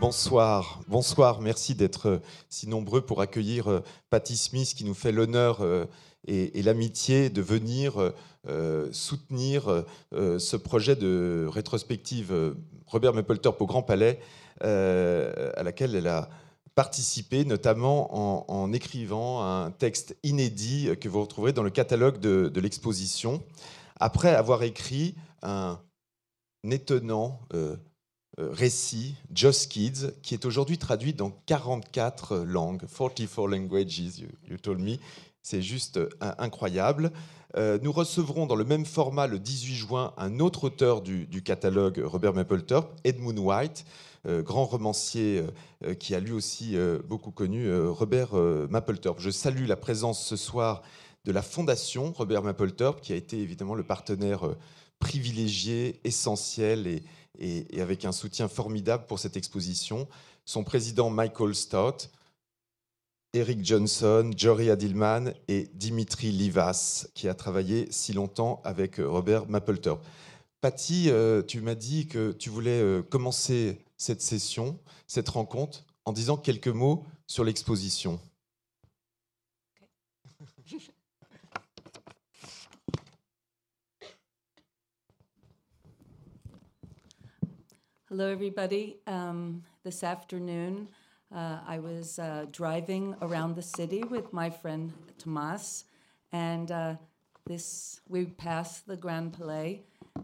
Bonsoir, 0.00 0.80
bonsoir. 0.88 1.42
Merci 1.42 1.74
d'être 1.74 2.08
euh, 2.08 2.18
si 2.48 2.66
nombreux 2.66 3.02
pour 3.02 3.20
accueillir 3.20 3.68
euh, 3.68 3.84
Patty 4.08 4.34
Smith 4.34 4.72
qui 4.74 4.84
nous 4.86 4.94
fait 4.94 5.12
l'honneur 5.12 5.60
euh, 5.60 5.84
et, 6.26 6.62
l'amitié 6.62 7.28
de 7.28 7.42
venir 7.42 8.12
soutenir 8.92 9.84
ce 10.12 10.56
projet 10.56 10.94
de 10.94 11.46
rétrospective 11.50 12.54
Robert 12.86 13.14
Mapplethorpe 13.14 13.60
au 13.60 13.66
Grand 13.66 13.82
Palais, 13.82 14.20
à 14.60 15.62
laquelle 15.62 15.94
elle 15.94 16.06
a 16.06 16.28
participé, 16.74 17.46
notamment 17.46 18.50
en, 18.50 18.72
écrivant 18.74 19.42
un 19.42 19.70
texte 19.70 20.14
inédit 20.22 20.90
que 21.00 21.08
vous 21.08 21.22
retrouverez 21.22 21.54
dans 21.54 21.62
le 21.62 21.70
catalogue 21.70 22.20
de, 22.20 22.60
l'exposition, 22.60 23.42
après 23.98 24.34
avoir 24.34 24.62
écrit 24.62 25.14
un 25.42 25.80
étonnant 26.70 27.40
récit, 28.38 29.16
Just 29.34 29.70
Kids, 29.70 30.12
qui 30.22 30.34
est 30.34 30.44
aujourd'hui 30.44 30.78
traduit 30.78 31.14
dans 31.14 31.30
44 31.46 32.38
langues, 32.38 32.86
44 32.86 33.48
languages, 33.48 33.98
you, 33.98 34.56
told 34.62 34.80
me. 34.80 34.96
C'est 35.42 35.62
juste 35.62 35.96
euh, 35.96 36.08
incroyable. 36.38 37.12
Euh, 37.56 37.78
nous 37.82 37.92
recevrons 37.92 38.46
dans 38.46 38.54
le 38.54 38.64
même 38.64 38.86
format 38.86 39.26
le 39.26 39.38
18 39.38 39.74
juin 39.74 40.14
un 40.16 40.38
autre 40.38 40.64
auteur 40.64 41.02
du, 41.02 41.42
catalogue, 41.42 42.00
Robert 42.04 42.34
Mapplethorpe, 42.34 42.94
Edmund 43.04 43.38
White, 43.38 43.84
grand 44.26 44.66
romancier 44.66 45.42
qui 45.98 46.14
a 46.14 46.20
lui 46.20 46.32
aussi 46.32 46.76
beaucoup 47.08 47.30
connu 47.30 47.74
Robert 47.88 48.34
Mapplethorpe. 48.34 49.18
Je 49.18 49.30
salue 49.30 49.66
la 49.66 49.76
présence 49.76 50.24
ce 50.24 50.36
soir 50.36 50.82
de 51.24 51.32
la 51.32 51.40
Fondation 51.40 52.12
Robert 52.12 52.42
Mapplethorpe, 52.42 53.00
qui 53.00 53.14
a 53.14 53.16
été 53.16 53.38
évidemment 53.38 53.74
le 53.74 53.82
partenaire 53.82 54.42
privilégié, 55.00 55.98
essentiel 56.04 56.86
et, 56.86 57.02
et, 57.38 57.80
avec 57.80 58.04
un 58.04 58.12
soutien 58.12 58.48
formidable 58.48 59.06
pour 59.06 59.18
cette 59.18 59.36
exposition. 59.36 60.08
Son 60.44 60.64
président 60.64 61.10
Michael 61.10 61.54
Stott, 61.54 62.10
Eric 63.32 63.64
Johnson, 63.64 64.30
Jory 64.36 64.70
Adilman 64.70 65.32
et 65.46 65.70
Dimitri 65.74 66.32
Livas, 66.32 67.06
qui 67.14 67.28
a 67.28 67.34
travaillé 67.34 67.86
si 67.90 68.12
longtemps 68.12 68.60
avec 68.64 68.98
euh, 68.98 69.08
Robert 69.08 69.48
Mapplethorpe. 69.48 70.04
Patty, 70.60 71.10
euh, 71.10 71.42
tu 71.42 71.60
m'as 71.60 71.76
dit 71.76 72.06
que 72.06 72.32
tu 72.32 72.50
voulais 72.50 72.80
euh, 72.82 73.02
commencer 73.02 73.78
cette 73.96 74.20
session, 74.20 74.78
cette 75.06 75.28
rencontre, 75.28 75.84
en 76.04 76.12
disant 76.12 76.36
quelques 76.36 76.68
mots 76.68 77.04
sur 77.26 77.44
l'exposition. 77.44 78.18
Hello, 88.12 88.26
everybody. 88.26 88.96
Um, 89.06 89.62
this 89.84 90.02
afternoon, 90.02 90.88
uh, 91.32 91.58
I 91.64 91.78
was 91.78 92.18
uh, 92.18 92.46
driving 92.50 93.14
around 93.22 93.54
the 93.54 93.62
city 93.62 94.02
with 94.02 94.32
my 94.32 94.50
friend 94.50 94.92
Tomas, 95.16 95.84
and 96.32 96.72
uh, 96.72 96.96
this 97.46 98.00
we 98.08 98.24
passed 98.24 98.88
the 98.88 98.96
Grand 98.96 99.34
Palais, 99.34 99.82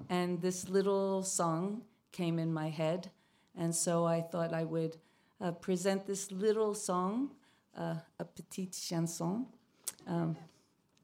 and 0.08 0.42
this 0.42 0.68
little 0.68 1.22
song 1.22 1.82
came 2.10 2.40
in 2.40 2.52
my 2.52 2.70
head, 2.70 3.12
and 3.56 3.72
so 3.72 4.04
I 4.04 4.20
thought 4.20 4.52
I 4.52 4.64
would 4.64 4.96
uh, 5.40 5.52
present 5.52 6.08
this 6.08 6.32
little 6.32 6.74
song, 6.74 7.30
uh, 7.78 7.94
a 8.18 8.24
petite 8.24 8.76
chanson, 8.82 9.46
um, 10.08 10.36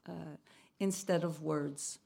uh, 0.09 0.35
instead 0.81 1.23
of 1.23 1.43
words. 1.43 2.01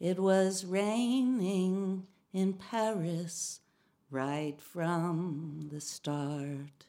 It 0.00 0.18
was 0.18 0.64
raining 0.64 2.06
in 2.32 2.54
Paris 2.54 3.60
right 4.10 4.56
from 4.58 5.68
the 5.70 5.82
start. 5.82 6.86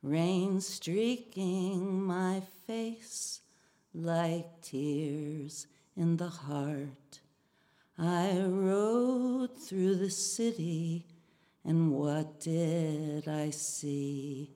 Rain 0.00 0.60
streaking 0.60 2.04
my 2.04 2.40
face 2.68 3.40
like 3.92 4.62
tears 4.62 5.66
in 5.96 6.18
the 6.18 6.28
heart. 6.28 7.20
I 7.98 8.38
rode 8.38 9.58
through 9.58 9.96
the 9.96 10.10
city, 10.10 11.08
and 11.64 11.90
what 11.90 12.38
did 12.38 13.26
I 13.26 13.50
see? 13.50 14.54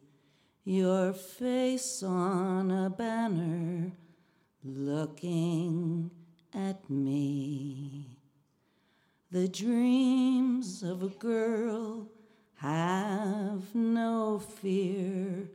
Your 0.63 1.13
face 1.13 2.05
on 2.05 2.71
a 2.71 2.89
banner 2.89 3.91
looking 4.63 6.13
at 6.57 6.89
me. 6.89 8.19
The 9.31 9.47
dreams 9.47 10.83
of 10.83 11.03
a 11.03 11.09
girl 11.09 12.09
have 12.57 13.75
no 13.75 14.39
fear. 14.39 15.51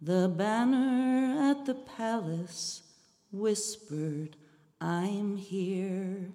The 0.00 0.32
banner 0.34 1.50
at 1.50 1.66
the 1.66 1.74
palace 1.74 2.82
whispered, 3.32 4.36
I'm 4.80 5.36
here. 5.36 6.30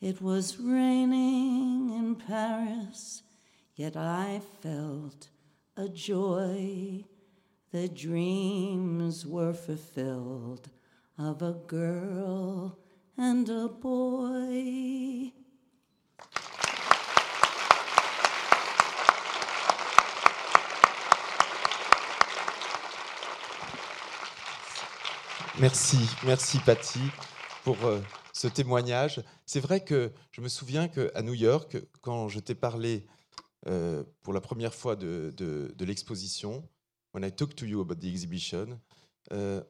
It 0.00 0.20
was 0.20 0.58
raining 0.58 1.90
in 1.90 2.16
Paris, 2.16 3.22
yet 3.76 3.96
I 3.96 4.40
felt 4.60 5.28
a 5.76 5.88
joy. 5.88 7.04
The 7.70 7.88
dreams 7.88 9.24
were 9.24 9.54
fulfilled 9.54 10.70
of 11.16 11.40
a 11.40 11.52
girl 11.52 12.81
and 13.18 13.48
a 13.48 13.68
boy. 13.68 15.32
Merci, 25.60 25.98
merci 26.24 26.58
Patty 26.58 26.98
pour 27.62 27.76
euh, 27.84 28.00
ce 28.32 28.48
témoignage. 28.48 29.22
C'est 29.46 29.60
vrai 29.60 29.84
que 29.84 30.10
je 30.32 30.40
me 30.40 30.48
souviens 30.48 30.88
qu'à 30.88 31.22
New 31.22 31.34
York, 31.34 31.76
quand 32.00 32.28
je 32.28 32.40
t'ai 32.40 32.54
parlé 32.54 33.06
euh, 33.68 34.02
pour 34.22 34.32
la 34.32 34.40
première 34.40 34.74
fois 34.74 34.96
de, 34.96 35.32
de, 35.36 35.84
l'exposition, 35.84 36.68
when 37.14 37.22
I 37.22 37.30
talked 37.30 37.56
to 37.58 37.66
you 37.66 37.80
about 37.80 37.96
the 37.96 38.06
exhibition, 38.06 38.80
euh, 39.32 39.62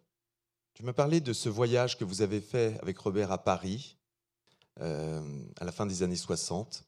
tu 0.74 0.84
m'as 0.84 0.92
parlé 0.92 1.20
de 1.20 1.32
ce 1.32 1.48
voyage 1.48 1.98
que 1.98 2.04
vous 2.04 2.22
avez 2.22 2.40
fait 2.40 2.78
avec 2.80 2.98
Robert 2.98 3.30
à 3.30 3.42
Paris 3.42 3.98
euh, 4.80 5.20
à 5.60 5.64
la 5.64 5.72
fin 5.72 5.86
des 5.86 6.02
années 6.02 6.16
60 6.16 6.84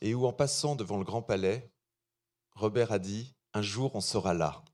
et 0.00 0.14
où 0.14 0.26
en 0.26 0.32
passant 0.32 0.74
devant 0.74 0.98
le 0.98 1.04
Grand 1.04 1.22
Palais, 1.22 1.70
Robert 2.54 2.90
a 2.92 2.98
dit 2.98 3.34
Un 3.54 3.62
jour 3.62 3.94
on 3.94 4.00
sera 4.00 4.34
là. 4.34 4.64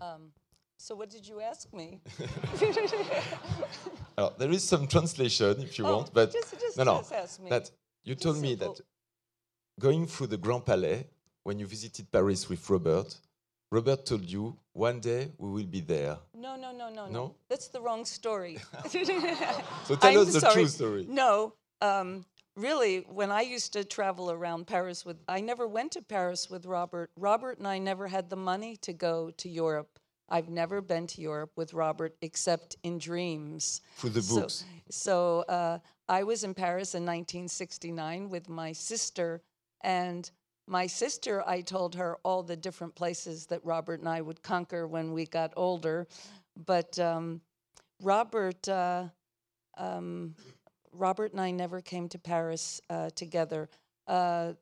Um, 0.00 0.30
so 0.78 0.94
what 0.94 1.08
did 1.08 1.26
you 1.26 1.40
ask 1.40 1.70
me? 1.74 2.00
Alors, 4.16 4.34
there 4.38 4.50
is 4.50 4.60
some 4.60 4.86
translation 4.88 5.60
if 5.60 5.76
you 5.76 5.84
oh, 5.84 5.96
want, 5.96 6.12
but 6.14 6.32
just, 6.32 6.58
just, 6.58 6.78
no, 6.78 6.84
no, 6.84 6.98
just 6.98 7.12
ask 7.12 7.40
me. 7.40 7.50
that 7.50 7.70
you 8.04 8.14
told 8.14 8.38
me 8.38 8.54
that 8.54 8.80
going 9.78 10.06
through 10.06 10.28
the 10.28 10.38
Grand 10.38 10.64
Palais 10.64 11.06
when 11.42 11.58
you 11.58 11.66
visited 11.66 12.10
Paris 12.10 12.48
with 12.48 12.70
Robert, 12.70 13.20
Robert 13.72 14.04
told 14.04 14.24
you 14.24 14.56
one 14.72 14.98
day 14.98 15.30
we 15.38 15.48
will 15.48 15.66
be 15.66 15.80
there. 15.80 16.18
No, 16.34 16.56
no, 16.56 16.72
no, 16.72 16.88
no, 16.88 17.06
no. 17.06 17.12
no. 17.12 17.34
That's 17.48 17.68
the 17.68 17.80
wrong 17.80 18.04
story. 18.04 18.58
so 18.88 19.94
tell 19.94 20.10
I'm 20.10 20.18
us 20.18 20.32
the 20.32 20.40
sorry. 20.40 20.54
true 20.54 20.66
story. 20.66 21.06
No, 21.08 21.54
um, 21.80 22.24
really, 22.56 23.06
when 23.08 23.30
I 23.30 23.42
used 23.42 23.72
to 23.74 23.84
travel 23.84 24.30
around 24.32 24.66
Paris 24.66 25.06
with, 25.06 25.18
I 25.28 25.40
never 25.40 25.68
went 25.68 25.92
to 25.92 26.02
Paris 26.02 26.50
with 26.50 26.66
Robert. 26.66 27.10
Robert 27.16 27.58
and 27.58 27.68
I 27.68 27.78
never 27.78 28.08
had 28.08 28.28
the 28.28 28.36
money 28.36 28.76
to 28.78 28.92
go 28.92 29.30
to 29.36 29.48
Europe. 29.48 30.00
I've 30.28 30.48
never 30.48 30.80
been 30.80 31.06
to 31.08 31.20
Europe 31.20 31.52
with 31.56 31.72
Robert 31.72 32.16
except 32.22 32.76
in 32.82 32.98
dreams. 32.98 33.82
For 33.96 34.08
the 34.08 34.20
books. 34.20 34.64
So, 34.88 35.44
so 35.46 35.52
uh, 35.52 35.78
I 36.08 36.24
was 36.24 36.42
in 36.42 36.54
Paris 36.54 36.94
in 36.94 37.02
1969 37.02 38.30
with 38.30 38.48
my 38.48 38.72
sister, 38.72 39.42
and 39.82 40.28
my 40.70 40.86
sister, 40.86 41.42
I 41.48 41.62
told 41.62 41.96
her 41.96 42.16
all 42.22 42.44
the 42.44 42.56
different 42.56 42.94
places 42.94 43.46
that 43.46 43.60
Robert 43.64 43.98
and 43.98 44.08
I 44.08 44.20
would 44.20 44.40
conquer 44.40 44.86
when 44.86 45.12
we 45.12 45.26
got 45.26 45.52
older. 45.56 46.06
But 46.64 46.96
um, 47.00 47.40
Robert, 48.00 48.68
uh, 48.68 49.06
um, 49.76 50.36
Robert 50.92 51.32
and 51.32 51.40
I 51.40 51.50
never 51.50 51.80
came 51.80 52.08
to 52.10 52.18
Paris 52.20 52.80
uh, 52.88 53.10
together. 53.10 53.68
Uh, 54.06 54.52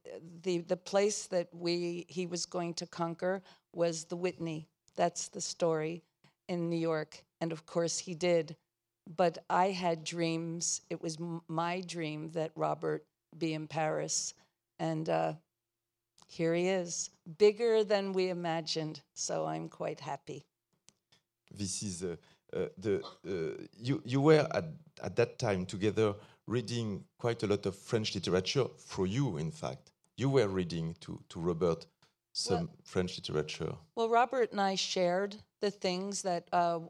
the 0.42 0.58
the 0.58 0.76
place 0.76 1.26
that 1.26 1.48
we 1.52 2.06
he 2.08 2.26
was 2.26 2.46
going 2.46 2.74
to 2.74 2.86
conquer 2.86 3.42
was 3.74 4.04
the 4.04 4.16
Whitney. 4.16 4.66
That's 4.96 5.28
the 5.28 5.42
story 5.42 6.02
in 6.48 6.70
New 6.70 6.76
York, 6.76 7.22
and 7.42 7.52
of 7.52 7.66
course 7.66 7.98
he 7.98 8.14
did. 8.14 8.56
But 9.16 9.38
I 9.50 9.70
had 9.70 10.04
dreams. 10.04 10.80
It 10.88 11.02
was 11.02 11.18
my 11.48 11.82
dream 11.82 12.30
that 12.30 12.50
Robert 12.56 13.04
be 13.36 13.52
in 13.52 13.66
Paris, 13.68 14.32
and 14.78 15.08
uh, 15.08 15.34
here 16.28 16.54
he 16.54 16.68
is, 16.68 17.10
bigger 17.38 17.82
than 17.82 18.12
we 18.12 18.28
imagined. 18.28 19.00
So 19.14 19.46
I'm 19.46 19.68
quite 19.68 20.00
happy. 20.00 20.44
This 21.50 21.82
is 21.82 22.04
uh, 22.04 22.16
uh, 22.54 22.66
the 22.76 23.02
uh, 23.26 23.64
you. 23.76 24.02
You 24.04 24.20
were 24.20 24.46
at, 24.52 24.66
at 25.02 25.16
that 25.16 25.38
time 25.38 25.64
together, 25.64 26.14
reading 26.46 27.04
quite 27.18 27.42
a 27.42 27.46
lot 27.46 27.64
of 27.66 27.74
French 27.74 28.14
literature 28.14 28.66
for 28.76 29.06
you, 29.06 29.38
in 29.38 29.50
fact. 29.50 29.90
You 30.16 30.28
were 30.28 30.48
reading 30.48 30.96
to, 31.00 31.20
to 31.30 31.40
Robert 31.40 31.86
some 32.32 32.56
Well- 32.56 32.68
French 32.84 33.16
literature. 33.18 33.74
Well, 33.94 34.10
Robert 34.10 34.52
and 34.52 34.60
I 34.60 34.74
shared 34.74 35.36
the 35.60 35.70
things 35.70 36.22
that 36.22 36.48
uh, 36.52 36.80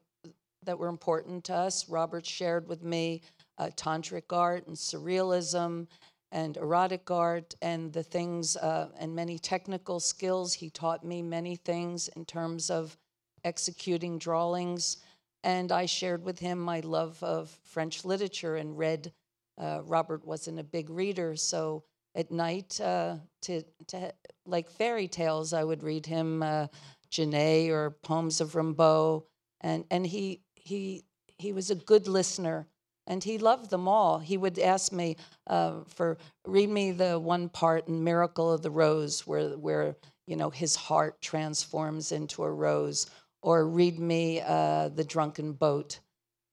that 0.64 0.78
were 0.78 0.88
important 0.88 1.44
to 1.44 1.54
us. 1.54 1.88
Robert 1.88 2.26
shared 2.26 2.66
with 2.66 2.82
me 2.82 3.22
uh, 3.58 3.70
tantric 3.76 4.32
art 4.32 4.66
and 4.66 4.76
surrealism 4.76 5.86
and 6.32 6.56
erotic 6.56 7.10
art 7.10 7.54
and 7.62 7.92
the 7.92 8.02
things 8.02 8.56
uh, 8.56 8.88
and 8.98 9.14
many 9.14 9.38
technical 9.38 10.00
skills. 10.00 10.52
He 10.52 10.70
taught 10.70 11.04
me 11.04 11.22
many 11.22 11.56
things 11.56 12.08
in 12.08 12.24
terms 12.24 12.70
of 12.70 12.96
executing 13.44 14.18
drawings, 14.18 14.98
and 15.44 15.72
I 15.72 15.86
shared 15.86 16.24
with 16.24 16.38
him 16.38 16.58
my 16.58 16.80
love 16.80 17.22
of 17.22 17.50
French 17.64 18.04
literature 18.04 18.56
and 18.56 18.76
read. 18.76 19.12
Uh, 19.56 19.80
Robert 19.84 20.24
wasn't 20.24 20.58
a 20.60 20.64
big 20.64 20.90
reader, 20.90 21.34
so 21.34 21.82
at 22.14 22.30
night, 22.30 22.80
uh, 22.80 23.16
to 23.42 23.62
to 23.86 24.12
like 24.46 24.68
fairy 24.68 25.08
tales, 25.08 25.52
I 25.52 25.64
would 25.64 25.82
read 25.82 26.06
him 26.06 26.42
uh, 26.42 26.66
Genet 27.10 27.70
or 27.70 27.90
poems 28.02 28.40
of 28.40 28.54
Rimbaud, 28.54 29.24
and 29.60 29.84
and 29.90 30.06
he 30.06 30.42
he 30.54 31.04
he 31.38 31.52
was 31.52 31.70
a 31.70 31.76
good 31.76 32.08
listener, 32.08 32.66
and 33.08 33.24
he 33.24 33.38
loved 33.38 33.70
them 33.70 33.88
all. 33.88 34.20
He 34.20 34.36
would 34.36 34.58
ask 34.60 34.92
me 34.92 35.16
uh, 35.48 35.80
for 35.88 36.18
read 36.46 36.68
me 36.68 36.92
the 36.92 37.18
one 37.18 37.48
part 37.48 37.88
in 37.88 38.04
Miracle 38.04 38.52
of 38.52 38.62
the 38.62 38.70
Rose 38.70 39.26
where 39.26 39.56
where 39.56 39.96
you 40.26 40.36
know 40.36 40.50
his 40.50 40.76
heart 40.76 41.20
transforms 41.20 42.12
into 42.12 42.44
a 42.44 42.52
rose, 42.52 43.06
or 43.42 43.66
read 43.66 43.98
me 43.98 44.40
uh, 44.46 44.90
the 44.90 45.04
Drunken 45.04 45.54
Boat, 45.54 45.98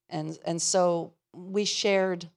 and 0.09 0.39
and 0.47 0.59
so 0.59 1.13
we 1.33 1.65
shared. 1.65 2.29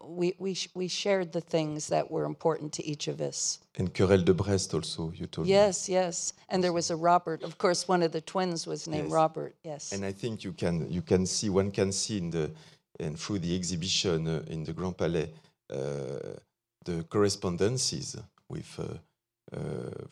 We, 0.00 0.34
we, 0.38 0.56
we 0.74 0.86
shared 0.86 1.32
the 1.32 1.40
things 1.40 1.88
that 1.88 2.08
were 2.08 2.24
important 2.24 2.72
to 2.74 2.86
each 2.86 3.08
of 3.08 3.20
us. 3.20 3.58
And 3.78 3.92
Querelle 3.92 4.24
de 4.24 4.32
Brest 4.32 4.72
also, 4.72 5.10
you 5.10 5.26
told 5.26 5.48
me. 5.48 5.52
Yes, 5.52 5.88
yes. 5.88 6.34
And 6.48 6.62
there 6.62 6.72
was 6.72 6.90
a 6.90 6.96
Robert. 6.96 7.42
Of 7.42 7.58
course, 7.58 7.88
one 7.88 8.04
of 8.04 8.12
the 8.12 8.20
twins 8.20 8.64
was 8.64 8.86
named 8.86 9.06
Yes. 9.06 9.12
Robert. 9.12 9.56
Yes. 9.64 9.92
And 9.92 10.04
I 10.04 10.12
think 10.12 10.44
you 10.44 10.52
can 10.52 10.88
you 10.88 11.02
can 11.02 11.26
see 11.26 11.50
one 11.50 11.72
can 11.72 11.90
see 11.90 12.18
in 12.18 12.30
the 12.30 12.52
and 12.98 13.18
through 13.18 13.38
the 13.38 13.54
exhibition 13.54 14.26
uh, 14.26 14.42
in 14.48 14.64
the 14.64 14.72
Grand 14.72 14.96
Palais 14.96 15.30
uh, 15.70 16.36
the 16.84 17.04
correspondences 17.08 18.16
with 18.48 18.78
uh, 18.80 18.94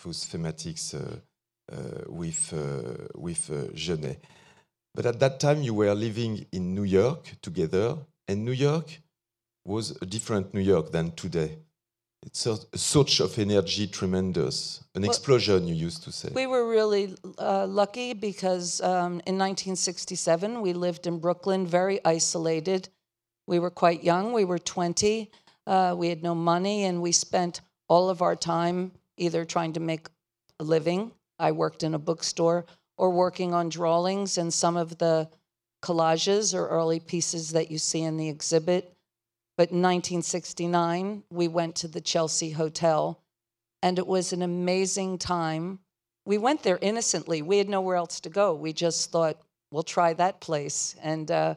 those 0.04 0.26
thematics 0.26 0.94
with 2.08 2.52
with 3.14 3.74
Genet. 3.74 4.22
But 4.94 5.06
at 5.06 5.20
that 5.20 5.40
time 5.40 5.62
you 5.62 5.74
were 5.74 5.94
living 5.94 6.46
in 6.52 6.74
New 6.74 6.84
York 6.84 7.36
together, 7.42 7.96
and 8.28 8.44
New 8.44 8.52
York 8.52 9.00
was 9.64 9.96
a 10.00 10.06
different 10.06 10.54
New 10.54 10.60
York 10.60 10.92
than 10.92 11.12
today. 11.12 11.58
It's 12.26 12.44
a, 12.44 12.58
a 12.72 12.78
surge 12.78 13.20
of 13.20 13.38
energy, 13.38 13.86
tremendous, 13.86 14.82
an 14.94 15.02
Well- 15.02 15.10
explosion. 15.10 15.66
You 15.66 15.74
used 15.74 16.02
to 16.02 16.12
say. 16.12 16.28
we 16.34 16.46
were 16.46 16.68
really 16.68 17.14
uh, 17.38 17.66
lucky 17.66 18.12
because 18.14 18.80
um, 18.80 19.22
in 19.30 19.38
1967 19.38 20.60
we 20.60 20.72
lived 20.72 21.06
in 21.06 21.18
Brooklyn, 21.18 21.66
very 21.66 22.04
isolated. 22.04 22.88
We 23.46 23.60
were 23.60 23.70
quite 23.70 24.02
young. 24.02 24.32
We 24.32 24.44
were 24.44 24.58
20. 24.58 25.30
Uh, 25.66 25.94
we 25.96 26.08
had 26.08 26.22
no 26.22 26.34
money, 26.34 26.84
and 26.84 27.00
we 27.00 27.12
spent 27.12 27.60
all 27.88 28.10
of 28.10 28.22
our 28.22 28.34
time 28.34 28.90
either 29.16 29.44
trying 29.44 29.72
to 29.74 29.80
make 29.80 30.08
a 30.58 30.64
living. 30.64 31.12
I 31.38 31.52
worked 31.52 31.84
in 31.84 31.94
a 31.94 31.98
bookstore 31.98 32.66
or 32.98 33.10
working 33.10 33.54
on 33.54 33.68
drawings 33.68 34.36
and 34.36 34.52
some 34.52 34.76
of 34.76 34.98
the 34.98 35.28
collages 35.82 36.54
or 36.54 36.66
early 36.68 36.98
pieces 36.98 37.50
that 37.50 37.70
you 37.70 37.78
see 37.78 38.02
in 38.02 38.16
the 38.16 38.28
exhibit. 38.28 38.95
But 39.56 39.70
in 39.70 39.80
1969, 39.80 41.24
we 41.30 41.48
went 41.48 41.76
to 41.76 41.88
the 41.88 42.00
Chelsea 42.00 42.50
Hotel, 42.50 43.20
and 43.82 43.98
it 43.98 44.06
was 44.06 44.32
an 44.32 44.42
amazing 44.42 45.18
time. 45.18 45.78
We 46.26 46.38
went 46.38 46.62
there 46.62 46.78
innocently. 46.82 47.40
We 47.40 47.58
had 47.58 47.68
nowhere 47.68 47.96
else 47.96 48.20
to 48.20 48.28
go. 48.28 48.54
We 48.54 48.72
just 48.72 49.10
thought, 49.10 49.38
we'll 49.70 49.82
try 49.82 50.12
that 50.14 50.40
place. 50.40 50.94
And 51.02 51.30
uh, 51.30 51.54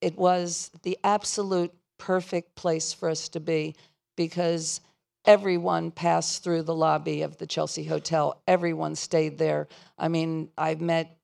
it 0.00 0.16
was 0.16 0.70
the 0.82 0.98
absolute 1.02 1.72
perfect 1.98 2.54
place 2.54 2.92
for 2.92 3.08
us 3.08 3.28
to 3.30 3.40
be 3.40 3.74
because 4.16 4.80
everyone 5.24 5.90
passed 5.90 6.44
through 6.44 6.62
the 6.62 6.74
lobby 6.74 7.22
of 7.22 7.38
the 7.38 7.46
Chelsea 7.46 7.84
Hotel. 7.84 8.40
Everyone 8.46 8.94
stayed 8.94 9.38
there. 9.38 9.68
I 9.98 10.08
mean, 10.08 10.50
I've 10.56 10.80
met, 10.80 11.16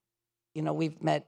you 0.55 0.61
know, 0.61 0.73
we've 0.73 1.01
met 1.01 1.27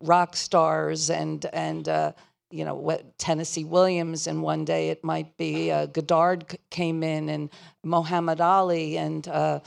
rock 0.00 0.36
stars 0.36 1.10
and 1.10 1.44
and 1.52 1.88
uh, 1.88 2.12
you 2.52 2.64
know 2.64 2.74
what 2.74 3.18
Tennessee 3.18 3.64
Williams, 3.64 4.26
and 4.26 4.42
one 4.42 4.64
day 4.64 4.90
it 4.90 5.02
might 5.02 5.36
be 5.36 5.70
uh, 5.70 5.86
Godard 5.86 6.58
came 6.70 7.02
in 7.02 7.28
and 7.28 7.50
Muhammad 7.84 8.40
Ali 8.40 8.96
and. 8.96 9.26
Uh, 9.28 9.60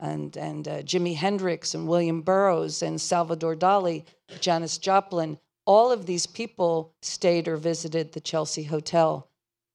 and 0.00 0.36
and 0.36 0.66
uh, 0.66 0.82
Jimi 0.82 1.14
Hendrix 1.14 1.74
and 1.76 1.86
William 1.86 2.22
Burroughs 2.22 2.82
and 2.82 3.00
Salvador 3.00 3.54
Dali, 3.54 4.02
Janis 4.40 4.76
Joplin, 4.76 5.38
all 5.64 5.92
of 5.92 6.06
these 6.06 6.26
people 6.26 6.92
stayed 7.02 7.46
or 7.46 7.56
visited 7.56 8.12
the 8.12 8.20
Chelsea 8.20 8.64
Hotel, 8.64 9.28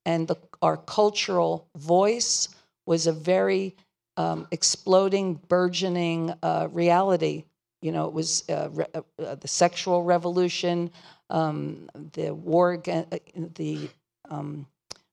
and 0.06 0.28
the, 0.28 0.36
our 0.62 0.78
cultural 0.78 1.68
voice 1.78 2.50
was 2.86 3.08
a 3.08 3.14
very 3.14 3.76
um, 4.18 4.48
exploding, 4.52 5.36
burgeoning 5.48 6.34
uh, 6.44 6.68
reality. 6.72 7.46
You 7.82 7.92
know, 7.92 8.08
it 8.08 8.14
was 8.14 8.44
uh, 8.50 8.70
re- 8.72 8.86
uh, 8.94 9.02
uh, 9.24 9.36
the 9.36 9.48
sexual 9.48 10.04
revolution, 10.04 10.92
um, 11.30 11.90
the 12.14 12.34
war, 12.34 12.78
the 12.78 13.90
um, 14.30 14.68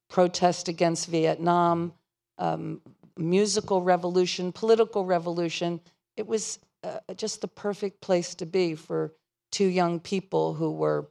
protest 0.09 0.69
against 0.69 1.09
Vietnam, 1.09 1.93
um, 2.39 2.81
musical 3.17 3.83
revolution, 3.83 4.53
political 4.53 5.05
revolution. 5.05 5.81
It 6.17 6.27
was 6.27 6.59
uh, 6.83 6.99
just 7.17 7.41
the 7.41 7.49
perfect 7.49 8.01
place 8.01 8.35
to 8.37 8.47
be 8.47 8.75
for 8.75 9.13
two 9.51 9.67
young 9.67 10.01
people 10.01 10.55
who 10.55 10.73
were, 10.73 11.09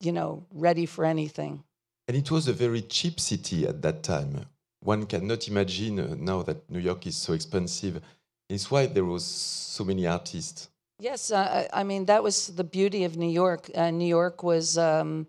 you 0.00 0.12
know, 0.12 0.44
ready 0.52 0.86
for 0.86 1.04
anything. 1.04 1.62
And 2.06 2.16
it 2.16 2.30
was 2.30 2.48
a 2.48 2.52
very 2.52 2.82
cheap 2.82 3.20
city 3.20 3.66
at 3.66 3.82
that 3.82 4.02
time. 4.02 4.46
One 4.80 5.06
cannot 5.06 5.48
imagine 5.48 5.98
uh, 5.98 6.16
now 6.18 6.42
that 6.42 6.70
New 6.70 6.78
York 6.78 7.06
is 7.06 7.16
so 7.16 7.32
expensive. 7.32 8.00
It's 8.48 8.70
why 8.70 8.86
there 8.86 9.04
was 9.04 9.24
so 9.24 9.84
many 9.84 10.06
artists. 10.06 10.68
Yes, 11.00 11.30
uh, 11.30 11.68
I 11.72 11.84
mean 11.84 12.06
that 12.06 12.22
was 12.22 12.48
the 12.48 12.64
beauty 12.64 13.04
of 13.04 13.16
New 13.16 13.30
York. 13.30 13.70
Uh, 13.74 13.90
New 13.90 14.06
York 14.08 14.42
was 14.42 14.76
um, 14.76 15.28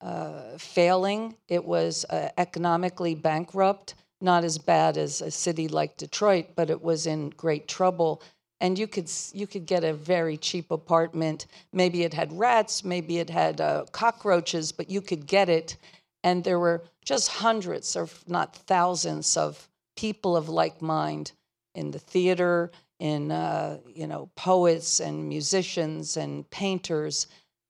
uh, 0.00 0.56
failing. 0.58 1.36
It 1.48 1.64
was 1.64 2.06
uh, 2.06 2.30
economically 2.38 3.14
bankrupt. 3.14 3.94
Not 4.22 4.44
as 4.44 4.56
bad 4.56 4.96
as 4.96 5.20
a 5.20 5.30
city 5.30 5.68
like 5.68 5.96
Detroit, 5.96 6.46
but 6.54 6.70
it 6.70 6.80
was 6.80 7.06
in 7.06 7.30
great 7.30 7.68
trouble. 7.68 8.22
And 8.60 8.78
you 8.78 8.86
could 8.86 9.10
you 9.34 9.46
could 9.46 9.66
get 9.66 9.84
a 9.84 9.92
very 9.92 10.38
cheap 10.38 10.70
apartment. 10.70 11.46
Maybe 11.72 12.04
it 12.04 12.14
had 12.14 12.32
rats, 12.32 12.84
maybe 12.84 13.18
it 13.18 13.28
had 13.28 13.60
uh, 13.60 13.84
cockroaches, 13.92 14.72
but 14.72 14.88
you 14.88 15.02
could 15.02 15.26
get 15.26 15.48
it. 15.50 15.76
And 16.24 16.44
there 16.44 16.60
were 16.60 16.84
just 17.04 17.28
hundreds, 17.28 17.96
or 17.96 18.08
not 18.28 18.54
thousands, 18.56 19.36
of 19.36 19.68
people 19.96 20.36
of 20.36 20.48
like 20.48 20.80
mind 20.80 21.32
in 21.74 21.90
the 21.90 21.98
theater, 21.98 22.70
in 23.02 23.32
uh, 23.32 23.78
you 23.92 24.06
know 24.06 24.30
poets 24.36 25.00
and 25.00 25.28
musicians 25.28 26.16
and 26.16 26.48
painters, 26.50 27.26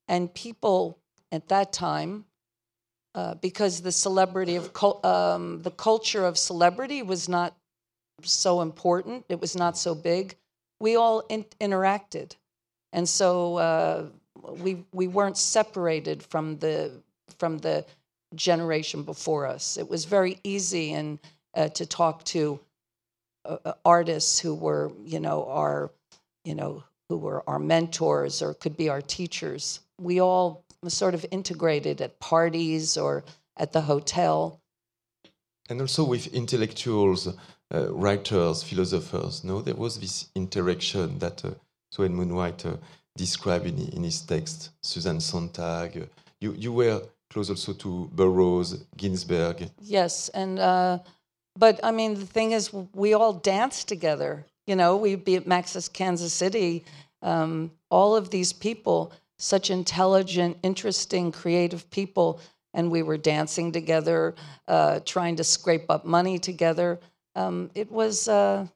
and 0.07 0.33
people 0.35 0.99
at 1.33 1.49
that 1.49 1.73
time, 1.73 2.27
uh, 3.15 3.35
because 3.37 3.81
the 3.81 3.91
celebrity 3.91 4.57
of 4.57 4.71
um, 5.05 5.63
the 5.63 5.71
culture 5.71 6.27
of 6.27 6.37
celebrity 6.37 7.03
was 7.03 7.31
not 7.31 7.57
so 8.23 8.61
important, 8.61 9.25
it 9.31 9.41
was 9.41 9.57
not 9.57 9.79
so 9.79 9.95
big. 9.95 10.37
We 10.81 10.97
all 10.97 11.21
in- 11.31 11.47
interacted, 11.63 12.37
and 12.93 13.09
so 13.09 13.57
uh, 13.57 14.07
we 14.59 14.85
we 14.93 15.09
weren't 15.09 15.39
separated 15.39 16.23
from 16.23 16.59
the 16.59 17.03
from 17.39 17.57
the 17.57 17.87
generation 18.35 19.03
before 19.03 19.47
us. 19.47 19.79
It 19.79 19.89
was 19.89 20.05
very 20.05 20.39
easy 20.45 20.93
and 20.93 21.19
uh, 21.55 21.69
to 21.71 21.87
talk 21.87 22.23
to 22.25 22.61
uh, 23.45 23.57
uh, 23.65 23.73
artists 23.85 24.39
who 24.39 24.55
were, 24.55 24.93
you 25.05 25.21
know, 25.21 25.47
our, 25.47 25.91
you 26.45 26.55
know, 26.55 26.83
who 27.09 27.19
were 27.19 27.43
our 27.49 27.59
mentors 27.59 28.43
or 28.43 28.55
could 28.55 28.77
be 28.77 28.89
our 28.89 29.03
teachers. 29.03 29.81
We 30.01 30.21
all 30.21 30.65
sort 30.89 31.15
of 31.15 31.25
integrated 31.31 32.01
at 32.01 32.19
parties 32.19 32.97
or 32.97 33.25
at 33.57 33.73
the 33.73 33.83
hotel. 33.83 34.61
And 35.69 35.81
also 35.81 36.05
with 36.05 36.35
intellectuals, 36.35 37.29
uh, 37.75 37.93
writers, 37.93 38.63
philosophers. 38.63 39.45
No, 39.45 39.61
there 39.63 39.75
was 39.75 39.99
this 39.99 40.27
interaction 40.35 41.19
that 41.19 41.45
uh, 41.45 42.03
Edmund 42.03 42.35
White 42.35 42.67
uh, 42.67 42.77
described 43.17 43.67
in, 43.67 43.79
in 43.89 44.05
his 44.05 44.21
text. 44.21 44.71
Susan 44.83 45.21
Sontag. 45.21 46.09
you, 46.41 46.55
you 46.59 46.73
were 46.73 47.03
close 47.33 47.51
also 47.51 47.73
to 47.73 48.11
Burroughs, 48.13 48.85
Ginsberg. 48.97 49.71
Yes, 49.81 50.29
and 50.31 50.59
uh, 50.59 50.99
but 51.57 51.81
I 51.83 51.91
mean 51.91 52.15
the 52.15 52.27
thing 52.27 52.53
is, 52.53 52.73
we 52.73 53.15
all 53.15 53.33
danced 53.33 53.89
together. 53.89 54.45
You 54.67 54.77
know, 54.77 54.97
we'd 54.97 55.25
be 55.25 55.37
at 55.37 55.47
Max's 55.47 55.89
Kansas 55.89 56.33
City. 56.33 56.85
Um, 57.21 57.71
all 57.91 58.17
of 58.17 58.31
these 58.31 58.53
people, 58.53 59.13
such 59.39 59.71
intelligent, 59.71 60.57
interesting, 60.63 61.33
creative 61.33 61.89
people, 61.91 62.41
and 62.75 62.91
we 62.91 63.03
were 63.03 63.17
dancing 63.17 63.73
together, 63.73 64.35
uh, 64.69 65.01
trying 65.05 65.37
to 65.37 65.45
scrape 65.45 65.91
up 65.91 66.05
money 66.05 66.39
together. 66.39 66.99
Um, 67.35 67.71
it 67.75 67.91
was 67.91 68.29
uh, 68.29 68.67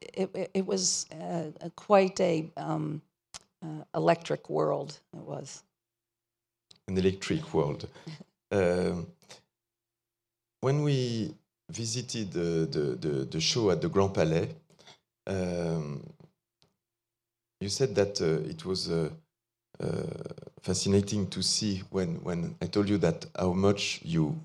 it, 0.00 0.50
it, 0.54 0.66
was 0.66 1.06
uh, 1.12 1.68
quite 1.76 2.18
a 2.20 2.50
um, 2.56 3.02
uh, 3.62 3.84
electric 3.94 4.48
world. 4.48 4.98
It 5.14 5.22
was. 5.22 5.62
An 6.88 6.96
electric 6.96 7.52
world. 7.52 7.88
Um, 8.50 9.06
when 10.60 10.82
we 10.82 11.34
visited 11.70 12.32
the, 12.32 12.66
the, 12.70 13.08
the, 13.08 13.24
the, 13.24 13.40
show 13.40 13.70
at 13.70 13.80
the 13.80 13.88
Grand 13.88 14.14
Palais, 14.14 14.48
um, 15.26 16.02
you 17.60 17.68
said 17.68 17.94
that 17.94 18.20
uh, 18.20 18.48
it 18.48 18.64
was 18.64 18.90
uh, 18.90 19.10
uh, 19.80 19.86
fascinating 20.62 21.28
to 21.28 21.42
see 21.42 21.82
when, 21.90 22.16
when 22.22 22.56
I 22.62 22.66
told 22.66 22.88
you 22.88 22.98
that 22.98 23.26
how 23.38 23.52
much 23.52 24.00
you 24.02 24.40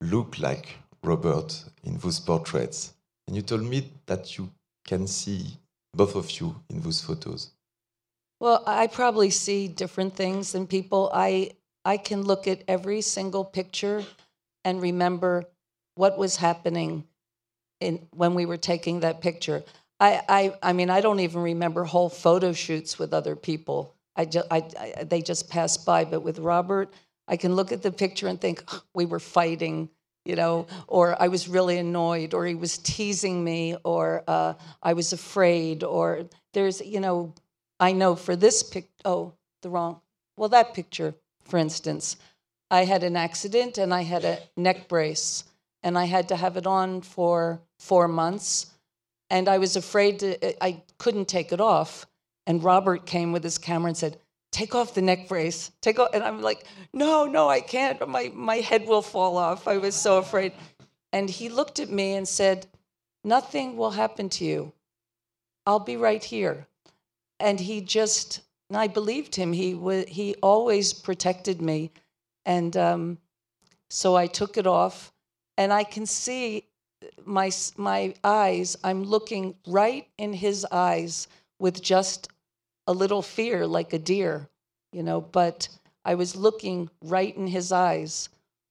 look 0.00 0.38
like 0.38 0.76
Robert 1.02 1.64
in 1.84 1.98
those 1.98 2.20
portraits. 2.20 2.94
And 3.26 3.36
you 3.36 3.42
told 3.42 3.62
me 3.62 3.90
that 4.06 4.36
you 4.38 4.50
can 4.84 5.06
see 5.06 5.58
both 5.94 6.16
of 6.16 6.30
you 6.40 6.56
in 6.68 6.80
those 6.80 7.00
photos. 7.00 7.50
Well, 8.40 8.62
I 8.66 8.88
probably 8.88 9.30
see 9.30 9.68
different 9.68 10.16
things 10.16 10.52
than 10.52 10.66
people. 10.66 11.10
I 11.14 11.52
I 11.84 11.96
can 11.96 12.22
look 12.22 12.46
at 12.46 12.62
every 12.68 13.00
single 13.00 13.44
picture 13.44 14.04
and 14.64 14.80
remember 14.80 15.44
what 15.94 16.18
was 16.18 16.36
happening 16.36 17.04
in 17.80 18.06
when 18.14 18.34
we 18.34 18.46
were 18.46 18.56
taking 18.56 19.00
that 19.00 19.20
picture. 19.20 19.62
I, 20.00 20.20
I, 20.28 20.54
I 20.62 20.72
mean, 20.72 20.90
I 20.90 21.00
don't 21.00 21.20
even 21.20 21.42
remember 21.42 21.84
whole 21.84 22.08
photo 22.08 22.52
shoots 22.52 22.98
with 22.98 23.14
other 23.14 23.36
people. 23.36 23.94
I, 24.16 24.24
just, 24.24 24.46
I, 24.50 24.64
I, 24.78 25.04
they 25.04 25.22
just 25.22 25.48
pass 25.48 25.76
by. 25.76 26.04
But 26.04 26.20
with 26.20 26.38
Robert, 26.38 26.92
I 27.28 27.36
can 27.36 27.54
look 27.54 27.72
at 27.72 27.82
the 27.82 27.92
picture 27.92 28.26
and 28.26 28.40
think 28.40 28.64
oh, 28.68 28.82
we 28.94 29.06
were 29.06 29.20
fighting, 29.20 29.88
you 30.24 30.34
know, 30.34 30.66
or 30.88 31.20
I 31.22 31.28
was 31.28 31.48
really 31.48 31.78
annoyed, 31.78 32.34
or 32.34 32.46
he 32.46 32.54
was 32.54 32.78
teasing 32.78 33.42
me, 33.44 33.76
or 33.84 34.24
uh, 34.26 34.54
I 34.82 34.92
was 34.94 35.12
afraid, 35.12 35.84
or 35.84 36.28
there's, 36.52 36.80
you 36.80 37.00
know, 37.00 37.34
I 37.78 37.92
know 37.92 38.16
for 38.16 38.36
this 38.36 38.62
pic. 38.62 38.88
Oh, 39.04 39.34
the 39.62 39.70
wrong. 39.70 40.00
Well, 40.36 40.48
that 40.50 40.74
picture, 40.74 41.14
for 41.44 41.58
instance, 41.58 42.16
I 42.70 42.84
had 42.84 43.04
an 43.04 43.16
accident 43.16 43.78
and 43.78 43.92
I 43.92 44.02
had 44.02 44.24
a 44.24 44.38
neck 44.56 44.88
brace, 44.88 45.44
and 45.82 45.98
I 45.98 46.04
had 46.04 46.28
to 46.28 46.36
have 46.36 46.56
it 46.56 46.66
on 46.66 47.02
for 47.02 47.60
four 47.78 48.08
months 48.08 48.72
and 49.32 49.48
I 49.48 49.56
was 49.56 49.76
afraid 49.76 50.18
to, 50.18 50.62
I 50.62 50.82
couldn't 50.98 51.26
take 51.26 51.52
it 51.52 51.60
off. 51.60 52.06
And 52.46 52.62
Robert 52.62 53.06
came 53.06 53.32
with 53.32 53.42
his 53.42 53.56
camera 53.56 53.88
and 53.88 53.96
said, 53.96 54.18
Take 54.50 54.74
off 54.74 54.92
the 54.92 55.00
neck 55.00 55.26
brace. 55.26 55.70
Take 55.80 55.98
off. 55.98 56.10
And 56.12 56.22
I'm 56.22 56.42
like, 56.42 56.66
No, 56.92 57.24
no, 57.24 57.48
I 57.48 57.62
can't. 57.62 58.06
My, 58.06 58.30
my 58.34 58.56
head 58.56 58.86
will 58.86 59.00
fall 59.00 59.38
off. 59.38 59.66
I 59.66 59.78
was 59.78 59.94
so 59.94 60.18
afraid. 60.18 60.52
And 61.14 61.30
he 61.30 61.48
looked 61.48 61.80
at 61.80 61.88
me 61.88 62.12
and 62.12 62.28
said, 62.28 62.66
Nothing 63.24 63.78
will 63.78 63.92
happen 63.92 64.28
to 64.28 64.44
you. 64.44 64.74
I'll 65.64 65.80
be 65.80 65.96
right 65.96 66.22
here. 66.22 66.66
And 67.40 67.58
he 67.58 67.80
just, 67.80 68.42
and 68.68 68.76
I 68.76 68.86
believed 68.86 69.34
him. 69.34 69.54
He, 69.54 69.72
w- 69.72 70.04
he 70.06 70.34
always 70.42 70.92
protected 70.92 71.62
me. 71.62 71.90
And 72.44 72.76
um, 72.76 73.18
so 73.88 74.14
I 74.14 74.26
took 74.26 74.58
it 74.58 74.66
off. 74.66 75.10
And 75.58 75.72
I 75.72 75.84
can 75.84 76.06
see 76.06 76.64
my 77.24 77.50
my 77.76 78.14
eyes 78.24 78.76
i'm 78.84 79.02
looking 79.02 79.54
right 79.66 80.06
in 80.18 80.32
his 80.32 80.66
eyes 80.70 81.28
with 81.58 81.82
just 81.82 82.28
a 82.86 82.92
little 82.92 83.22
fear 83.22 83.66
like 83.66 83.92
a 83.92 83.98
deer 83.98 84.48
you 84.92 85.02
know 85.02 85.20
but 85.20 85.68
i 86.04 86.14
was 86.14 86.34
looking 86.36 86.88
right 87.02 87.36
in 87.36 87.46
his 87.46 87.72
eyes. 87.72 88.28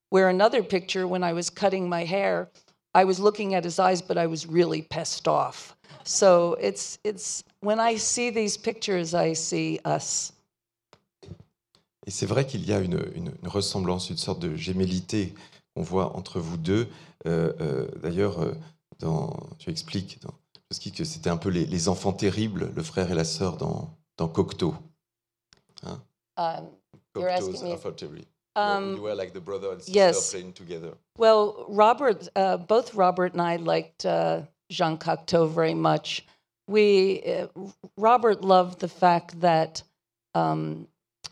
Where 0.10 0.28
another 0.28 0.62
picture 0.62 1.08
when 1.08 1.24
i 1.24 1.34
was 1.34 1.50
cutting 1.50 1.88
my 1.88 2.04
hair 2.04 2.50
i 2.94 3.06
was 3.06 3.20
looking 3.20 3.56
at 3.56 3.64
his 3.64 3.80
eyes 3.80 4.02
but 4.02 4.18
i 4.18 4.28
was 4.28 4.46
really 4.46 4.82
pissed 4.82 5.28
off. 5.28 5.76
So 6.04 6.58
it's 6.60 7.00
it's 7.04 7.44
when 7.62 7.80
i 7.80 7.96
see 7.96 8.30
these 8.30 8.58
pictures 8.58 9.14
i 9.14 9.34
see 9.34 9.80
us. 9.86 10.34
Et 12.08 12.12
c'est 12.12 12.26
vrai 12.26 12.46
qu'il 12.46 12.66
y 12.66 12.74
a 12.74 12.80
une, 12.80 13.00
une, 13.16 13.38
une 13.44 13.48
ressemblance, 13.48 14.10
une 14.10 14.18
sorte 14.18 14.40
de 14.40 14.56
gémellité 14.56 15.36
qu'on 15.76 15.84
voit 15.84 16.16
entre 16.16 16.40
vous 16.40 16.58
deux. 16.58 16.88
Euh, 17.26 17.54
euh, 17.62 17.88
D'ailleurs, 18.02 18.42
euh, 18.42 18.54
tu 19.58 19.70
expliques 19.70 20.22
dans 20.22 20.34
que 20.80 21.04
c'était 21.04 21.30
un 21.30 21.38
peu 21.38 21.50
les, 21.50 21.66
les, 21.66 21.90
enfants 21.90 22.14
terribles, 22.14 22.72
le 22.74 22.84
frère 22.84 23.12
et 23.12 23.16
la 23.16 23.26
sœur 23.26 23.58
dans, 23.58 23.90
dans 24.18 24.30
Cocteau. 24.30 24.74
Hein? 25.84 26.02
Um, 26.38 26.70
Cocteau's 27.14 27.64
enfants 27.64 27.92
terribles. 27.92 28.26
Um, 28.56 28.96
you 28.96 29.02
were 29.02 29.16
like 29.16 29.34
the 29.34 29.40
brother 29.40 29.72
and 29.72 29.82
sister 29.82 29.98
yes. 29.98 30.32
playing 30.32 30.54
together. 30.54 30.94
Well, 31.18 31.66
Robert, 31.70 32.28
uh, 32.36 32.58
both 32.58 32.96
Robert 32.96 33.34
and 33.34 33.42
I 33.42 33.56
liked 33.58 34.06
uh, 34.06 34.42
Jean 34.70 34.98
Cocteau 34.98 35.50
very 35.50 35.74
much. 35.74 36.26
We, 36.68 37.22
uh, 37.24 37.48
Robert 37.98 38.44
loved 38.44 38.80
the 38.80 38.90
fact 38.90 39.40
that 39.42 39.84
um, 40.36 40.88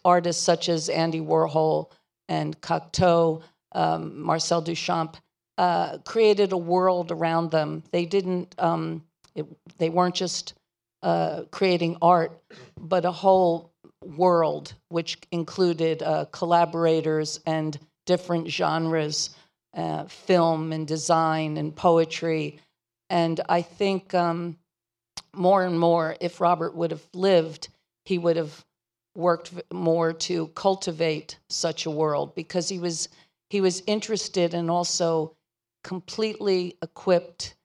artists 0.06 0.44
such 0.44 0.70
as 0.70 0.90
Andy 0.90 1.20
Warhol 1.20 1.92
and 2.30 2.60
Cocteau 2.62 3.42
um, 3.74 4.22
Marcel 4.22 4.62
Duchamp, 4.62 5.16
uh, 5.58 5.98
created 6.00 6.52
a 6.52 6.58
world 6.58 7.12
around 7.12 7.52
them. 7.52 7.84
They 7.92 8.06
didn't, 8.06 8.56
um, 8.58 9.04
it, 9.36 9.46
they 9.78 9.90
weren't 9.90 10.16
just 10.16 10.54
uh, 11.04 11.44
creating 11.52 11.98
art, 12.02 12.42
but 12.80 13.06
a 13.06 13.12
whole 13.12 13.72
world 14.06 14.74
which 14.90 15.18
included 15.32 16.02
uh, 16.02 16.26
collaborators 16.32 17.40
and 17.46 17.78
different 18.06 18.48
genres, 18.48 19.32
uh, 19.76 20.06
film 20.06 20.72
and 20.72 20.88
design 20.88 21.58
and 21.58 21.76
poetry. 21.76 22.60
And 23.10 23.40
I 23.50 23.62
think 23.62 24.14
um, 24.14 24.58
more 25.34 25.64
and 25.64 25.80
more, 25.80 26.16
if 26.20 26.42
Robert 26.42 26.76
would 26.76 26.92
have 26.92 27.06
lived, 27.14 27.70
he 28.06 28.18
would 28.18 28.38
have 28.38 28.66
worked 29.16 29.52
more 29.72 30.14
to 30.14 30.48
cultivate 30.50 31.38
such 31.50 31.86
a 31.86 31.92
world 31.92 32.34
because 32.36 32.70
he 32.70 32.80
was 32.80 33.10
he 33.50 33.62
was 33.62 33.84
interested 33.88 34.54
and 34.54 34.70
also 34.70 35.36
completely 35.84 36.78
equipped 36.82 37.56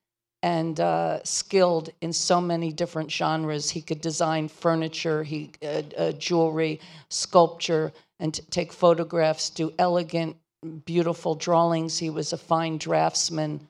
and 0.41 0.79
uh, 0.79 1.23
skilled 1.23 1.89
in 2.01 2.13
so 2.13 2.39
many 2.39 2.71
different 2.71 3.11
genres. 3.11 3.71
He 3.71 3.81
could 3.81 4.01
design 4.01 4.47
furniture, 4.47 5.23
he 5.23 5.51
uh, 5.63 5.81
uh, 5.97 6.11
jewelry, 6.11 6.79
sculpture, 7.09 7.91
and 8.19 8.33
t- 8.33 8.43
take 8.51 8.71
photographs, 8.71 9.49
do 9.49 9.73
elegant, 9.79 10.37
beautiful 10.85 11.35
drawings. 11.35 11.97
He 11.97 12.09
was 12.09 12.31
a 12.31 12.37
fine 12.37 12.77
draftsman, 12.77 13.67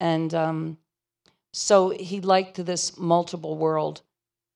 and 0.00 0.34
um, 0.34 0.78
so 1.52 1.90
he 1.90 2.20
liked 2.20 2.64
this 2.64 2.98
multiple 2.98 3.56
world. 3.56 4.02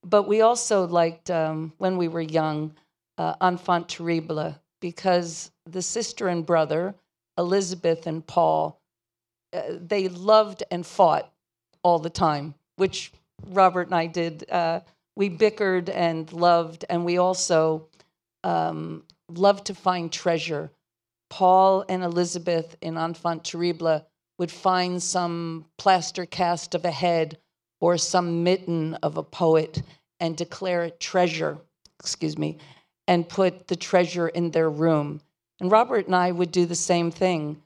But 0.04 0.25
we 0.25 0.40
also 0.40 0.87
liked 0.88 1.30
um, 1.30 1.73
when 1.78 1.97
we 1.97 2.09
were 2.09 2.21
young, 2.21 2.75
uh, 3.18 3.35
Enfant 3.40 3.88
Terrible, 3.88 4.56
because 4.82 5.50
the 5.64 5.80
sister 5.80 6.28
and 6.28 6.44
brother, 6.44 6.94
Elizabeth 7.38 8.06
and 8.06 8.26
Paul, 8.26 8.78
uh, 9.54 9.62
they 9.70 10.08
loved 10.08 10.62
and 10.70 10.84
fought 10.84 11.32
all 11.82 11.98
the 11.98 12.10
time, 12.10 12.54
which 12.76 13.12
Robert 13.46 13.86
and 13.86 13.94
I 13.94 14.06
did. 14.06 14.50
Uh, 14.50 14.80
we 15.16 15.30
bickered 15.30 15.88
and 15.88 16.30
loved, 16.32 16.84
and 16.90 17.06
we 17.06 17.16
also 17.16 17.86
um, 18.44 19.04
loved 19.30 19.66
to 19.66 19.74
find 19.74 20.12
treasure. 20.12 20.70
Paul 21.30 21.84
and 21.88 22.02
Elizabeth 22.02 22.76
in 22.82 22.98
Enfant 22.98 23.44
Terrible 23.44 24.06
would 24.38 24.50
find 24.50 25.02
some 25.02 25.66
plaster 25.78 26.26
cast 26.26 26.74
of 26.74 26.84
a 26.84 26.90
head 26.90 27.38
or 27.80 27.96
some 27.96 28.42
mitten 28.42 28.94
of 29.02 29.16
a 29.16 29.22
poet 29.22 29.82
and 30.20 30.36
declare 30.36 30.84
it 30.84 31.00
treasure, 31.00 31.58
excuse 32.00 32.36
me, 32.36 32.58
and 33.09 33.28
put 33.28 33.68
the 33.68 33.76
treasure 33.76 34.28
in 34.28 34.50
their 34.50 34.71
room. 34.71 35.21
And 35.61 35.71
Robert 35.71 36.06
and 36.06 36.16
I 36.16 36.30
would 36.30 36.52
do 36.52 36.66
the 36.66 36.75
same 36.75 37.11
thing. 37.11 37.62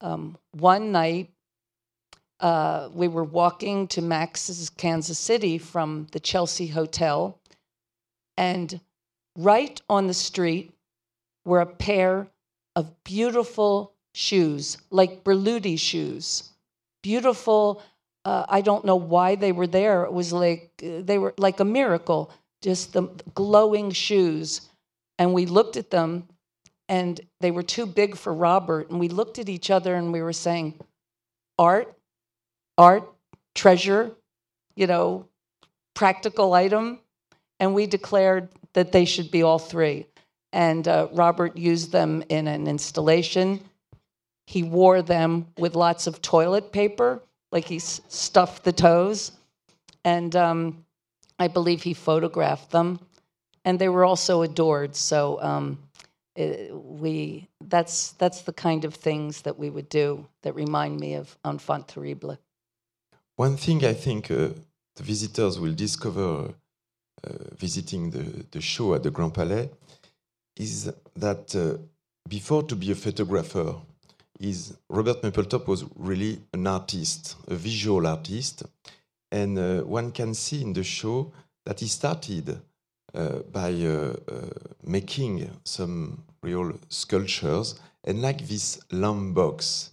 Um, 0.00 0.36
one 0.52 0.92
night, 0.92 1.30
uh, 2.40 2.88
we 2.92 3.08
were 3.08 3.24
walking 3.24 3.88
to 3.88 4.02
Max's 4.02 4.68
Kansas 4.70 5.18
City 5.18 5.58
from 5.58 6.06
the 6.12 6.20
Chelsea 6.20 6.66
Hotel, 6.66 7.38
and 8.36 8.80
right 9.36 9.80
on 9.88 10.06
the 10.06 10.14
street 10.14 10.72
were 11.44 11.60
a 11.60 11.66
pair 11.66 12.26
of 12.74 12.92
beautiful 13.04 13.94
shoes, 14.12 14.78
like 14.90 15.24
Berluti 15.24 15.78
shoes. 15.78 16.50
Beautiful. 17.02 17.82
Uh, 18.24 18.44
I 18.48 18.60
don't 18.60 18.84
know 18.84 18.96
why 18.96 19.36
they 19.36 19.52
were 19.52 19.66
there. 19.66 20.04
It 20.04 20.12
was 20.12 20.32
like 20.32 20.72
they 20.78 21.18
were 21.18 21.32
like 21.38 21.60
a 21.60 21.64
miracle, 21.64 22.30
just 22.60 22.92
the 22.92 23.04
glowing 23.34 23.92
shoes. 23.92 24.68
And 25.18 25.32
we 25.32 25.46
looked 25.46 25.76
at 25.76 25.90
them 25.90 26.28
and 26.88 27.20
they 27.40 27.50
were 27.50 27.62
too 27.62 27.86
big 27.86 28.16
for 28.16 28.32
Robert. 28.32 28.90
And 28.90 29.00
we 29.00 29.08
looked 29.08 29.38
at 29.38 29.48
each 29.48 29.70
other 29.70 29.94
and 29.94 30.12
we 30.12 30.22
were 30.22 30.32
saying, 30.32 30.78
art, 31.58 31.94
art, 32.78 33.08
treasure, 33.54 34.12
you 34.74 34.86
know, 34.86 35.26
practical 35.94 36.52
item. 36.52 37.00
And 37.58 37.74
we 37.74 37.86
declared 37.86 38.48
that 38.74 38.92
they 38.92 39.04
should 39.04 39.30
be 39.30 39.42
all 39.42 39.58
three. 39.58 40.06
And 40.52 40.86
uh, 40.86 41.08
Robert 41.12 41.56
used 41.56 41.92
them 41.92 42.22
in 42.28 42.46
an 42.46 42.66
installation. 42.66 43.60
He 44.46 44.62
wore 44.62 45.02
them 45.02 45.48
with 45.58 45.74
lots 45.74 46.06
of 46.06 46.22
toilet 46.22 46.70
paper, 46.70 47.22
like 47.50 47.64
he 47.64 47.78
stuffed 47.78 48.62
the 48.64 48.72
toes. 48.72 49.32
And 50.04 50.36
um, 50.36 50.84
I 51.38 51.48
believe 51.48 51.82
he 51.82 51.94
photographed 51.94 52.70
them. 52.70 53.00
And 53.66 53.78
they 53.78 53.90
were 53.90 54.06
also 54.06 54.40
adored. 54.42 54.96
So 54.96 55.38
um, 55.42 55.78
it, 56.34 56.74
we, 56.74 57.48
that's, 57.60 58.12
that's 58.12 58.40
the 58.42 58.52
kind 58.52 58.84
of 58.86 58.94
things 58.94 59.42
that 59.42 59.58
we 59.58 59.68
would 59.68 59.90
do 59.90 60.26
that 60.42 60.54
remind 60.54 60.98
me 60.98 61.14
of 61.14 61.36
Enfant 61.44 61.88
Terrible. 61.88 62.38
One 63.36 63.58
thing 63.58 63.84
I 63.84 63.92
think 63.92 64.30
uh, 64.30 64.48
the 64.96 65.02
visitors 65.02 65.60
will 65.60 65.74
discover 65.74 66.54
uh, 67.24 67.30
visiting 67.58 68.10
the, 68.10 68.46
the 68.50 68.62
show 68.62 68.94
at 68.94 69.02
the 69.02 69.10
Grand 69.10 69.34
Palais 69.34 69.68
is 70.56 70.90
that 71.14 71.54
uh, 71.54 71.76
before 72.28 72.62
to 72.62 72.74
be 72.74 72.92
a 72.92 72.94
photographer, 72.94 73.74
is 74.40 74.76
Robert 74.88 75.22
Mapplethorpe 75.22 75.66
was 75.66 75.84
really 75.96 76.40
an 76.52 76.66
artist, 76.66 77.36
a 77.48 77.54
visual 77.54 78.06
artist, 78.06 78.64
and 79.32 79.58
uh, 79.58 79.80
one 79.80 80.12
can 80.12 80.34
see 80.34 80.62
in 80.62 80.72
the 80.72 80.84
show 80.84 81.32
that 81.64 81.80
he 81.80 81.86
started 81.86 82.60
by 83.52 83.72
uh, 83.72 84.14
uh, 84.28 84.48
making 84.84 85.50
some 85.64 86.22
real 86.42 86.72
sculptures, 86.88 87.80
and 88.04 88.22
like 88.22 88.46
this 88.46 88.78
lamb 88.90 89.34
box. 89.34 89.90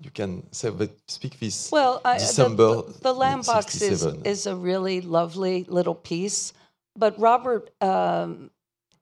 You 0.00 0.10
can 0.10 0.42
say, 0.50 0.70
but 0.70 0.90
speak 1.06 1.38
this. 1.38 1.70
Well, 1.70 2.00
I, 2.04 2.18
December 2.18 2.82
the, 2.82 2.98
the, 3.02 3.12
lamb 3.12 3.42
box 3.42 3.80
is, 3.80 4.02
is 4.24 4.46
a 4.46 4.56
really 4.56 5.00
lovely 5.00 5.64
little 5.68 5.94
piece, 5.94 6.52
but 6.96 7.16
Robert, 7.20 7.70
um, 7.80 8.50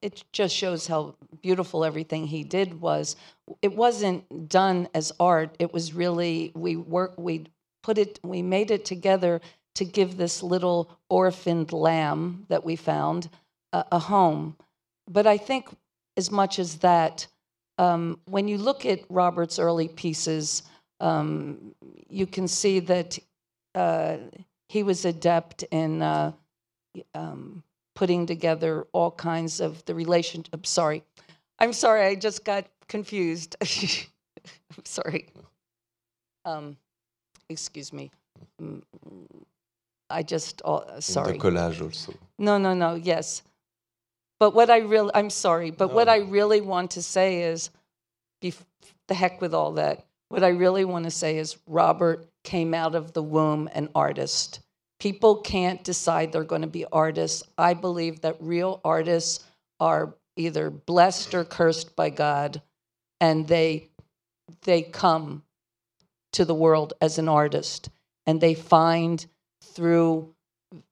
it 0.03 0.25
just 0.33 0.55
shows 0.55 0.87
how 0.87 1.15
beautiful 1.43 1.85
everything 1.85 2.27
he 2.27 2.45
did 2.45 2.81
was. 2.81 3.17
It 3.63 3.75
wasn't 3.75 4.49
done 4.49 4.89
as 4.95 5.13
art. 5.19 5.57
It 5.59 5.73
was 5.73 5.95
really 5.95 6.53
we 6.55 6.77
work 6.77 7.15
we 7.17 7.47
put 7.83 7.99
it 7.99 8.21
we 8.23 8.43
made 8.43 8.71
it 8.71 8.85
together 8.85 9.41
to 9.75 9.85
give 9.85 10.17
this 10.17 10.43
little 10.43 10.91
orphaned 11.09 11.73
lamb 11.73 12.45
that 12.49 12.65
we 12.65 12.77
found 12.77 13.29
a, 13.73 13.85
a 13.93 13.99
home. 13.99 14.57
But 15.09 15.27
I 15.27 15.37
think 15.37 15.69
as 16.17 16.31
much 16.31 16.59
as 16.59 16.77
that, 16.79 17.27
um, 17.79 18.21
when 18.27 18.49
you 18.49 18.59
look 18.59 18.85
at 18.85 19.01
Robert's 19.09 19.59
early 19.59 19.89
pieces, 19.89 20.63
um, 21.01 21.75
you 22.09 22.27
can 22.27 22.47
see 22.47 22.81
that 22.81 23.19
uh, 23.75 24.19
he 24.69 24.83
was 24.83 25.05
adept 25.05 25.63
in 25.71 26.03
uh, 26.03 26.33
um, 27.15 27.63
putting 27.95 28.27
together 28.27 28.87
all 28.93 29.11
kinds 29.11 29.61
of 29.61 29.85
the 29.87 29.95
relation. 29.95 30.45
I'm 30.53 30.65
sorry, 30.65 31.03
I'm 31.59 31.73
sorry, 31.73 32.07
I 32.07 32.15
just 32.15 32.45
got 32.45 32.67
confused. 32.89 33.57
I'm 33.61 34.85
sorry. 34.85 35.29
Um, 36.45 36.77
excuse 37.49 37.93
me. 37.93 38.11
I 40.11 40.23
just 40.23 40.63
uh, 40.65 40.81
in 40.97 41.03
sorry. 41.03 41.33
the 41.33 41.39
collage 41.39 41.83
also. 41.83 42.15
No, 42.39 42.59
no, 42.59 42.75
no. 42.75 42.95
Yes, 42.95 43.43
but 44.41 44.55
what 44.55 44.71
I 44.71 44.79
really, 44.79 45.11
I'm 45.15 45.31
sorry, 45.31 45.71
but 45.71 45.93
what 45.93 46.09
I 46.09 46.19
really 46.19 46.61
want 46.61 46.93
to 46.93 47.03
say 47.03 47.43
is, 47.43 47.71
the 48.41 49.15
heck 49.15 49.41
with 49.41 49.55
all 49.55 49.73
that. 49.73 50.07
What 50.31 50.43
I 50.43 50.49
really 50.49 50.85
want 50.85 51.05
to 51.05 51.11
say 51.11 51.39
is, 51.39 51.59
Robert 51.67 52.27
came 52.43 52.73
out 52.73 52.95
of 52.95 53.13
the 53.13 53.23
womb 53.23 53.69
an 53.75 53.91
artist. 53.95 54.61
People 54.99 55.37
can't 55.37 55.85
decide 55.85 56.33
they're 56.33 56.45
going 56.45 56.63
to 56.63 56.69
be 56.69 56.87
artists. 56.87 57.43
I 57.59 57.75
believe 57.75 58.23
that 58.23 58.37
real 58.41 58.81
artists 58.85 59.45
are 59.79 60.15
either 60.37 60.71
blessed 60.71 61.35
or 61.35 61.45
cursed 61.45 61.95
by 61.97 62.11
God, 62.11 62.63
and 63.21 63.47
they 63.47 63.91
they 64.63 64.83
come 64.83 65.43
to 66.33 66.45
the 66.45 66.55
world 66.55 66.95
as 67.01 67.19
an 67.19 67.29
artist, 67.29 67.91
and 68.27 68.41
they 68.41 68.55
find 68.55 69.27
through 69.63 70.35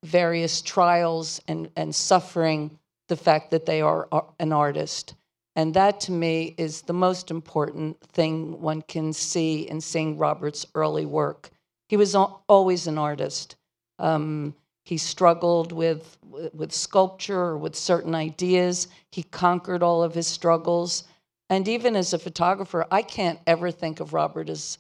various 0.05 0.61
trials 0.63 1.41
and, 1.49 1.71
and 1.77 1.95
suffering 1.95 2.79
the 3.09 3.17
fact 3.17 3.51
that 3.51 3.67
they 3.67 3.81
are 3.81 4.09
an 4.39 4.53
artist. 4.53 5.15
And 5.57 5.75
that 5.75 6.01
to 6.03 6.13
me 6.13 6.55
is 6.57 6.83
the 6.83 6.93
most 6.93 7.31
important 7.31 8.01
thing 8.01 8.61
one 8.61 8.83
can 8.83 9.13
see 9.13 9.69
in 9.69 9.81
seeing 9.81 10.17
Robert's 10.17 10.67
early 10.75 11.07
work. 11.07 11.51
He 11.89 11.97
was 11.97 12.15
always 12.15 12.87
an 12.87 12.99
artist. 12.99 13.57
Um, 13.99 14.55
he 14.85 14.99
struggled 14.99 15.73
with, 15.73 16.17
with 16.53 16.73
sculpture 16.73 17.41
or 17.41 17.59
with 17.59 17.75
certain 17.75 18.15
ideas. 18.15 18.89
He 19.11 19.23
conquered 19.23 19.83
all 19.83 20.03
of 20.03 20.15
his 20.15 20.27
struggles. 20.27 21.05
And 21.51 21.67
even 21.67 21.97
as 21.97 22.13
a 22.13 22.19
photographer, 22.19 22.87
I 22.91 23.03
can't 23.03 23.41
ever 23.47 23.71
think 23.71 24.01
of 24.01 24.13
Robert 24.13 24.49
as 24.49 24.79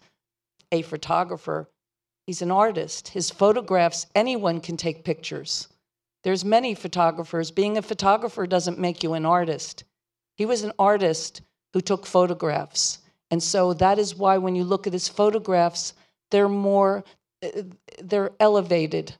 a 0.71 0.83
photographer. 0.83 1.69
He's 2.29 2.43
an 2.43 2.51
artist. 2.51 3.09
His 3.09 3.31
photographs, 3.31 4.05
anyone 4.15 4.61
can 4.61 4.77
take 4.77 5.03
pictures. 5.03 5.67
There's 6.25 6.45
many 6.45 6.75
photographers. 6.75 7.51
Being 7.51 7.79
a 7.79 7.81
photographer 7.81 8.47
doesn't 8.47 8.79
make 8.79 9.03
you 9.03 9.15
an 9.15 9.25
artist. 9.25 9.85
He 10.37 10.45
was 10.45 10.63
an 10.63 10.73
artist 10.79 11.41
who 11.73 11.81
took 11.81 12.05
photographs. 12.05 12.99
And 13.31 13.43
so 13.43 13.73
that 13.73 13.99
is 13.99 14.15
why 14.15 14.37
when 14.37 14.55
you 14.55 14.65
look 14.65 14.87
at 14.87 14.93
his 14.93 15.09
photographs, 15.09 15.95
they're 16.31 16.51
more, 16.51 17.03
they're 18.03 18.33
elevated. 18.39 19.15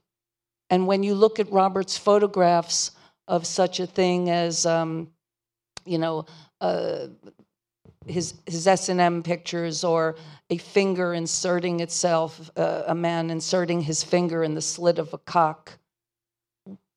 And 0.69 0.87
when 0.87 1.03
you 1.03 1.15
look 1.15 1.41
at 1.41 1.51
Robert's 1.51 1.97
photographs 1.97 2.91
of 3.27 3.47
such 3.47 3.81
a 3.81 3.87
thing 3.87 4.29
as, 4.29 4.67
um, 4.67 5.09
you 5.87 5.97
know, 5.97 6.27
uh, 6.61 7.07
his 8.09 8.35
his 8.47 8.67
S 8.67 8.89
and 8.89 9.01
M 9.01 9.23
pictures 9.23 9.85
or 9.85 10.17
a 10.51 10.59
finger 10.59 11.15
inserting 11.15 11.81
itself, 11.81 12.51
uh, 12.57 12.85
a 12.87 12.95
man 12.95 13.31
inserting 13.31 13.81
his 13.81 14.03
finger 14.03 14.43
in 14.43 14.55
the 14.55 14.63
slit 14.63 14.99
of 14.99 15.13
a 15.13 15.19
cock. 15.19 15.79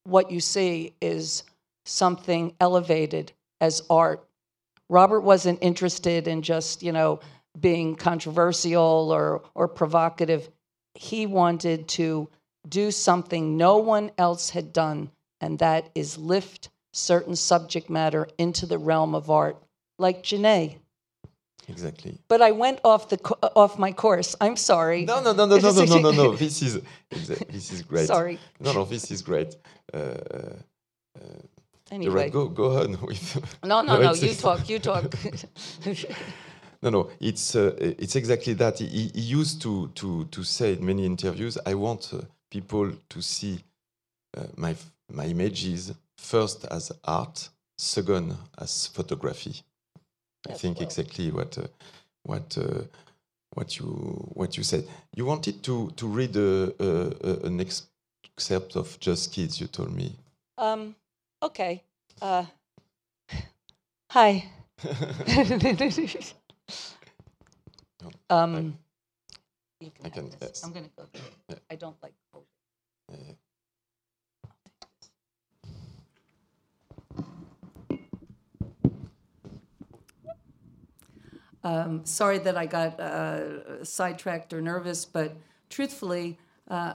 What 0.04 0.32
you 0.32 0.39
see 0.39 0.95
is 1.02 1.43
something 1.86 2.56
elevated 2.60 3.34
as 3.60 3.82
art. 3.89 4.28
Robert 4.89 5.21
wasn't 5.21 5.60
interested 5.62 6.28
in 6.28 6.41
just 6.41 6.84
you 6.84 6.91
know 6.91 7.19
being 7.60 7.95
controversial 7.95 9.12
or 9.12 9.43
or 9.54 9.67
provocative. 9.67 10.50
He 10.95 11.26
wanted 11.26 11.88
to 11.89 12.30
do 12.67 12.91
something 12.91 13.58
no 13.58 13.78
one 13.78 14.12
else 14.17 14.50
had 14.50 14.74
done, 14.74 15.12
and 15.39 15.60
that 15.60 15.89
is 15.95 16.17
lift 16.17 16.69
certain 16.93 17.36
subject 17.36 17.89
matter 17.89 18.28
into 18.38 18.65
the 18.65 18.78
realm 18.78 19.15
of 19.15 19.30
art, 19.30 19.58
like 19.97 20.24
Genet 20.24 20.81
Exactly. 21.67 22.17
but 22.28 22.41
I 22.41 22.52
went 22.52 22.80
off 22.84 23.08
the 23.10 23.17
off 23.56 23.78
my 23.80 23.91
course. 23.93 24.36
I'm 24.41 24.58
sorry. 24.58 25.06
No, 25.06 25.21
no, 25.21 25.32
no, 25.34 25.45
no, 25.45 25.58
no, 25.58 25.71
no, 25.71 25.86
no, 25.86 26.00
no, 26.00 26.12
no. 26.12 26.32
This 26.38 26.62
is 26.62 26.82
this 27.10 27.71
is 27.71 27.82
great. 27.84 28.08
Sorry. 28.08 28.39
No, 28.60 28.74
no, 28.74 28.86
this 28.86 29.12
is 29.12 29.21
great. 29.21 29.56
Uh, 29.93 29.97
uh, 29.97 31.41
Anyway, 31.91 32.30
Gerard, 32.30 32.32
go 32.32 32.47
go 32.47 32.82
on 32.84 32.97
with. 33.08 33.36
no, 33.65 33.82
no, 33.82 34.02
no. 34.02 34.13
You 34.13 34.34
talk. 34.34 34.69
You 34.69 34.80
talk. 34.80 35.13
No, 36.84 36.89
no. 36.89 37.10
It's 37.19 37.56
uh, 37.56 37.76
it's 37.80 38.15
exactly 38.15 38.54
that. 38.56 38.80
He, 38.80 39.12
he 39.13 39.21
used 39.39 39.62
to 39.62 39.89
to 39.95 40.26
to 40.26 40.43
say 40.43 40.74
in 40.74 40.86
many 40.86 41.06
interviews, 41.06 41.58
"I 41.65 41.76
want 41.76 42.12
uh, 42.13 42.21
people 42.50 42.91
to 43.10 43.21
see 43.21 43.60
uh, 44.38 44.45
my 44.58 44.76
my 45.13 45.26
images 45.26 45.93
first 46.17 46.65
as 46.71 46.91
art, 47.04 47.50
second 47.78 48.36
as 48.58 48.88
photography." 48.88 49.62
I 50.49 50.54
think 50.54 50.77
well. 50.77 50.88
exactly 50.88 51.32
what 51.32 51.58
uh, 51.58 51.67
what 52.23 52.58
uh, 52.58 52.82
what 53.54 53.77
you 53.80 53.86
what 54.34 54.58
you 54.58 54.63
said. 54.63 54.88
You 55.15 55.25
wanted 55.25 55.63
to 55.63 55.91
to 55.91 56.08
read 56.08 56.36
a, 56.36 56.73
a, 56.80 57.13
a, 57.30 57.45
an 57.47 57.60
excerpt 57.62 58.75
of 58.75 58.99
Just 58.99 59.32
Kids. 59.34 59.62
You 59.62 59.67
told 59.67 59.95
me. 59.95 60.15
um. 60.58 60.95
Okay. 61.43 61.84
Uh, 62.21 62.45
hi. 64.12 64.45
um. 68.30 68.77
I 69.82 69.86
have 70.04 70.13
can- 70.13 70.32
yes. 70.41 70.63
I'm 70.63 70.71
gonna 70.73 70.89
go. 70.95 71.04
Yeah. 71.49 71.56
I 71.69 71.75
don't 71.75 71.97
like. 72.04 72.13
cold. 72.32 72.45
Um, 81.63 82.06
sorry 82.06 82.39
that 82.39 82.58
I 82.58 82.65
got 82.65 83.00
uh, 83.00 83.84
sidetracked 83.84 84.54
or 84.54 84.62
nervous, 84.62 85.06
but 85.06 85.36
truthfully, 85.69 86.39
uh, 86.69 86.93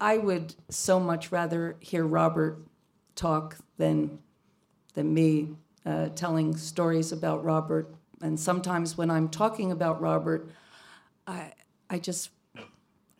I 0.00 0.18
would 0.18 0.54
so 0.68 1.00
much 1.00 1.32
rather 1.32 1.76
hear 1.80 2.06
Robert 2.06 2.58
talk 3.14 3.56
than 3.78 4.18
than 4.94 5.12
me 5.14 5.50
uh, 5.86 6.08
telling 6.10 6.56
stories 6.56 7.12
about 7.12 7.44
Robert. 7.44 7.94
And 8.22 8.38
sometimes 8.40 8.96
when 8.98 9.10
I'm 9.10 9.28
talking 9.28 9.72
about 9.72 10.00
Robert, 10.00 10.50
I 11.26 11.52
I 11.90 11.98
just 11.98 12.30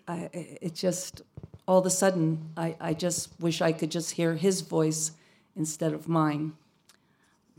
I, 0.08 0.30
it 0.32 0.74
just 0.74 1.22
all 1.66 1.78
of 1.78 1.87
a 1.87 1.90
sudden 1.90 2.50
I, 2.56 2.76
I 2.80 2.94
just 2.94 3.38
wish 3.40 3.61
I 3.61 3.72
could 3.72 3.90
just 3.90 4.12
hear 4.12 4.34
his 4.37 4.62
voice 4.62 5.12
instead 5.56 5.92
of 5.92 6.08
mine. 6.08 6.54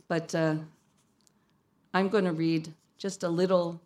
but 0.08 0.34
uh, 0.36 0.56
I'm 1.94 2.10
going 2.10 2.26
to 2.26 2.32
read 2.34 2.74
just 3.00 3.24
a 3.24 3.30
little 3.30 3.80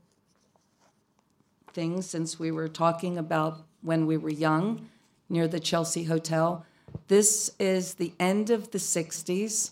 thing 1.71 2.01
since 2.01 2.39
we 2.39 2.49
were 2.49 2.67
talking 2.67 3.19
about 3.19 3.61
when 3.83 4.07
we 4.07 4.17
were 4.17 4.31
young 4.31 4.89
near 5.29 5.47
the 5.47 5.59
Chelsea 5.59 6.05
Hotel. 6.05 6.65
This 7.09 7.51
is 7.59 7.93
the 7.93 8.11
end 8.19 8.49
of 8.49 8.71
the 8.71 8.79
60s, 8.79 9.69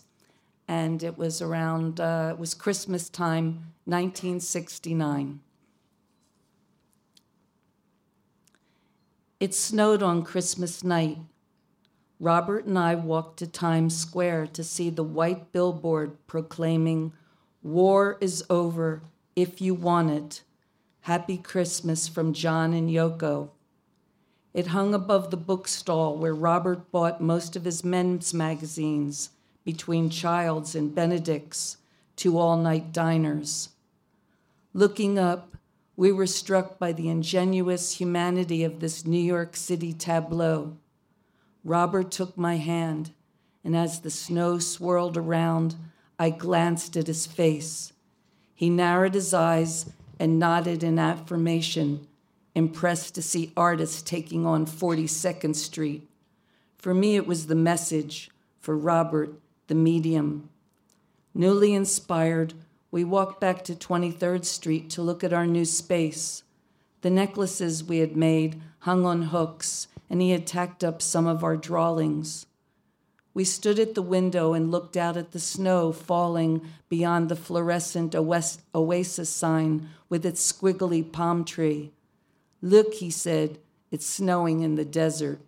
and 0.68 1.02
it 1.02 1.18
was 1.18 1.42
around, 1.42 1.98
uh, 1.98 2.28
it 2.30 2.38
was 2.38 2.54
Christmas 2.54 3.08
time, 3.08 3.72
1969. 3.84 5.40
It 9.40 9.54
snowed 9.54 10.04
on 10.04 10.22
Christmas 10.22 10.84
night. 10.84 11.18
Robert 12.20 12.66
and 12.66 12.78
I 12.78 12.94
walked 12.94 13.40
to 13.40 13.48
Times 13.48 13.96
Square 13.96 14.50
to 14.52 14.62
see 14.62 14.88
the 14.88 15.02
white 15.02 15.50
billboard 15.50 16.16
proclaiming, 16.28 17.12
War 17.64 18.18
is 18.20 18.44
over 18.48 19.02
if 19.34 19.60
you 19.60 19.74
want 19.74 20.10
it. 20.10 20.42
Happy 21.02 21.36
Christmas 21.36 22.06
from 22.06 22.32
John 22.32 22.72
and 22.72 22.88
Yoko. 22.88 23.50
It 24.54 24.68
hung 24.68 24.94
above 24.94 25.30
the 25.30 25.36
bookstall 25.36 26.16
where 26.18 26.34
Robert 26.34 26.90
bought 26.92 27.20
most 27.20 27.56
of 27.56 27.64
his 27.64 27.82
men's 27.82 28.34
magazines 28.34 29.30
between 29.64 30.10
Childs 30.10 30.74
and 30.74 30.94
Benedict's, 30.94 31.78
two 32.16 32.38
all 32.38 32.56
night 32.56 32.92
diners. 32.92 33.70
Looking 34.74 35.18
up, 35.18 35.56
we 35.96 36.12
were 36.12 36.26
struck 36.26 36.78
by 36.78 36.92
the 36.92 37.08
ingenuous 37.08 37.94
humanity 37.94 38.64
of 38.64 38.80
this 38.80 39.06
New 39.06 39.20
York 39.20 39.56
City 39.56 39.92
tableau. 39.92 40.76
Robert 41.64 42.10
took 42.10 42.36
my 42.36 42.56
hand, 42.56 43.12
and 43.64 43.76
as 43.76 44.00
the 44.00 44.10
snow 44.10 44.58
swirled 44.58 45.16
around, 45.16 45.76
I 46.18 46.30
glanced 46.30 46.96
at 46.96 47.06
his 47.06 47.26
face. 47.26 47.91
He 48.62 48.70
narrowed 48.70 49.14
his 49.14 49.34
eyes 49.34 49.86
and 50.20 50.38
nodded 50.38 50.84
in 50.84 50.96
affirmation 50.96 52.06
impressed 52.54 53.12
to 53.16 53.20
see 53.20 53.50
artists 53.56 54.00
taking 54.02 54.46
on 54.46 54.66
42nd 54.66 55.56
Street. 55.56 56.08
For 56.78 56.94
me, 56.94 57.16
it 57.16 57.26
was 57.26 57.48
the 57.48 57.56
message, 57.56 58.30
for 58.60 58.76
Robert, 58.76 59.34
the 59.66 59.74
medium. 59.74 60.48
Newly 61.34 61.74
inspired, 61.74 62.54
we 62.92 63.02
walked 63.02 63.40
back 63.40 63.64
to 63.64 63.74
23rd 63.74 64.44
Street 64.44 64.90
to 64.90 65.02
look 65.02 65.24
at 65.24 65.32
our 65.32 65.44
new 65.44 65.64
space. 65.64 66.44
The 67.00 67.10
necklaces 67.10 67.82
we 67.82 67.98
had 67.98 68.16
made 68.16 68.62
hung 68.82 69.04
on 69.04 69.22
hooks, 69.22 69.88
and 70.08 70.22
he 70.22 70.30
had 70.30 70.46
tacked 70.46 70.84
up 70.84 71.02
some 71.02 71.26
of 71.26 71.42
our 71.42 71.56
drawings. 71.56 72.46
We 73.34 73.44
stood 73.44 73.78
at 73.78 73.94
the 73.94 74.02
window 74.02 74.52
and 74.52 74.70
looked 74.70 74.96
out 74.96 75.16
at 75.16 75.32
the 75.32 75.40
snow 75.40 75.92
falling 75.92 76.60
beyond 76.88 77.28
the 77.28 77.36
fluorescent 77.36 78.14
oasis 78.14 79.30
sign 79.30 79.88
with 80.08 80.26
its 80.26 80.52
squiggly 80.52 81.10
palm 81.10 81.44
tree. 81.44 81.92
Look, 82.60 82.94
he 82.94 83.10
said, 83.10 83.58
it's 83.90 84.06
snowing 84.06 84.60
in 84.60 84.74
the 84.74 84.84
desert. 84.84 85.40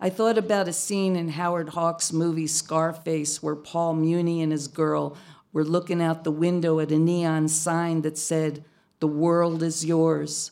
I 0.00 0.10
thought 0.10 0.38
about 0.38 0.68
a 0.68 0.72
scene 0.72 1.14
in 1.14 1.30
Howard 1.30 1.70
Hawks' 1.70 2.12
movie 2.12 2.46
Scarface 2.48 3.42
where 3.42 3.54
Paul 3.54 3.94
Muni 3.94 4.40
and 4.42 4.50
his 4.50 4.66
girl 4.66 5.16
were 5.52 5.64
looking 5.64 6.02
out 6.02 6.24
the 6.24 6.30
window 6.30 6.80
at 6.80 6.90
a 6.90 6.98
neon 6.98 7.46
sign 7.48 8.02
that 8.02 8.18
said, 8.18 8.64
The 9.00 9.06
world 9.06 9.62
is 9.62 9.84
yours. 9.84 10.50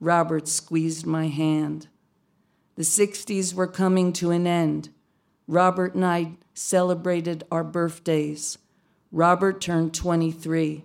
Robert 0.00 0.48
squeezed 0.48 1.04
my 1.04 1.28
hand. 1.28 1.88
The 2.76 2.82
60s 2.82 3.54
were 3.54 3.66
coming 3.66 4.12
to 4.14 4.30
an 4.30 4.46
end. 4.46 4.90
Robert 5.48 5.94
and 5.94 6.04
I 6.04 6.32
celebrated 6.54 7.44
our 7.50 7.64
birthdays. 7.64 8.58
Robert 9.12 9.60
turned 9.60 9.94
23. 9.94 10.84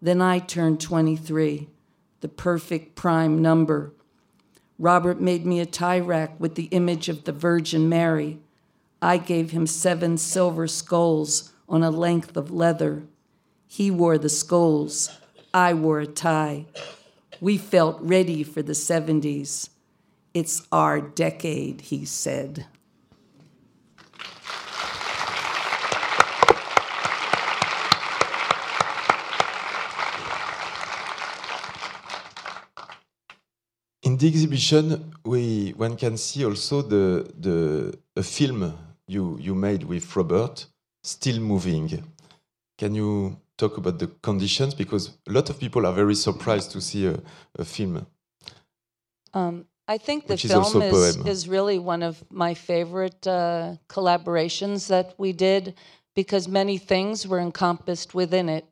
Then 0.00 0.22
I 0.22 0.38
turned 0.38 0.80
23 0.80 1.68
the 2.20 2.28
perfect 2.28 2.96
prime 2.96 3.40
number. 3.40 3.92
Robert 4.78 5.20
made 5.20 5.46
me 5.46 5.60
a 5.60 5.66
tie 5.66 6.00
rack 6.00 6.38
with 6.38 6.54
the 6.54 6.64
image 6.66 7.08
of 7.08 7.24
the 7.24 7.32
Virgin 7.32 7.88
Mary. 7.88 8.38
I 9.00 9.18
gave 9.18 9.50
him 9.50 9.66
seven 9.66 10.16
silver 10.16 10.66
skulls 10.66 11.52
on 11.68 11.82
a 11.82 11.90
length 11.90 12.36
of 12.36 12.50
leather. 12.50 13.04
He 13.66 13.90
wore 13.90 14.18
the 14.18 14.28
skulls. 14.28 15.10
I 15.52 15.74
wore 15.74 16.00
a 16.00 16.06
tie. 16.06 16.66
We 17.40 17.58
felt 17.58 18.00
ready 18.00 18.42
for 18.42 18.62
the 18.62 18.72
70s. 18.72 19.68
It's 20.34 20.66
our 20.72 21.00
decade, 21.00 21.82
he 21.82 22.04
said. 22.04 22.66
The 34.18 34.28
exhibition, 34.28 35.12
we 35.24 35.70
one 35.76 35.96
can 35.96 36.16
see 36.16 36.44
also 36.44 36.82
the 36.82 37.30
the 37.38 37.98
a 38.16 38.22
film 38.22 38.72
you 39.06 39.38
you 39.40 39.54
made 39.54 39.84
with 39.84 40.16
Robert, 40.16 40.66
still 41.02 41.40
moving. 41.40 42.04
Can 42.78 42.94
you 42.94 43.36
talk 43.58 43.76
about 43.76 43.98
the 43.98 44.06
conditions 44.22 44.72
because 44.74 45.18
a 45.28 45.32
lot 45.32 45.50
of 45.50 45.58
people 45.58 45.84
are 45.84 45.92
very 45.92 46.14
surprised 46.14 46.70
to 46.70 46.80
see 46.80 47.06
a, 47.06 47.20
a 47.58 47.64
film. 47.64 48.06
Um, 49.34 49.66
I 49.88 49.98
think 49.98 50.26
the 50.26 50.36
film 50.36 50.82
is, 50.82 51.16
is, 51.26 51.48
really 51.48 51.78
one 51.78 52.02
of 52.02 52.22
my 52.30 52.54
favorite 52.54 53.26
uh, 53.26 53.76
collaborations 53.88 54.86
that 54.88 55.14
we 55.18 55.32
did 55.32 55.74
because 56.14 56.46
many 56.46 56.78
things 56.78 57.26
were 57.26 57.40
encompassed 57.40 58.14
within 58.14 58.48
it 58.48 58.64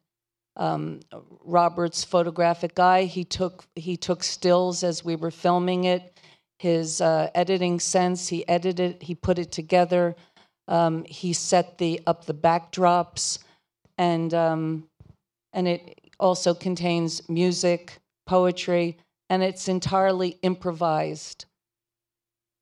um, 0.57 1.01
Robert's 1.45 2.05
photographic 2.05 2.79
eye. 2.79 3.05
He 3.05 3.25
took 3.25 3.67
he 3.75 3.97
took 3.97 4.25
stills 4.25 4.83
as 4.83 5.05
we 5.05 5.17
were 5.17 5.31
filming 5.31 5.85
it. 5.85 6.19
His 6.59 7.01
uh, 7.01 7.31
editing 7.35 7.79
sense. 7.81 8.29
He 8.29 8.49
edited. 8.49 9.03
He 9.03 9.15
put 9.15 9.39
it 9.39 9.53
together. 9.53 10.17
Um, 10.69 11.05
he 11.05 11.33
set 11.33 11.79
the 11.79 12.01
up 12.07 12.25
the 12.25 12.35
backdrops, 12.35 13.39
and 13.99 14.33
um, 14.33 14.89
and 15.53 15.69
it 15.69 16.01
also 16.19 16.55
contains 16.55 17.29
music, 17.29 17.99
poetry, 18.27 18.97
and 19.29 19.43
it's 19.43 19.69
entirely 19.69 20.39
improvised. 20.43 21.45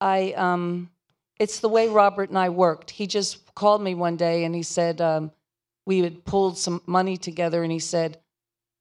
I 0.00 0.32
um, 0.32 0.90
it's 1.38 1.60
the 1.60 1.68
way 1.68 1.88
Robert 1.88 2.28
and 2.28 2.38
I 2.38 2.48
worked. 2.48 2.90
He 2.90 3.06
just 3.06 3.54
called 3.54 3.80
me 3.82 3.94
one 3.94 4.16
day 4.16 4.44
and 4.44 4.54
he 4.54 4.62
said. 4.62 5.00
Um, 5.00 5.30
we 5.86 6.00
had 6.00 6.24
pulled 6.24 6.58
some 6.58 6.82
money 6.86 7.16
together 7.16 7.62
and 7.62 7.72
he 7.72 7.78
said, 7.78 8.18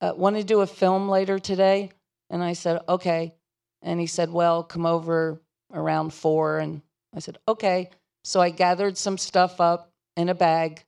uh, 0.01 0.13
Want 0.15 0.35
to 0.37 0.43
do 0.43 0.61
a 0.61 0.67
film 0.67 1.09
later 1.09 1.39
today? 1.39 1.91
And 2.29 2.43
I 2.43 2.53
said, 2.53 2.81
Okay. 2.87 3.33
And 3.81 3.99
he 3.99 4.07
said, 4.07 4.31
Well, 4.31 4.63
come 4.63 4.85
over 4.85 5.41
around 5.73 6.13
four. 6.13 6.59
And 6.59 6.81
I 7.15 7.19
said, 7.19 7.37
Okay. 7.47 7.89
So 8.23 8.39
I 8.39 8.49
gathered 8.49 8.97
some 8.97 9.17
stuff 9.17 9.59
up 9.59 9.91
in 10.15 10.29
a 10.29 10.35
bag 10.35 10.83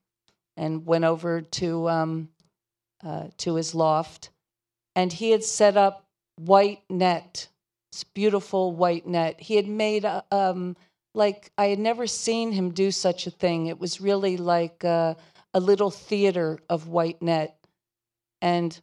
and 0.56 0.86
went 0.86 1.04
over 1.04 1.41
to, 1.41 1.89
um, 1.89 2.30
uh, 3.04 3.28
to 3.39 3.56
his 3.56 3.75
loft. 3.75 4.30
And 4.95 5.12
he 5.12 5.32
had 5.32 5.43
set 5.43 5.75
up 5.75 6.06
white 6.38 6.84
net, 6.89 7.49
this 7.91 8.06
beautiful 8.06 8.71
white 8.71 9.06
net. 9.06 9.41
He 9.41 9.58
had 9.58 9.67
made 9.67 10.06
um, 10.32 10.78
like, 11.13 11.51
I 11.58 11.67
had 11.67 11.80
never 11.80 12.08
seen 12.08 12.54
him 12.54 12.71
do 12.71 12.91
such 12.91 13.28
a 13.28 13.32
thing. 13.32 13.67
It 13.67 13.80
was 13.80 13.99
really 13.99 14.38
like, 14.38 14.84
uh, 14.86 15.15
a 15.56 15.60
little 15.60 15.89
theater 15.89 16.60
of 16.70 16.89
white 16.89 17.22
net. 17.22 17.58
And 18.41 18.80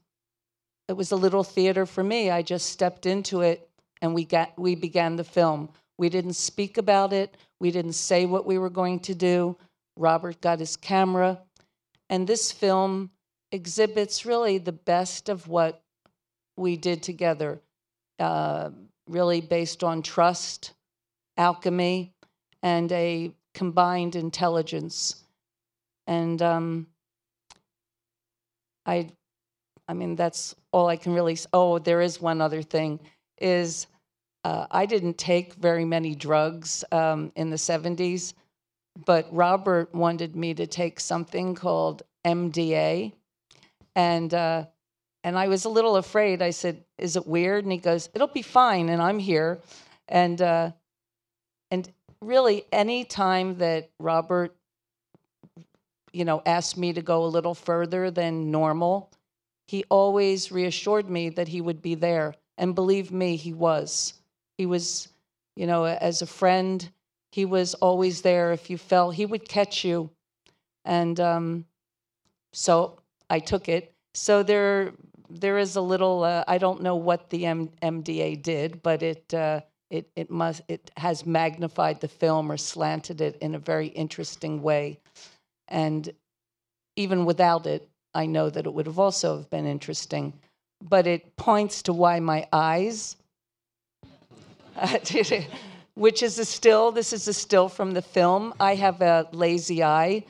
it 0.89 0.95
was 0.95 1.13
a 1.13 1.17
little 1.17 1.45
theater 1.45 1.87
for 1.87 2.03
me. 2.03 2.31
I 2.31 2.41
just 2.43 2.71
stepped 2.71 3.05
into 3.07 3.43
it 3.43 3.69
and 4.01 4.15
we 4.15 4.25
got 4.25 4.59
we 4.59 4.75
began 4.75 5.15
the 5.15 5.23
film. 5.23 5.69
We 5.99 6.09
didn't 6.09 6.33
speak 6.33 6.79
about 6.79 7.13
it. 7.13 7.37
We 7.61 7.71
didn't 7.71 7.93
say 7.93 8.25
what 8.27 8.47
we 8.47 8.59
were 8.59 8.71
going 8.71 9.01
to 9.01 9.15
do. 9.15 9.57
Robert 9.97 10.41
got 10.41 10.59
his 10.59 10.75
camera. 10.77 11.41
And 12.09 12.27
this 12.27 12.51
film 12.51 13.11
exhibits 13.53 14.25
really 14.25 14.57
the 14.57 14.73
best 14.73 15.29
of 15.29 15.47
what 15.49 15.83
we 16.57 16.77
did 16.77 17.03
together, 17.03 17.61
uh, 18.19 18.71
really 19.07 19.43
based 19.43 19.85
on 19.85 20.03
trust, 20.03 20.73
alchemy, 21.37 22.13
and 22.63 22.91
a 22.93 23.33
combined 23.55 24.17
intelligence 24.17 25.22
and 26.07 26.41
um, 26.43 26.87
I, 28.87 29.11
I 29.89 29.95
mean 29.95 30.17
that's 30.17 30.55
all 30.73 30.89
I 30.89 30.97
can 30.97 31.13
really. 31.13 31.37
Oh, 31.53 31.79
there 31.79 32.01
is 32.01 32.21
one 32.21 32.41
other 32.41 32.63
thing. 32.63 33.01
Is 33.39 33.87
uh, 34.45 34.67
I 34.71 34.87
didn't 34.87 35.19
take 35.19 35.55
very 35.55 35.85
many 35.85 36.15
drugs 36.15 36.85
um, 36.93 37.33
in 37.37 37.51
the 37.51 37.57
'70s, 37.57 38.35
but 39.05 39.27
Robert 39.33 39.95
wanted 39.95 40.37
me 40.37 40.55
to 40.55 40.67
take 40.67 41.01
something 41.01 41.55
called 41.55 42.03
MDA, 42.27 43.13
and 43.95 44.35
uh, 44.35 44.67
and 45.25 45.39
I 45.39 45.49
was 45.49 45.65
a 45.65 45.69
little 45.69 45.97
afraid. 45.97 46.43
I 46.43 46.51
said, 46.51 46.85
"Is 46.99 47.17
it 47.17 47.27
weird?" 47.27 47.65
And 47.65 47.73
he 47.73 47.79
goes, 47.79 48.09
"It'll 48.15 48.27
be 48.27 48.43
fine." 48.43 48.89
And 48.89 49.01
I'm 49.01 49.19
here, 49.19 49.61
and 50.09 50.41
uh, 50.41 50.73
and 51.71 51.91
really, 52.21 52.65
any 52.73 53.05
time 53.05 53.59
that 53.59 53.91
Robert 53.99 54.57
you 56.13 56.25
know, 56.25 56.43
asked 56.47 56.77
me 56.77 56.93
to 56.93 57.03
go 57.03 57.25
a 57.25 57.27
little 57.27 57.55
further 57.55 58.11
than 58.11 58.51
normal, 58.51 59.11
he 59.67 59.85
always 59.89 60.53
reassured 60.53 61.09
me 61.09 61.31
that 61.31 61.49
he 61.49 61.61
would 61.61 61.81
be 61.81 61.95
there. 61.95 62.35
And 62.59 62.75
believe 62.75 63.11
me, 63.11 63.37
he 63.37 63.53
was. 63.53 64.15
He 64.59 64.67
was, 64.67 65.09
you 65.57 65.67
know, 65.67 65.85
as 65.85 66.21
a 66.21 66.27
friend, 66.27 66.89
he 67.31 67.45
was 67.45 67.75
always 67.75 68.21
there. 68.21 68.53
If 68.53 68.69
you 68.69 68.77
fell, 68.77 69.11
he 69.11 69.25
would 69.25 69.49
catch 69.49 69.85
you. 69.85 70.11
And 70.85 71.19
um, 71.19 71.65
so 72.53 72.99
I 73.31 73.39
took 73.39 73.69
it. 73.69 73.95
So 74.15 74.43
there, 74.43 74.93
there 75.31 75.59
is 75.59 75.77
a 75.77 75.81
little. 75.81 76.25
Uh, 76.25 76.45
I 76.47 76.59
don't 76.59 76.83
know 76.83 76.97
what 76.97 77.31
the 77.31 77.47
M- 77.47 77.71
MDA 77.83 78.43
did, 78.43 78.83
but 78.83 79.03
it, 79.03 79.33
uh, 79.33 79.63
it, 79.91 80.11
it 80.17 80.31
must, 80.31 80.63
it 80.69 80.91
has 80.99 81.25
magnified 81.25 82.01
the 82.01 82.09
film 82.09 82.53
or 82.53 82.59
slanted 82.59 83.23
it 83.23 83.37
in 83.41 83.55
a 83.55 83.59
very 83.59 83.89
interesting 83.89 84.63
way. 84.63 84.99
And 85.73 86.13
even 86.97 87.25
without 87.25 87.67
it, 87.67 87.89
I 88.15 88.27
know 88.27 88.51
that 88.51 88.67
it 88.67 88.73
would 88.73 88.87
have 88.87 88.99
also 88.99 89.39
have 89.39 89.51
been 89.51 89.67
interesting. 89.67 90.35
But 90.83 91.07
it 91.07 91.35
points 91.37 91.83
to 91.85 91.95
why 91.95 92.21
my 92.21 92.47
eyes, 92.53 93.17
which 95.95 96.23
is 96.23 96.39
a 96.39 96.45
still. 96.45 96.93
This 96.93 97.15
is 97.15 97.27
a 97.27 97.33
still 97.33 97.71
from 97.71 97.93
the 97.93 98.03
film. 98.03 98.53
I 98.61 98.75
have 98.75 99.01
a 99.01 99.27
lazy 99.33 99.83
eye, 99.83 100.25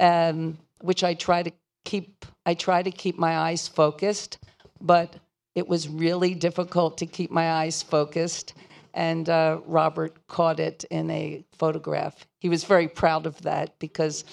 um, 0.00 0.56
which 0.80 1.04
I 1.04 1.12
try 1.12 1.42
to 1.42 1.52
keep. 1.84 2.24
I 2.46 2.54
try 2.54 2.82
to 2.82 2.90
keep 2.90 3.18
my 3.18 3.36
eyes 3.36 3.68
focused, 3.68 4.38
but 4.80 5.16
it 5.54 5.68
was 5.68 5.88
really 5.88 6.34
difficult 6.34 6.96
to 6.98 7.06
keep 7.06 7.30
my 7.30 7.50
eyes 7.50 7.82
focused. 7.82 8.54
And 8.94 9.28
uh, 9.28 9.60
Robert 9.66 10.26
caught 10.26 10.58
it 10.58 10.84
in 10.90 11.10
a 11.10 11.44
photograph. 11.58 12.26
He 12.38 12.48
was 12.48 12.64
very 12.64 12.88
proud 12.88 13.26
of 13.26 13.42
that 13.42 13.78
because 13.78 14.24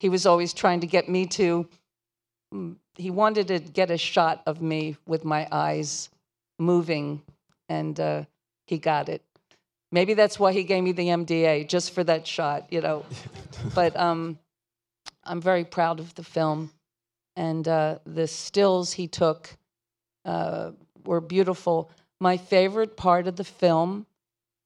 he 0.00 0.08
was 0.08 0.26
always 0.26 0.52
trying 0.52 0.80
to 0.80 0.86
get 0.86 1.08
me 1.08 1.26
to 1.26 1.68
mm, 2.54 2.76
he 2.94 3.10
wanted 3.10 3.48
to 3.48 3.58
get 3.58 3.90
a 3.90 3.98
shot 3.98 4.42
of 4.46 4.60
me 4.60 4.96
with 5.06 5.24
my 5.24 5.46
eyes 5.52 6.10
moving 6.58 7.22
and 7.68 7.98
uh, 8.00 8.24
he 8.66 8.78
got 8.78 9.08
it. 9.08 9.22
Maybe 9.92 10.14
that's 10.14 10.38
why 10.38 10.52
he 10.52 10.64
gave 10.64 10.82
me 10.82 10.92
the 10.92 11.08
mda 11.08 11.66
just 11.68 11.92
for 11.92 12.04
that 12.04 12.26
shot 12.26 12.72
you 12.72 12.80
know. 12.80 13.04
But 13.74 13.96
um, 13.96 14.38
i'm 15.24 15.40
very 15.40 15.64
proud 15.64 16.00
of 16.00 16.14
the 16.14 16.22
film 16.22 16.70
and 17.36 17.66
uh, 17.66 17.98
the 18.04 18.26
stills 18.26 18.92
he 18.92 19.06
took 19.06 19.56
uh, 20.24 20.72
were 21.04 21.20
beautiful. 21.20 21.90
My 22.20 22.36
favorite 22.36 22.96
part 22.96 23.26
of 23.28 23.36
the 23.36 23.44
film 23.44 24.06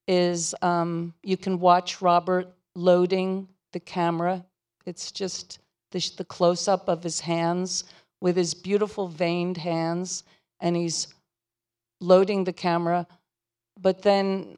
is 0.09 0.55
um, 0.63 1.15
you 1.23 1.37
can 1.37 1.61
watch 1.61 2.03
robert 2.03 2.49
loading 2.75 3.49
the 3.73 3.81
camera 3.81 4.45
it's 4.87 5.13
just 5.13 5.59
the, 5.91 6.11
the 6.17 6.25
close 6.25 6.69
up 6.69 6.89
of 6.89 7.03
his 7.03 7.21
hands 7.21 7.85
with 8.21 8.37
his 8.37 8.55
beautiful 8.55 9.09
veined 9.09 9.57
hands, 9.57 10.23
and 10.61 10.77
he's 10.77 11.09
loading 12.01 12.45
the 12.45 12.53
camera. 12.53 13.07
But 13.81 14.03
then 14.03 14.57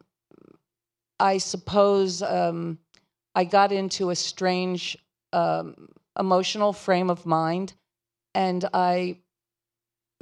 I 1.19 1.39
suppose 1.39 2.23
um, 2.23 2.79
I 3.35 3.45
got 3.45 3.73
into 3.73 4.11
a 4.11 4.17
strange 4.17 4.99
um, 5.33 5.89
emotional 6.19 6.73
frame 6.73 7.11
of 7.11 7.25
mind, 7.25 7.73
and 8.35 8.69
I 8.75 9.17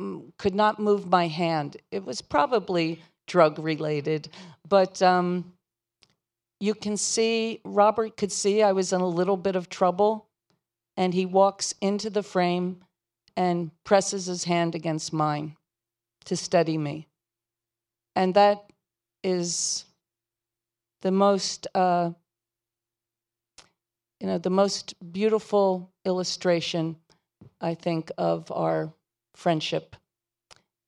mm, 0.00 0.32
could 0.38 0.54
not 0.54 0.78
move 0.78 1.10
my 1.10 1.26
hand. 1.26 1.76
It 1.90 2.04
was 2.04 2.22
probably 2.22 3.02
drug 3.26 3.58
related, 3.58 4.28
but 4.68 5.02
um, 5.02 5.52
you 6.62 6.76
can 6.76 6.96
see, 6.96 7.60
Robert 7.64 8.16
could 8.16 8.30
see 8.30 8.62
I 8.62 8.70
was 8.70 8.92
in 8.92 9.00
a 9.00 9.08
little 9.08 9.36
bit 9.36 9.56
of 9.56 9.68
trouble, 9.68 10.28
and 10.96 11.12
he 11.12 11.26
walks 11.26 11.74
into 11.80 12.08
the 12.08 12.22
frame 12.22 12.84
and 13.36 13.72
presses 13.82 14.26
his 14.26 14.44
hand 14.44 14.76
against 14.76 15.12
mine 15.12 15.56
to 16.26 16.36
steady 16.36 16.78
me. 16.78 17.08
And 18.14 18.34
that 18.34 18.70
is 19.24 19.86
the 21.00 21.10
most, 21.10 21.66
uh, 21.74 22.12
you 24.20 24.28
know, 24.28 24.38
the 24.38 24.48
most 24.48 24.94
beautiful 25.12 25.90
illustration, 26.04 26.94
I 27.60 27.74
think, 27.74 28.12
of 28.16 28.52
our 28.52 28.92
friendship 29.34 29.96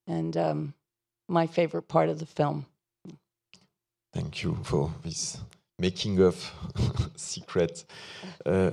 and 0.07 0.37
um, 0.37 0.73
my 1.27 1.47
favorite 1.47 1.89
part 1.89 2.07
of 2.07 2.19
the 2.19 2.25
film. 2.25 2.65
Thank 4.13 4.41
you 4.41 4.57
for 4.63 4.93
this 5.03 5.37
making 5.79 6.21
of 6.21 6.51
secret. 7.15 7.85
Uh, 8.45 8.71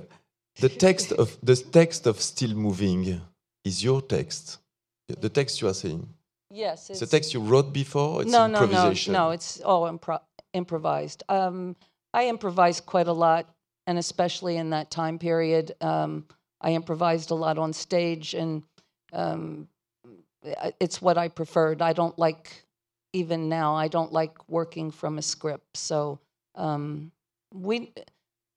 the 0.61 0.69
text 0.69 1.13
of 1.13 1.37
the 1.43 1.57
text 1.57 2.07
of 2.07 2.21
still 2.21 2.55
moving 2.55 3.21
is 3.65 3.83
your 3.83 4.03
text. 4.03 4.59
The 5.09 5.29
text 5.29 5.61
you 5.61 5.69
are 5.69 5.75
saying. 5.75 6.09
Yes, 6.51 6.91
it's, 6.91 7.01
a 7.01 7.07
text 7.07 7.33
you 7.33 7.41
wrote 7.41 7.73
before. 7.73 8.23
It's 8.23 8.31
no, 8.31 8.47
no, 8.47 8.67
no, 8.67 8.93
no. 9.09 9.31
It's 9.31 9.61
all 9.63 9.91
impro 9.91 10.21
improvised. 10.53 11.23
Um, 11.31 11.77
I 12.13 12.27
improvised 12.27 12.85
quite 12.85 13.09
a 13.09 13.13
lot, 13.13 13.49
and 13.87 13.99
especially 13.99 14.59
in 14.59 14.71
that 14.71 14.91
time 14.91 15.19
period, 15.19 15.73
um, 15.81 16.27
I 16.61 16.73
improvised 16.73 17.31
a 17.31 17.35
lot 17.35 17.57
on 17.57 17.73
stage, 17.73 18.35
and 18.35 18.63
um, 19.15 19.67
it's 20.79 21.01
what 21.01 21.17
I 21.17 21.29
preferred. 21.29 21.81
I 21.81 21.95
don't 21.95 22.19
like 22.19 22.65
even 23.15 23.49
now. 23.49 23.75
I 23.75 23.89
don't 23.89 24.13
like 24.13 24.37
working 24.49 24.91
from 24.91 25.17
a 25.17 25.23
script, 25.23 25.79
so 25.79 26.19
um, 26.55 27.13
we, 27.53 27.93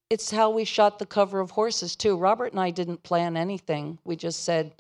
it's 0.09 0.31
how 0.31 0.49
we 0.49 0.65
shot 0.65 0.99
the 0.99 1.05
cover 1.05 1.39
of 1.39 1.51
Horses 1.51 1.95
too. 1.95 2.17
Robert 2.17 2.51
and 2.51 2.59
I 2.59 2.71
didn't 2.71 3.03
plan 3.03 3.37
anything. 3.37 3.97
We 4.03 4.15
just 4.15 4.43
said 4.43 4.73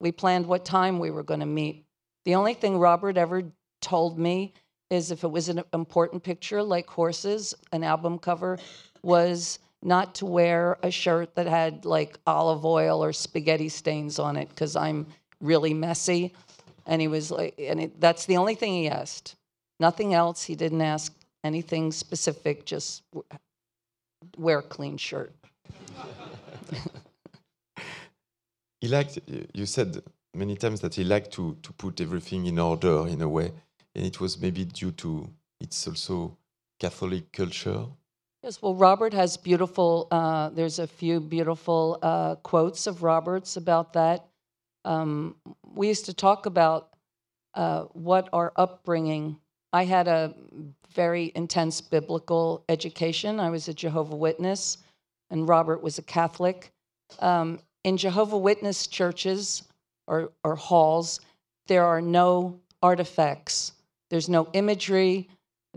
we 0.00 0.12
planned 0.12 0.46
what 0.46 0.64
time 0.64 0.98
we 0.98 1.10
were 1.10 1.22
going 1.22 1.40
to 1.40 1.46
meet. 1.46 1.84
The 2.24 2.34
only 2.34 2.54
thing 2.54 2.78
Robert 2.78 3.16
ever 3.16 3.42
told 3.80 4.18
me 4.18 4.54
is 4.90 5.10
if 5.10 5.24
it 5.24 5.30
was 5.30 5.48
an 5.48 5.62
important 5.72 6.22
picture 6.22 6.62
like 6.62 6.88
Horses, 6.88 7.54
an 7.72 7.84
album 7.84 8.18
cover, 8.18 8.58
was 9.02 9.58
not 9.82 10.14
to 10.16 10.26
wear 10.26 10.78
a 10.82 10.90
shirt 10.90 11.34
that 11.36 11.46
had 11.46 11.84
like 11.84 12.18
olive 12.26 12.64
oil 12.64 13.02
or 13.02 13.12
spaghetti 13.12 13.68
stains 13.68 14.18
on 14.18 14.36
it 14.36 14.48
because 14.48 14.74
I'm 14.76 15.06
really 15.40 15.74
messy. 15.74 16.34
And 16.86 17.00
he 17.00 17.08
was 17.08 17.30
like, 17.30 17.54
and 17.58 17.80
it, 17.80 18.00
that's 18.00 18.26
the 18.26 18.38
only 18.38 18.54
thing 18.54 18.72
he 18.72 18.88
asked. 18.88 19.36
Nothing 19.78 20.14
else. 20.14 20.42
He 20.42 20.54
didn't 20.54 20.80
ask 20.80 21.14
anything 21.44 21.92
specific, 21.92 22.64
just 22.64 23.02
wear 24.36 24.58
a 24.58 24.62
clean 24.62 24.96
shirt. 24.96 25.32
he 28.80 28.88
liked, 28.88 29.18
you 29.54 29.66
said 29.66 30.02
many 30.34 30.56
times 30.56 30.80
that 30.80 30.94
he 30.94 31.04
liked 31.04 31.32
to, 31.32 31.56
to 31.62 31.72
put 31.72 32.00
everything 32.00 32.46
in 32.46 32.58
order 32.58 33.06
in 33.06 33.22
a 33.22 33.28
way, 33.28 33.52
and 33.94 34.04
it 34.04 34.20
was 34.20 34.40
maybe 34.40 34.64
due 34.64 34.92
to 34.92 35.28
it's 35.60 35.88
also 35.88 36.36
Catholic 36.78 37.32
culture. 37.32 37.86
Yes, 38.42 38.62
well, 38.62 38.74
Robert 38.74 39.12
has 39.14 39.36
beautiful, 39.36 40.06
uh, 40.12 40.50
there's 40.50 40.78
a 40.78 40.86
few 40.86 41.18
beautiful 41.18 41.98
uh, 42.02 42.36
quotes 42.36 42.86
of 42.86 43.02
Robert's 43.02 43.56
about 43.56 43.94
that. 43.94 44.26
Um, 44.84 45.34
we 45.74 45.88
used 45.88 46.04
to 46.06 46.14
talk 46.14 46.46
about 46.46 46.90
uh, 47.54 47.84
what 47.92 48.28
our 48.32 48.52
upbringing 48.54 49.38
I 49.72 49.84
had 49.84 50.08
a 50.08 50.34
very 50.94 51.32
intense 51.34 51.80
biblical 51.80 52.64
education. 52.68 53.38
I 53.38 53.50
was 53.50 53.68
a 53.68 53.74
Jehovah 53.74 54.16
Witness, 54.16 54.78
and 55.30 55.48
Robert 55.48 55.82
was 55.82 55.98
a 55.98 56.02
Catholic. 56.02 56.72
Um, 57.20 57.60
in 57.84 57.96
Jehovah 57.96 58.38
Witness 58.38 58.86
churches 58.86 59.64
or, 60.06 60.32
or 60.42 60.56
halls, 60.56 61.20
there 61.66 61.84
are 61.84 62.00
no 62.00 62.58
artifacts. 62.82 63.72
There's 64.10 64.28
no 64.28 64.48
imagery. 64.54 65.28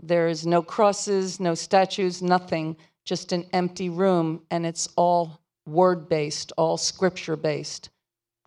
There's 0.02 0.46
no 0.46 0.62
crosses, 0.62 1.38
no 1.38 1.54
statues, 1.54 2.22
nothing. 2.22 2.76
Just 3.04 3.32
an 3.32 3.44
empty 3.52 3.88
room, 3.88 4.42
and 4.50 4.64
it's 4.64 4.88
all 4.96 5.40
word 5.66 6.08
based, 6.08 6.52
all 6.56 6.76
scripture 6.76 7.36
based. 7.36 7.90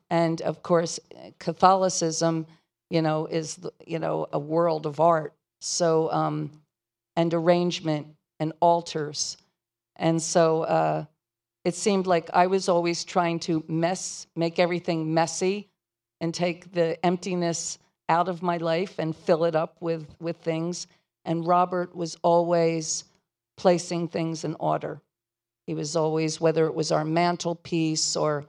And 0.10 0.42
of 0.42 0.64
course, 0.64 1.00
Catholicism 1.40 2.48
you 2.90 3.02
know, 3.02 3.26
is 3.26 3.60
you 3.86 4.00
know 4.00 4.28
a 4.32 4.40
world 4.40 4.86
of 4.86 5.00
art. 5.00 5.34
So 5.62 6.12
um, 6.12 6.52
and 7.16 7.34
arrangement 7.34 8.08
and 8.40 8.54
altars, 8.60 9.38
and 9.96 10.22
so 10.22 10.64
uh, 10.64 11.06
it 11.64 11.76
seemed 11.76 12.08
like 12.08 12.30
I 12.34 12.48
was 12.48 12.70
always 12.70 13.04
trying 13.04 13.40
to 13.42 13.64
mess, 13.68 14.28
make 14.36 14.60
everything 14.60 15.14
messy, 15.14 15.70
and 16.22 16.34
take 16.34 16.72
the 16.74 17.04
emptiness 17.06 17.80
out 18.08 18.28
of 18.28 18.44
my 18.44 18.58
life 18.58 19.00
and 19.00 19.16
fill 19.16 19.46
it 19.46 19.56
up 19.56 19.78
with 19.80 20.08
with 20.20 20.38
things. 20.38 20.88
And 21.26 21.48
Robert 21.48 21.96
was 21.96 22.18
always 22.22 23.06
placing 23.58 24.10
things 24.10 24.44
in 24.44 24.56
order. 24.60 25.02
He 25.66 25.74
was 25.74 25.96
always, 25.96 26.40
whether 26.40 26.68
it 26.68 26.76
was 26.76 26.92
our 26.92 27.06
mantelpiece 27.06 28.16
or, 28.16 28.46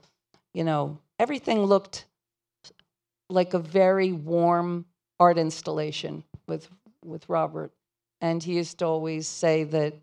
you 0.53 0.63
know, 0.63 0.99
everything 1.19 1.63
looked 1.63 2.05
like 3.29 3.53
a 3.53 3.59
very 3.59 4.11
warm 4.11 4.85
art 5.19 5.37
installation 5.37 6.23
with 6.47 6.67
with 7.03 7.27
Robert, 7.29 7.71
and 8.21 8.41
he 8.41 8.53
used 8.53 8.79
to 8.79 8.85
always 8.85 9.27
say 9.27 9.63
that 9.63 9.93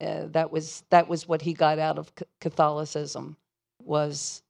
uh, 0.00 0.26
that 0.30 0.50
was 0.50 0.82
that 0.90 1.08
was 1.08 1.28
what 1.28 1.42
he 1.42 1.52
got 1.52 1.78
out 1.78 1.98
of 1.98 2.12
Catholicism 2.40 3.36
was 3.84 4.42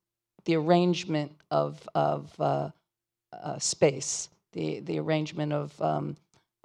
the 0.45 0.57
arrangement 0.57 1.33
of 1.51 1.89
of 1.95 2.33
uh, 2.41 2.71
uh, 3.33 3.59
space, 3.59 4.29
the 4.53 4.81
the 4.81 4.99
arrangement 4.99 5.53
of 5.53 5.81
um, 5.81 6.17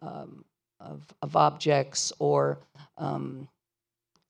um, 0.02 0.43
of, 0.80 1.02
of 1.21 1.36
objects 1.36 2.12
or 2.19 2.60
um, 2.97 3.47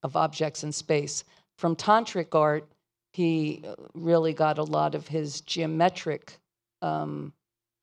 of 0.04 0.16
objects 0.16 0.64
in 0.64 0.72
space. 0.72 1.24
From 1.58 1.76
tantric 1.76 2.36
art, 2.36 2.68
he 3.14 3.64
uh, 3.68 3.76
really 3.94 4.34
got 4.34 4.58
a 4.58 4.64
lot 4.64 4.96
of 4.96 5.08
his 5.08 5.42
geometric 5.42 6.38
um, 6.84 7.34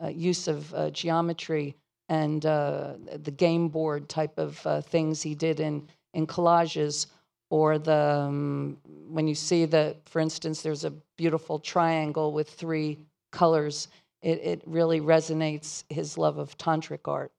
uh, 0.03 0.09
use 0.09 0.49
of 0.49 0.73
uh, 0.75 0.91
geometry 0.91 1.75
and 2.09 2.45
uh, 2.47 2.95
the 3.23 3.31
game 3.31 3.69
board 3.69 4.09
type 4.09 4.39
of 4.39 4.65
uh, 4.67 4.81
things 4.81 5.23
he 5.23 5.35
did 5.35 5.61
in 5.61 5.87
in 6.15 6.27
collages 6.27 7.07
or 7.51 7.79
the 7.79 7.95
um, 7.95 8.77
when 9.09 9.29
you 9.29 9.35
see 9.35 9.65
that 9.65 9.97
for 10.09 10.21
instance 10.21 10.63
there's 10.63 10.85
a 10.85 10.93
beautiful 11.17 11.59
triangle 11.59 12.33
with 12.33 12.51
three 12.51 12.99
colors 13.33 13.89
it, 14.23 14.39
it 14.43 14.63
really 14.67 15.01
resonates 15.01 15.85
his 15.89 16.19
love 16.19 16.39
of 16.39 16.57
tantric 16.59 17.07
art 17.07 17.33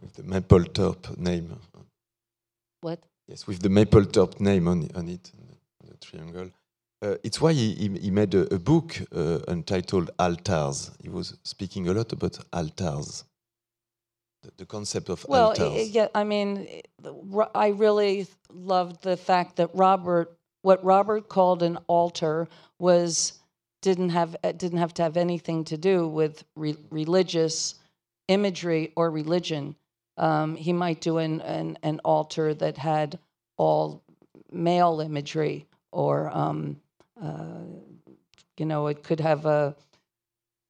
with 0.00 0.14
the 0.14 0.22
Mapplethorpe 0.22 1.18
name. 1.18 1.58
what 2.80 3.00
Yes, 3.26 3.46
with 3.46 3.60
the 3.60 3.68
Mapplethorpe 3.68 4.40
name 4.40 4.68
on, 4.68 4.88
on 4.94 5.08
it, 5.08 5.30
the, 5.80 5.90
the 5.90 5.96
triangle. 5.98 6.50
Uh, 7.00 7.14
it's 7.22 7.40
why 7.40 7.52
he, 7.52 7.74
he, 7.74 7.88
he 8.00 8.10
made 8.10 8.34
a, 8.34 8.52
a 8.52 8.58
book 8.58 8.96
uh, 9.14 9.38
entitled 9.48 10.10
Altars. 10.18 10.90
He 11.00 11.08
was 11.08 11.36
speaking 11.44 11.88
a 11.88 11.92
lot 11.92 12.12
about 12.12 12.38
altars, 12.52 13.24
the, 14.42 14.50
the 14.56 14.66
concept 14.66 15.08
of 15.08 15.24
well 15.28 15.48
altars. 15.50 15.72
i- 15.74 15.90
yeah 15.92 16.08
i 16.14 16.24
mean 16.24 16.66
i- 16.68 16.82
the- 17.02 17.12
Ro- 17.12 17.50
i 17.54 17.68
really 17.68 18.26
loved 18.52 19.02
the 19.02 19.16
fact 19.16 19.56
that 19.56 19.70
robert 19.74 20.36
what 20.62 20.82
robert 20.84 21.28
called 21.28 21.62
an 21.62 21.78
altar 21.88 22.48
was 22.78 23.32
didn't 23.82 24.10
have 24.10 24.36
uh, 24.44 24.52
didn't 24.52 24.78
have 24.78 24.94
to 24.94 25.02
have 25.02 25.16
anything 25.16 25.64
to 25.64 25.76
do 25.76 26.06
with 26.08 26.44
re- 26.56 26.76
religious 26.90 27.74
imagery 28.28 28.92
or 28.96 29.10
religion 29.10 29.74
um, 30.16 30.56
he 30.56 30.72
might 30.72 31.00
do 31.00 31.18
an, 31.18 31.40
an, 31.42 31.78
an 31.84 32.00
altar 32.04 32.54
that 32.54 32.76
had 32.76 33.18
all 33.56 34.02
male 34.50 35.00
imagery 35.00 35.66
or 35.92 36.28
um, 36.36 36.76
uh, 37.22 37.64
you 38.56 38.66
know 38.66 38.86
it 38.86 39.02
could 39.02 39.20
have 39.20 39.46
a 39.46 39.74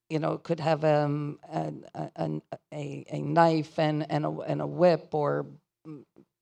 you 0.08 0.18
know, 0.18 0.32
it 0.32 0.42
could 0.42 0.60
have 0.60 0.84
um, 0.84 1.38
an, 1.50 1.84
an, 2.16 2.42
a, 2.72 3.04
a 3.10 3.20
knife 3.20 3.78
and, 3.78 4.10
and, 4.10 4.24
a, 4.24 4.30
and 4.40 4.62
a 4.62 4.66
whip 4.66 5.08
or 5.12 5.46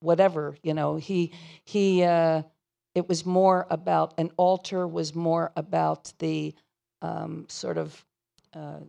whatever. 0.00 0.56
You 0.62 0.74
know, 0.74 0.96
he, 0.96 1.32
he, 1.64 2.04
uh, 2.04 2.42
it 2.94 3.08
was 3.08 3.26
more 3.26 3.66
about, 3.70 4.14
an 4.18 4.30
altar 4.36 4.86
was 4.86 5.14
more 5.14 5.52
about 5.56 6.12
the 6.18 6.54
um, 7.02 7.46
sort 7.48 7.76
of, 7.76 8.04
uh, 8.54 8.80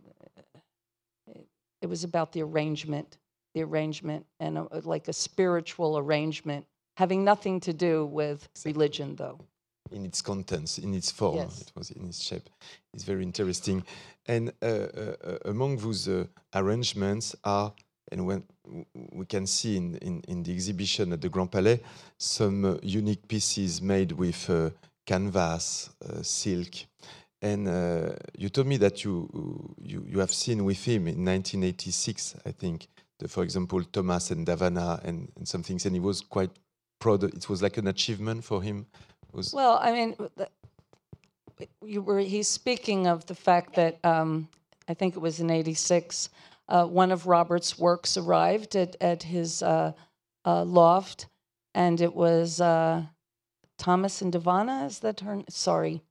it 1.80 1.86
was 1.86 2.04
about 2.04 2.32
the 2.32 2.42
arrangement, 2.42 3.18
the 3.54 3.62
arrangement 3.62 4.26
and 4.40 4.58
a, 4.58 4.68
like 4.84 5.08
a 5.08 5.12
spiritual 5.12 5.98
arrangement, 5.98 6.66
having 6.96 7.24
nothing 7.24 7.60
to 7.60 7.72
do 7.72 8.06
with 8.06 8.48
religion, 8.64 9.16
though. 9.16 9.40
In 9.92 10.04
its 10.04 10.22
contents, 10.22 10.78
in 10.78 10.94
its 10.94 11.10
form. 11.10 11.36
Yes. 11.36 11.60
It 11.62 11.72
was 11.74 11.90
in 11.90 12.06
its 12.06 12.22
shape. 12.22 12.48
It's 12.94 13.04
very 13.04 13.22
interesting. 13.22 13.84
And 14.26 14.52
uh, 14.60 14.66
uh, 14.66 15.14
uh, 15.24 15.38
among 15.46 15.78
those 15.78 16.08
uh, 16.08 16.24
arrangements 16.54 17.34
are, 17.44 17.72
and 18.10 18.26
when 18.26 18.44
we 19.12 19.26
can 19.26 19.46
see 19.46 19.76
in, 19.76 19.96
in, 19.96 20.22
in 20.28 20.42
the 20.42 20.52
exhibition 20.52 21.12
at 21.12 21.20
the 21.20 21.28
Grand 21.28 21.50
Palais, 21.50 21.80
some 22.16 22.64
uh, 22.64 22.76
unique 22.82 23.26
pieces 23.28 23.82
made 23.82 24.12
with 24.12 24.48
uh, 24.50 24.70
canvas, 25.06 25.90
uh, 26.04 26.22
silk. 26.22 26.74
And 27.40 27.68
uh, 27.68 28.14
you 28.36 28.48
told 28.48 28.66
me 28.66 28.78
that 28.78 29.04
you, 29.04 29.74
you 29.80 30.04
you 30.06 30.18
have 30.18 30.32
seen 30.32 30.64
with 30.64 30.84
him 30.84 31.06
in 31.06 31.24
1986, 31.24 32.36
I 32.44 32.50
think, 32.50 32.88
the, 33.18 33.28
for 33.28 33.44
example, 33.44 33.82
Thomas 33.84 34.30
and 34.30 34.46
Dovanna 34.46 35.00
and, 35.04 35.30
and 35.36 35.46
some 35.46 35.62
things, 35.62 35.86
and 35.86 35.94
he 35.94 36.00
was 36.00 36.20
quite 36.20 36.50
proud. 36.98 37.22
It 37.24 37.48
was 37.48 37.62
like 37.62 37.76
an 37.76 37.86
achievement 37.86 38.44
for 38.44 38.62
him. 38.62 38.86
Was 39.38 39.54
Well, 39.54 39.78
I 39.80 39.92
mean, 39.92 40.16
you 41.80 42.02
were 42.02 42.18
he's 42.18 42.48
speaking 42.48 43.06
of 43.06 43.24
the 43.26 43.36
fact 43.36 43.76
that 43.76 44.04
um, 44.04 44.48
I 44.88 44.94
think 44.94 45.14
it 45.14 45.20
was 45.20 45.38
in 45.38 45.48
'86, 45.48 46.28
uh, 46.68 46.86
one 46.86 47.12
of 47.12 47.28
Robert's 47.28 47.78
works 47.78 48.16
arrived 48.16 48.74
at 48.74 48.96
at 49.00 49.22
his 49.22 49.62
uh, 49.62 49.92
uh, 50.44 50.64
loft, 50.64 51.26
and 51.72 52.00
it 52.00 52.16
was 52.16 52.60
uh, 52.60 53.04
Thomas 53.78 54.22
and 54.22 54.32
Dovanna. 54.32 54.86
Is 54.86 54.98
that 54.98 55.20
her? 55.20 55.40
Sorry. 55.48 56.02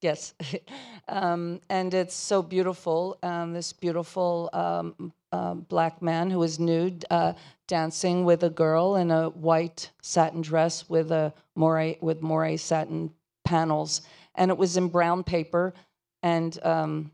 Yes, 0.00 0.32
um, 1.08 1.60
and 1.68 1.92
it's 1.92 2.14
so 2.14 2.42
beautiful. 2.42 3.18
Um, 3.22 3.52
this 3.52 3.74
beautiful 3.74 4.48
um, 4.54 5.12
uh, 5.36 5.54
black 5.54 6.00
man 6.00 6.30
who 6.30 6.38
was 6.38 6.58
nude, 6.58 7.04
uh, 7.10 7.34
dancing 7.68 8.24
with 8.24 8.42
a 8.42 8.50
girl 8.50 8.96
in 8.96 9.10
a 9.10 9.28
white 9.28 9.90
satin 10.00 10.40
dress 10.40 10.88
with 10.88 11.12
a 11.12 11.32
moire 11.54 11.94
with 12.00 12.22
moire 12.22 12.56
satin 12.56 13.12
panels, 13.44 14.00
and 14.34 14.50
it 14.50 14.56
was 14.56 14.76
in 14.78 14.88
brown 14.88 15.22
paper, 15.22 15.74
and 16.22 16.58
um, 16.64 17.10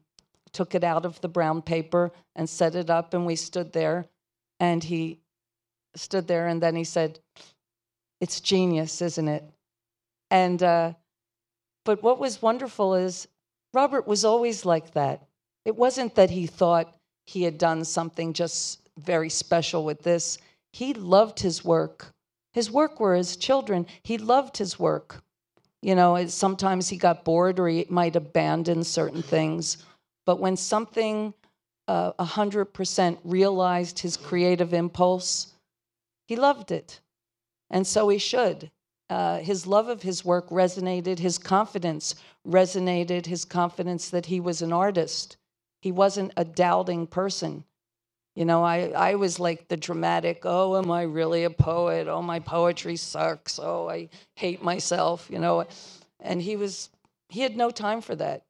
took 0.53 0.75
it 0.75 0.85
out 0.85 1.05
of 1.05 1.21
the 1.21 1.29
brown 1.29 1.63
paper 1.63 2.13
and 2.37 2.49
set 2.49 2.77
it 2.77 2.91
up, 2.91 3.13
and 3.13 3.27
we 3.27 3.35
stood 3.35 3.73
there, 3.73 4.07
and 4.61 4.85
he 4.85 5.19
stood 5.97 6.29
there, 6.29 6.47
and 6.47 6.63
then 6.63 6.77
he 6.77 6.85
said, 6.85 7.19
"It's 8.21 8.41
genius, 8.41 9.03
isn't 9.03 9.29
it?" 9.29 9.45
And 10.31 10.63
uh, 10.63 10.93
but 11.85 12.05
what 12.05 12.21
was 12.21 12.41
wonderful 12.41 12.95
is 12.95 13.27
Robert 13.75 14.07
was 14.07 14.25
always 14.25 14.65
like 14.65 14.93
that. 14.93 15.27
It 15.65 15.75
wasn't 15.75 16.15
that 16.15 16.31
he 16.31 16.47
thought 16.47 16.97
he 17.27 17.43
had 17.43 17.59
done 17.59 17.85
something 17.85 18.33
just 18.33 18.89
very 18.99 19.31
special 19.31 19.85
with 19.85 20.03
this. 20.03 20.39
He 20.73 20.95
loved 20.95 21.41
his 21.41 21.65
work. 21.65 22.13
His 22.53 22.71
work 22.71 23.01
were 23.01 23.15
his 23.15 23.37
children. 23.37 23.87
He 24.03 24.19
loved 24.19 24.57
his 24.57 24.79
work. 24.79 25.23
You 25.81 25.95
know, 25.95 26.27
sometimes 26.27 26.89
he 26.89 26.97
got 26.97 27.25
bored 27.25 27.59
or 27.59 27.69
he 27.69 27.87
might 27.89 28.17
abandon 28.17 28.85
certain 28.85 29.23
things. 29.23 29.85
But 30.25 30.39
when 30.39 30.57
something 30.57 31.35
uh, 31.89 32.13
a 32.19 32.25
100% 32.25 33.19
realized 33.25 33.99
his 33.99 34.17
creative 34.17 34.73
impulse, 34.73 35.53
he 36.27 36.37
loved 36.37 36.71
it. 36.71 37.01
And 37.71 37.87
so 37.87 38.09
he 38.09 38.19
should. 38.19 38.71
Uh, 39.11 39.39
his 39.39 39.67
love 39.67 39.89
of 39.89 40.03
his 40.03 40.25
work 40.25 40.49
resonated, 40.51 41.19
his 41.19 41.37
confidence 41.39 42.15
resonated, 42.47 43.27
his 43.27 43.45
confidence 43.45 44.09
that 44.11 44.27
he 44.27 44.41
was 44.41 44.63
an 44.63 44.73
artist. 44.73 45.37
He 45.83 45.93
wasn't 45.93 46.33
a 46.37 46.45
doubting 46.45 47.07
person. 47.07 47.65
You 48.35 48.47
know, 48.47 48.65
I, 48.65 48.93
I 48.97 49.15
was 49.17 49.39
like 49.39 49.69
the 49.69 49.77
dramatic, 49.77 50.43
oh, 50.45 50.79
am 50.79 50.91
I 50.91 51.03
really 51.03 51.45
a 51.45 51.51
poet? 51.51 52.09
Oh, 52.09 52.23
my 52.23 52.41
poetry 52.41 52.97
sucks. 52.97 53.59
Oh, 53.59 53.91
I 53.91 54.09
hate 54.37 54.63
myself, 54.63 55.29
you 55.31 55.39
know. 55.39 55.67
And 56.21 56.41
he 56.41 56.57
was, 56.57 56.89
he 57.29 57.43
had 57.43 57.57
no 57.57 57.71
time 57.71 58.01
for 58.01 58.15
that. 58.15 58.45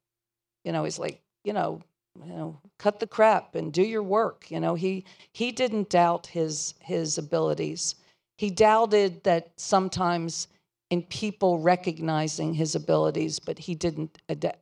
You 0.64 0.70
know, 0.70 0.84
he's 0.84 1.00
like, 1.00 1.20
you 1.42 1.52
know, 1.52 1.80
you 2.24 2.32
know, 2.32 2.58
cut 2.78 3.00
the 3.00 3.06
crap 3.06 3.54
and 3.54 3.72
do 3.72 3.82
your 3.82 4.02
work. 4.02 4.50
You 4.50 4.60
know, 4.60 4.74
he 4.74 5.04
he 5.32 5.50
didn't 5.50 5.88
doubt 5.90 6.26
his 6.26 6.74
his 6.80 7.18
abilities. 7.18 7.94
He 8.38 8.50
doubted 8.50 9.24
that 9.24 9.50
sometimes 9.56 10.48
in 10.90 11.02
people 11.04 11.58
recognizing 11.58 12.54
his 12.54 12.74
abilities, 12.74 13.38
but 13.38 13.58
he 13.58 13.74
didn't 13.74 14.18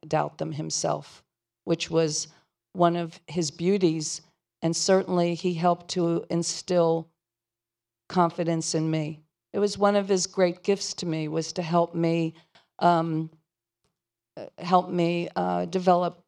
doubt 0.07 0.39
them 0.39 0.53
himself, 0.53 1.25
which 1.65 1.91
was 1.91 2.29
one 2.73 2.97
of 2.97 3.21
his 3.27 3.51
beauties. 3.51 4.21
And 4.63 4.75
certainly 4.75 5.35
he 5.35 5.55
helped 5.55 5.89
to 5.93 6.25
instill 6.31 7.09
confidence 8.09 8.75
in 8.75 8.91
me. 8.91 9.21
It 9.53 9.59
was 9.59 9.79
one 9.79 9.97
of 9.97 10.09
his 10.09 10.27
great 10.27 10.63
gifts 10.63 10.95
to 10.95 11.07
me 11.07 11.29
was 11.29 11.53
to 11.55 11.63
help 11.63 11.95
me 11.95 12.35
um, 12.79 13.31
uh, 14.37 14.47
help 14.59 14.89
me 14.91 15.29
uh, 15.37 15.65
develop 15.67 16.23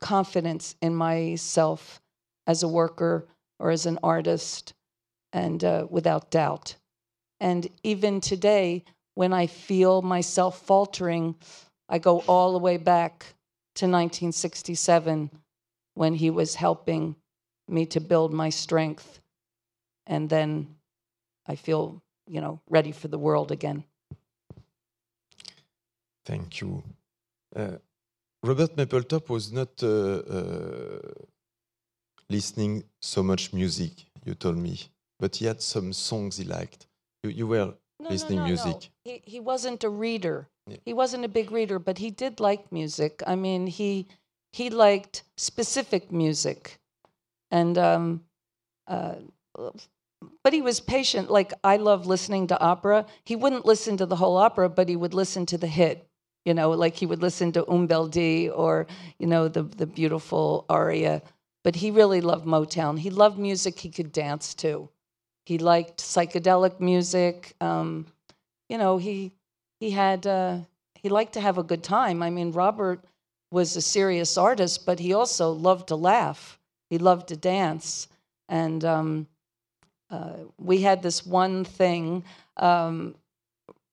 confidence 0.00 0.74
in 0.82 0.94
myself 0.94 2.00
as 2.46 2.62
a 2.62 2.68
worker 2.68 3.26
or 3.58 3.70
as 3.70 3.86
an 3.86 3.98
artist 4.02 4.74
and 5.32 5.64
uh, 5.64 5.86
without 5.88 6.30
doubt. 6.30 6.76
And 7.40 7.68
even 7.82 8.20
today, 8.20 8.84
when 9.14 9.32
I 9.32 9.46
feel 9.46 10.02
myself 10.02 10.60
faltering, 10.60 11.34
I 11.88 11.98
go 11.98 12.20
all 12.20 12.52
the 12.52 12.58
way 12.58 12.76
back 12.76 13.20
to 13.76 13.86
1967 13.86 15.30
when 15.94 16.14
he 16.14 16.30
was 16.30 16.54
helping 16.54 17.16
me 17.68 17.86
to 17.86 18.00
build 18.00 18.32
my 18.32 18.50
strength. 18.50 19.20
And 20.06 20.28
then 20.28 20.76
I 21.46 21.56
feel, 21.56 22.02
you 22.26 22.40
know, 22.40 22.60
ready 22.68 22.92
for 22.92 23.08
the 23.08 23.18
world 23.18 23.52
again. 23.52 23.84
Thank 26.24 26.60
you. 26.60 26.82
Uh, 27.54 27.78
Robert 28.42 28.76
Mapplethorpe 28.76 29.28
was 29.28 29.52
not 29.52 29.82
uh, 29.82 29.86
uh, 29.88 30.98
listening 32.28 32.84
so 33.00 33.22
much 33.22 33.52
music, 33.52 33.92
you 34.24 34.34
told 34.34 34.56
me, 34.56 34.80
but 35.20 35.36
he 35.36 35.46
had 35.46 35.60
some 35.60 35.92
songs 35.92 36.38
he 36.38 36.44
liked. 36.44 36.86
You, 37.22 37.30
you 37.30 37.46
were 37.46 37.74
No, 38.00 38.10
listening 38.10 38.38
no, 38.38 38.46
no, 38.46 38.54
no. 38.54 38.64
music. 38.64 38.90
He, 39.04 39.22
he 39.24 39.40
wasn't 39.40 39.84
a 39.84 39.88
reader. 39.90 40.48
Yeah. 40.66 40.78
He 40.84 40.92
wasn't 40.92 41.24
a 41.24 41.28
big 41.28 41.50
reader, 41.50 41.78
but 41.78 41.98
he 41.98 42.10
did 42.10 42.40
like 42.40 42.72
music. 42.72 43.22
I 43.26 43.36
mean, 43.36 43.66
he 43.66 44.06
he 44.52 44.70
liked 44.70 45.22
specific 45.36 46.12
music, 46.12 46.78
and 47.50 47.78
um, 47.78 48.24
uh, 48.86 49.14
but 50.44 50.52
he 50.52 50.62
was 50.62 50.80
patient. 50.80 51.30
Like 51.30 51.52
I 51.64 51.76
love 51.76 52.06
listening 52.06 52.46
to 52.48 52.60
opera. 52.60 53.06
He 53.24 53.36
wouldn't 53.36 53.66
listen 53.66 53.96
to 53.96 54.06
the 54.06 54.16
whole 54.16 54.36
opera, 54.36 54.68
but 54.68 54.88
he 54.88 54.96
would 54.96 55.14
listen 55.14 55.46
to 55.46 55.58
the 55.58 55.66
hit. 55.66 56.06
You 56.44 56.54
know, 56.54 56.70
like 56.70 56.96
he 56.96 57.06
would 57.06 57.22
listen 57.22 57.52
to 57.52 57.68
Um 57.70 57.86
Bel 57.86 58.08
Die 58.08 58.48
or 58.48 58.86
you 59.18 59.26
know 59.26 59.48
the 59.48 59.62
the 59.62 59.86
beautiful 59.86 60.64
aria. 60.68 61.22
But 61.64 61.76
he 61.76 61.90
really 61.92 62.20
loved 62.20 62.44
Motown. 62.44 62.98
He 62.98 63.10
loved 63.10 63.38
music 63.38 63.78
he 63.78 63.90
could 63.90 64.10
dance 64.10 64.52
to. 64.54 64.88
He 65.46 65.58
liked 65.58 65.98
psychedelic 65.98 66.80
music. 66.80 67.54
Um, 67.60 68.06
you 68.68 68.78
know, 68.78 68.98
he 68.98 69.32
he 69.80 69.90
had 69.90 70.26
uh, 70.26 70.58
he 70.94 71.08
liked 71.08 71.34
to 71.34 71.40
have 71.40 71.58
a 71.58 71.62
good 71.62 71.82
time. 71.82 72.22
I 72.22 72.30
mean, 72.30 72.52
Robert 72.52 73.04
was 73.52 73.76
a 73.76 73.82
serious 73.82 74.38
artist, 74.38 74.86
but 74.86 74.98
he 74.98 75.12
also 75.12 75.50
loved 75.52 75.88
to 75.88 75.96
laugh. 75.96 76.58
He 76.88 76.98
loved 76.98 77.28
to 77.28 77.36
dance, 77.36 78.08
and 78.48 78.84
um, 78.84 79.26
uh, 80.10 80.34
we 80.58 80.82
had 80.82 81.02
this 81.02 81.24
one 81.24 81.64
thing 81.64 82.24
um, 82.56 83.14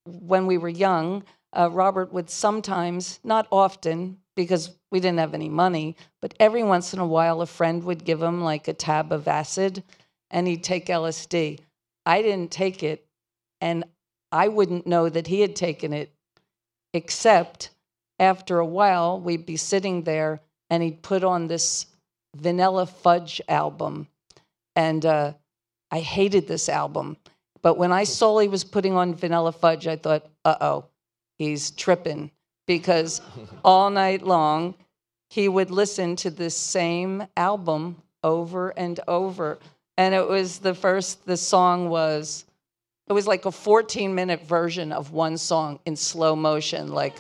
when 0.06 0.46
we 0.48 0.58
were 0.58 0.70
young. 0.70 1.24
Uh, 1.52 1.70
Robert 1.72 2.14
would 2.14 2.30
sometimes, 2.30 3.20
not 3.24 3.48
often, 3.52 4.18
because 4.36 4.72
we 4.92 5.00
didn't 5.00 5.20
have 5.20 5.34
any 5.34 5.50
money, 5.50 5.96
but 6.22 6.34
every 6.40 6.64
once 6.64 6.94
in 6.94 7.00
a 7.00 7.08
while, 7.08 7.42
a 7.42 7.46
friend 7.46 7.84
would 7.84 8.06
give 8.06 8.22
him 8.22 8.42
like 8.42 8.68
a 8.68 8.74
tab 8.74 9.12
of 9.12 9.28
acid, 9.28 9.84
and 10.32 10.48
he'd 10.48 10.64
take 10.64 10.86
LSD. 10.86 11.60
I 12.06 12.22
didn't 12.22 12.52
take 12.52 12.84
it, 12.84 13.06
and 13.60 13.84
I 14.32 14.48
wouldn't 14.48 14.88
know 14.88 15.10
that 15.10 15.28
he 15.28 15.42
had 15.42 15.56
taken 15.56 15.92
it, 15.92 16.14
except 16.94 17.72
after 18.20 18.60
a 18.60 18.66
while, 18.66 19.20
we'd 19.20 19.46
be 19.46 19.58
sitting 19.58 20.04
there 20.04 20.42
and 20.70 20.84
he'd 20.84 21.02
put 21.02 21.24
on 21.24 21.48
this 21.48 21.86
Vanilla 22.36 22.86
Fudge 22.86 23.42
album. 23.48 24.08
And 24.76 25.06
uh, 25.06 25.34
I 25.92 26.00
hated 26.00 26.48
this 26.48 26.70
album. 26.70 27.18
But 27.62 27.78
when 27.78 27.92
I 27.92 28.04
saw 28.04 28.40
he 28.40 28.48
was 28.48 28.64
putting 28.64 28.94
on 28.94 29.16
Vanilla 29.16 29.52
Fudge, 29.52 29.88
I 29.88 29.96
thought, 29.96 30.26
uh 30.46 30.56
oh, 30.62 30.86
he's 31.38 31.72
tripping. 31.72 32.32
Because 32.68 33.22
all 33.66 33.90
night 33.90 34.22
long, 34.22 34.76
he 35.30 35.48
would 35.48 35.72
listen 35.72 36.16
to 36.18 36.30
this 36.30 36.56
same 36.56 37.26
album 37.36 38.02
over 38.24 38.70
and 38.72 39.00
over. 39.08 39.60
And 39.98 40.14
it 40.14 40.28
was 40.28 40.60
the 40.60 40.74
first, 40.74 41.26
the 41.26 41.38
song 41.38 41.90
was, 41.90 42.46
it 43.08 43.14
was 43.14 43.28
like 43.28 43.46
a 43.46 43.52
14 43.52 44.14
minute 44.14 44.46
version 44.46 44.92
of 44.92 45.12
one 45.12 45.38
song 45.38 45.80
in 45.86 45.96
slow 45.96 46.36
motion, 46.36 46.92
like, 46.92 47.16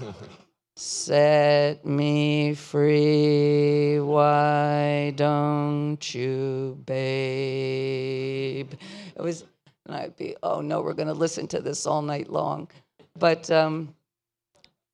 Set 0.76 1.86
me 1.86 2.52
free, 2.54 4.00
why 4.00 5.12
don't 5.14 6.12
you, 6.12 6.76
babe? 6.84 8.72
It 9.14 9.22
was, 9.22 9.44
and 9.86 9.94
I'd 9.94 10.16
be, 10.16 10.34
oh 10.42 10.60
no, 10.60 10.80
we're 10.80 10.94
going 10.94 11.06
to 11.06 11.14
listen 11.14 11.46
to 11.48 11.60
this 11.60 11.86
all 11.86 12.02
night 12.02 12.28
long. 12.28 12.68
But, 13.16 13.48
um, 13.52 13.94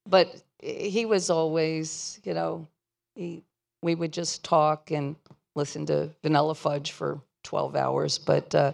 but 0.07 0.43
he 0.63 1.07
was 1.07 1.31
always, 1.31 2.21
you 2.25 2.35
know, 2.35 2.67
he, 3.15 3.43
we 3.81 3.95
would 3.95 4.13
just 4.13 4.45
talk 4.45 4.91
and 4.91 5.17
listen 5.55 5.87
to 5.87 6.11
Vanilla 6.23 6.55
Fudge 6.55 6.93
for 6.93 7.23
12 7.45 7.75
hours. 7.75 8.19
But, 8.19 8.55
uh, 8.55 8.73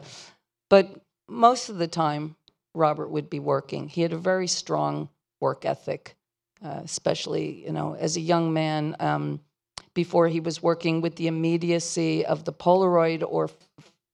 but 0.69 1.01
most 1.29 1.69
of 1.69 1.79
the 1.79 1.87
time, 1.87 2.35
Robert 2.75 3.11
would 3.11 3.31
be 3.31 3.39
working. 3.39 3.89
He 3.89 4.03
had 4.03 4.13
a 4.13 4.19
very 4.19 4.49
strong 4.49 5.09
work 5.39 5.65
ethic, 5.65 6.16
uh, 6.65 6.81
especially, 6.85 7.65
you 7.65 7.73
know, 7.73 7.95
as 7.95 8.17
a 8.17 8.21
young 8.21 8.53
man. 8.53 8.97
Um, 9.01 9.41
before 9.97 10.29
he 10.29 10.41
was 10.41 10.63
working 10.63 11.01
with 11.01 11.17
the 11.17 11.27
immediacy 11.27 12.25
of 12.27 12.45
the 12.45 12.53
Polaroid 12.53 13.25
or, 13.27 13.49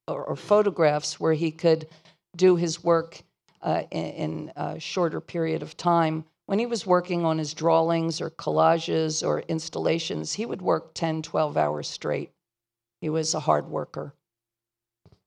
or, 0.07 0.24
or 0.24 0.36
photographs, 0.36 1.18
where 1.18 1.32
he 1.32 1.51
could 1.51 1.88
do 2.36 2.55
his 2.55 2.84
work 2.84 3.20
uh, 3.62 3.82
in, 3.90 4.07
in 4.07 4.53
a 4.57 4.78
shorter 4.80 5.20
period 5.20 5.61
of 5.61 5.76
time. 5.76 6.24
When 6.47 6.59
he 6.59 6.66
was 6.66 6.86
working 6.86 7.24
on 7.24 7.38
his 7.38 7.53
drawings 7.53 8.20
or 8.20 8.30
collages 8.30 9.26
or 9.26 9.40
installations, 9.49 10.32
he 10.32 10.47
would 10.47 10.62
work 10.62 10.95
10, 10.95 11.22
12 11.22 11.57
hours 11.57 11.88
straight. 11.88 12.30
He 13.01 13.09
was 13.09 13.34
a 13.34 13.40
hard 13.40 13.68
worker. 13.68 14.14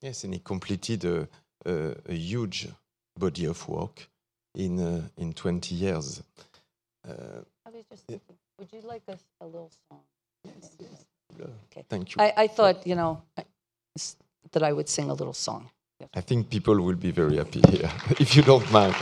Yes, 0.01 0.23
and 0.23 0.33
he 0.33 0.39
completed 0.39 1.03
a, 1.03 1.27
a, 1.65 1.95
a 2.07 2.13
huge 2.13 2.67
body 3.19 3.45
of 3.45 3.67
work 3.67 4.07
in 4.55 4.79
uh, 4.79 5.01
in 5.17 5.33
20 5.33 5.75
years. 5.75 6.21
Uh, 7.07 7.41
I 7.65 7.69
was 7.69 7.85
just 7.89 8.05
thinking, 8.07 8.35
would 8.59 8.71
you 8.73 8.81
like 8.81 9.03
a, 9.07 9.17
a 9.41 9.45
little 9.45 9.71
song? 9.89 10.01
Okay. 11.71 11.85
thank 11.89 12.15
you. 12.15 12.21
I, 12.21 12.33
I 12.37 12.47
thought, 12.47 12.87
you 12.87 12.95
know, 12.95 13.21
that 14.51 14.63
I 14.63 14.71
would 14.71 14.89
sing 14.89 15.09
a 15.09 15.13
little 15.13 15.33
song. 15.33 15.69
I 16.13 16.21
think 16.21 16.49
people 16.49 16.79
will 16.81 16.95
be 16.95 17.11
very 17.11 17.37
happy 17.37 17.61
here, 17.69 17.89
if 18.19 18.35
you 18.35 18.41
don't 18.41 18.69
mind. 18.71 18.95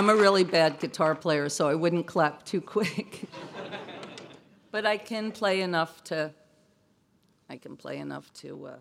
I'm 0.00 0.08
a 0.08 0.16
really 0.16 0.44
bad 0.44 0.78
guitar 0.78 1.14
player, 1.14 1.50
so 1.50 1.68
I 1.68 1.74
wouldn't 1.74 2.06
clap 2.06 2.46
too 2.46 2.62
quick. 2.62 3.28
but 4.70 4.86
I 4.86 4.96
can 4.96 5.30
play 5.30 5.60
enough 5.60 6.02
to. 6.04 6.32
I 7.50 7.58
can 7.58 7.76
play 7.76 7.98
enough 7.98 8.32
to. 8.40 8.66
Uh, 8.66 8.76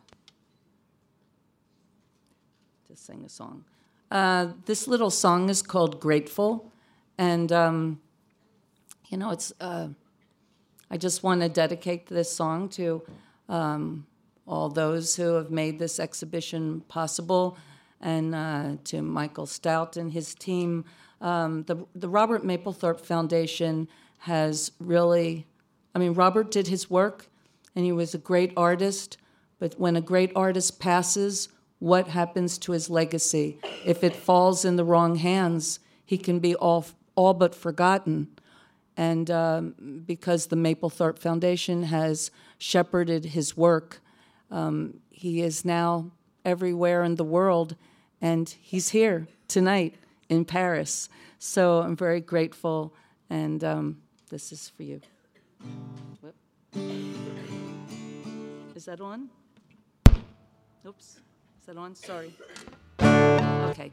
to 2.87 2.95
sing 2.95 3.25
a 3.25 3.27
song. 3.27 3.65
Uh, 4.09 4.53
this 4.65 4.87
little 4.87 5.09
song 5.09 5.49
is 5.49 5.61
called 5.61 5.99
"Grateful," 5.99 6.71
and 7.17 7.51
um, 7.51 7.99
you 9.09 9.17
know, 9.17 9.31
it's. 9.31 9.51
Uh, 9.59 9.89
I 10.89 10.95
just 10.95 11.21
want 11.21 11.41
to 11.41 11.49
dedicate 11.49 12.07
this 12.07 12.31
song 12.31 12.69
to 12.69 13.03
um, 13.49 14.07
all 14.47 14.69
those 14.69 15.17
who 15.17 15.33
have 15.33 15.51
made 15.51 15.79
this 15.79 15.99
exhibition 15.99 16.79
possible, 16.87 17.57
and 18.01 18.33
uh, 18.33 18.77
to 18.85 19.01
Michael 19.01 19.45
Stout 19.45 19.97
and 19.97 20.11
his 20.11 20.33
team. 20.35 20.85
Um, 21.21 21.63
the, 21.63 21.85
the 21.95 22.09
Robert 22.09 22.43
Mapplethorpe 22.43 23.01
Foundation 23.01 23.87
has 24.19 24.71
really, 24.79 25.47
I 25.93 25.99
mean, 25.99 26.13
Robert 26.13 26.51
did 26.51 26.67
his 26.67 26.89
work, 26.89 27.27
and 27.75 27.85
he 27.85 27.91
was 27.91 28.13
a 28.13 28.17
great 28.17 28.53
artist. 28.55 29.17
But 29.59 29.79
when 29.79 29.95
a 29.95 30.01
great 30.01 30.31
artist 30.35 30.79
passes, 30.79 31.49
what 31.79 32.07
happens 32.07 32.57
to 32.59 32.71
his 32.71 32.89
legacy? 32.89 33.59
If 33.85 34.03
it 34.03 34.15
falls 34.15 34.65
in 34.65 34.75
the 34.75 34.85
wrong 34.85 35.15
hands, 35.15 35.79
he 36.05 36.17
can 36.17 36.39
be 36.39 36.55
all, 36.55 36.85
all 37.15 37.33
but 37.33 37.55
forgotten. 37.55 38.27
And 38.95 39.31
um, 39.31 40.03
because 40.05 40.47
the 40.47 40.57
Mapplethorpe 40.57 41.19
Foundation 41.19 41.83
has 41.83 42.31
shepherded 42.57 43.25
his 43.25 43.55
work, 43.55 44.01
um, 44.51 44.99
he 45.09 45.41
is 45.41 45.63
now 45.63 46.11
everywhere 46.43 47.03
in 47.03 47.15
the 47.15 47.23
world, 47.23 47.75
and 48.21 48.49
he's 48.61 48.89
here 48.89 49.27
tonight 49.47 49.95
in 50.29 50.45
Paris. 50.45 51.09
So 51.39 51.81
I'm 51.81 51.95
very 51.95 52.21
grateful, 52.21 52.93
and 53.29 53.63
um, 53.63 53.97
this 54.29 54.51
is 54.51 54.69
for 54.69 54.83
you. 54.83 55.01
Is 58.75 58.85
that 58.85 59.01
on? 59.01 59.29
Oops. 60.85 61.19
Is 61.59 61.65
that 61.65 61.77
on? 61.77 61.95
Sorry. 61.95 62.33
Okay. 63.01 63.91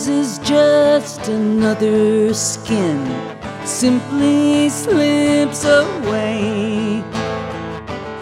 Ours 0.00 0.08
is 0.08 0.38
just 0.38 1.28
another 1.28 2.32
skin, 2.32 2.98
simply 3.66 4.70
slips 4.70 5.66
away. 5.66 7.04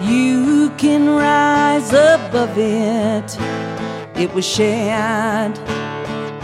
You 0.00 0.72
can 0.76 1.08
rise 1.08 1.92
above 1.92 2.58
it, 2.58 3.38
it 4.16 4.34
was 4.34 4.44
shared 4.44 5.56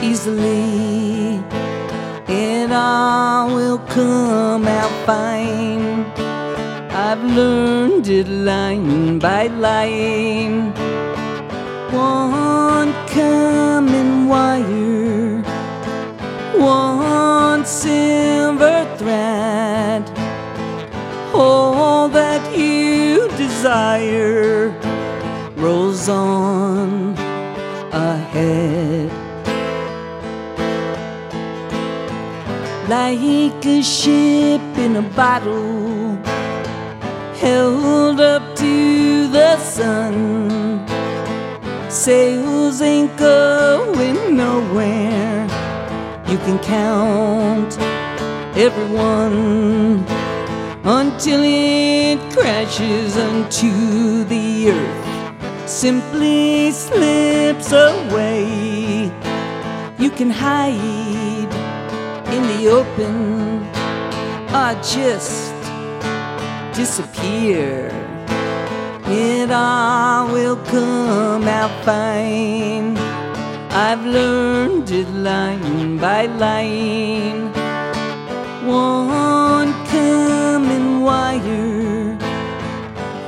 easily. 0.01 1.43
it 2.29 2.71
all 2.71 3.53
will 3.57 3.79
come 3.79 4.69
out 4.69 4.93
fine. 5.05 6.05
I've 6.93 7.25
learned 7.25 8.07
it 8.07 8.29
line 8.29 9.19
by 9.19 9.49
line. 9.49 10.73
One 11.91 12.93
common 13.09 14.29
wire, 14.29 15.04
silver 17.83 18.79
thread. 18.99 20.03
All 21.35 22.09
that 22.09 22.43
you 22.57 23.29
desire 23.37 24.71
rolls 25.57 26.09
on 26.09 27.15
ahead. 27.93 29.11
Like 32.89 33.67
a 33.67 33.83
ship 33.83 34.63
in 34.85 34.97
a 34.97 35.07
bottle 35.17 36.17
held 37.45 38.21
up 38.21 38.55
to 38.57 39.29
the 39.29 39.57
sun. 39.59 40.87
Sails 41.91 42.81
ain't 42.81 43.17
going 43.17 44.37
nowhere. 44.37 45.54
You 46.27 46.39
can 46.39 46.59
count 46.59 47.79
everyone 48.57 50.05
until 50.85 51.41
it 51.45 52.19
crashes 52.33 53.17
onto 53.17 54.25
the 54.25 54.71
earth. 54.71 55.69
Simply 55.69 56.71
slips 56.73 57.73
away. 57.73 59.13
You 59.99 60.11
can 60.11 60.31
hide 60.31 61.53
in 62.35 62.43
the 62.53 62.69
open 62.69 63.63
or 64.55 64.75
just 64.83 65.55
disappear. 66.75 67.91
It 69.07 69.51
all 69.51 70.33
will 70.33 70.57
come 70.57 71.47
out 71.47 71.85
fine. 71.85 73.04
I've 73.77 74.07
learned 74.07 74.89
it 74.93 75.09
line 75.11 75.99
by 75.99 76.27
line. 76.27 77.53
One 78.65 79.73
common 79.91 81.01
wire, 81.03 82.17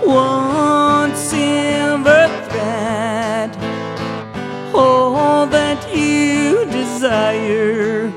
one 0.04 1.16
silver 1.16 2.28
thread. 2.48 3.56
All 4.72 5.48
that 5.48 5.84
you 5.92 6.64
desire 6.66 8.12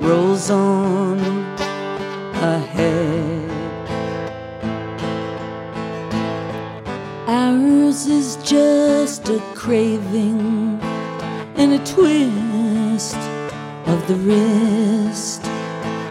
rolls 0.00 0.48
on 0.48 1.18
ahead. 2.40 3.50
Ours 7.28 8.06
is 8.06 8.36
just 8.36 9.28
a 9.28 9.38
craving 9.54 10.71
and 11.56 11.72
a 11.74 11.78
twist 11.84 13.16
of 13.86 14.06
the 14.08 14.14
wrist. 14.16 15.42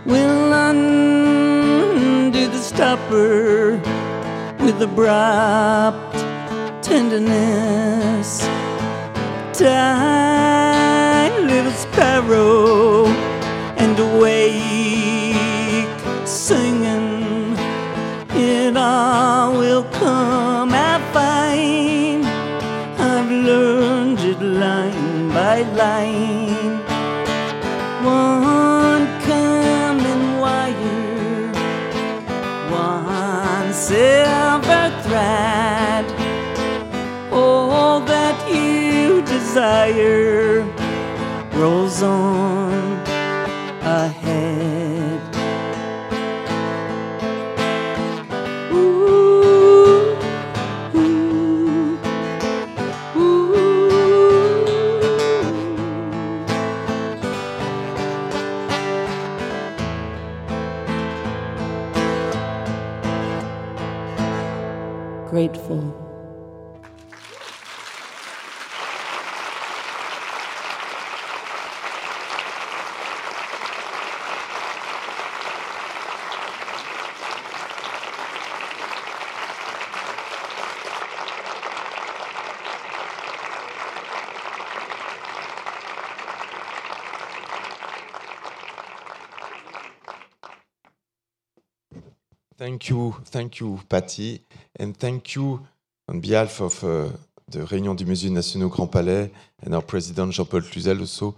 We'll 0.05 0.53
undo 0.53 2.47
the 2.47 2.57
stopper 2.57 3.81
with 4.59 4.81
abrupt 4.81 6.15
tenderness. 6.83 8.39
Die, 9.57 11.29
little 11.39 11.71
sparrow, 11.71 13.07
and 13.77 13.99
awake 13.99 15.37
singing. 16.27 17.55
It 18.33 18.75
all 18.77 19.57
will 19.57 19.83
come 19.85 20.50
line 25.51 25.75
by 25.75 25.75
line. 25.75 26.79
One 28.03 29.05
common 29.21 30.39
wire, 30.39 31.51
one 32.71 33.73
silver 33.73 34.85
thread. 35.03 36.05
All 37.31 37.99
that 38.01 38.37
you 38.49 39.21
desire 39.23 40.63
rolls 41.53 42.01
on 42.01 42.40
Thank 92.81 92.89
you, 92.89 93.15
thank 93.25 93.59
you, 93.59 93.79
Patti, 93.87 94.41
and 94.79 94.97
thank 94.97 95.35
you 95.35 95.59
on 96.07 96.19
behalf 96.19 96.61
of 96.61 96.83
uh, 96.83 97.09
the 97.47 97.59
Réunion 97.59 97.93
du 97.93 98.05
Musée 98.05 98.31
National 98.31 98.69
Grand 98.69 98.87
Palais 98.87 99.31
and 99.61 99.75
our 99.75 99.83
president 99.83 100.31
Jean-Paul 100.31 100.61
Cluzel 100.61 100.99
also 100.99 101.35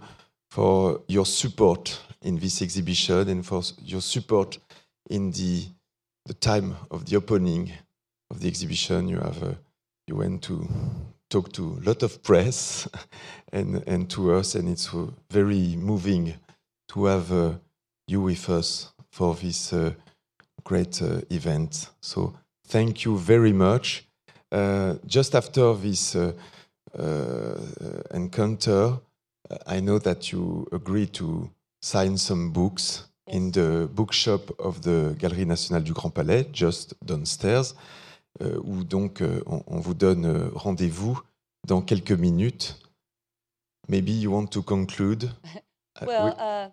for 0.50 1.02
your 1.06 1.26
support 1.26 2.00
in 2.22 2.38
this 2.38 2.62
exhibition 2.62 3.28
and 3.28 3.44
for 3.44 3.60
your 3.82 4.00
support 4.00 4.58
in 5.10 5.32
the 5.32 5.66
the 6.24 6.32
time 6.32 6.76
of 6.90 7.04
the 7.04 7.16
opening 7.16 7.70
of 8.30 8.40
the 8.40 8.48
exhibition. 8.48 9.06
You 9.08 9.18
have 9.18 9.42
uh, 9.42 9.52
you 10.06 10.16
went 10.16 10.40
to 10.44 10.66
talk 11.28 11.52
to 11.52 11.78
a 11.78 11.88
lot 11.90 12.02
of 12.02 12.22
press 12.22 12.88
and 13.52 13.84
and 13.86 14.08
to 14.12 14.32
us, 14.32 14.54
and 14.54 14.66
it's 14.66 14.94
uh, 14.94 15.08
very 15.30 15.76
moving 15.76 16.36
to 16.88 17.04
have 17.04 17.30
uh, 17.30 17.52
you 18.08 18.22
with 18.22 18.48
us 18.48 18.94
for 19.10 19.34
this. 19.34 19.74
Uh, 20.64 20.68
great 20.68 21.02
uh, 21.02 21.20
event. 21.30 21.90
So 22.00 22.32
thank 22.68 23.04
you 23.04 23.16
very 23.18 23.52
much. 23.52 24.06
Uh, 24.52 24.94
just 25.06 25.34
after 25.34 25.74
this 25.74 26.14
uh, 26.16 26.32
uh, 26.98 27.54
encounter, 28.12 28.98
uh, 29.50 29.56
I 29.66 29.80
know 29.80 29.98
that 29.98 30.32
you 30.32 30.66
agreed 30.72 31.12
to 31.14 31.50
sign 31.82 32.16
some 32.16 32.50
books 32.52 33.04
in 33.26 33.50
the 33.52 33.88
bookshop 33.94 34.52
of 34.58 34.80
the 34.82 35.14
Galerie 35.18 35.46
Nationale 35.46 35.82
du 35.82 35.92
Grand 35.92 36.10
Palais, 36.10 36.46
just 36.52 36.94
downstairs, 37.04 37.74
euh, 38.42 38.60
où 38.64 38.84
donc 38.84 39.22
on, 39.46 39.62
on 39.66 39.80
vous 39.80 39.94
donne 39.94 40.50
rendez-vous 40.54 41.20
dans 41.66 41.82
quelques 41.82 42.12
minutes. 42.18 42.76
Maybe 43.88 44.10
you 44.12 44.30
want 44.32 44.46
to 44.50 44.62
conclude. 44.62 45.30
Uh, 46.02 46.06
Well, 46.08 46.24
we- 46.26 46.32
uh, 46.40 46.68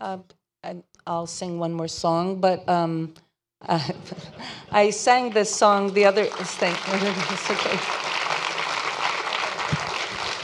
uh, 0.00 0.18
I, 0.62 0.76
I'll 1.06 1.26
sing 1.26 1.58
one 1.58 1.72
more 1.72 1.88
song, 1.88 2.40
but 2.40 2.68
um, 2.68 3.14
uh, 3.66 3.88
I 4.70 4.90
sang 4.90 5.30
this 5.30 5.54
song 5.54 5.92
the 5.92 6.04
other. 6.04 6.24
Thank 6.24 6.78
okay. 7.50 8.04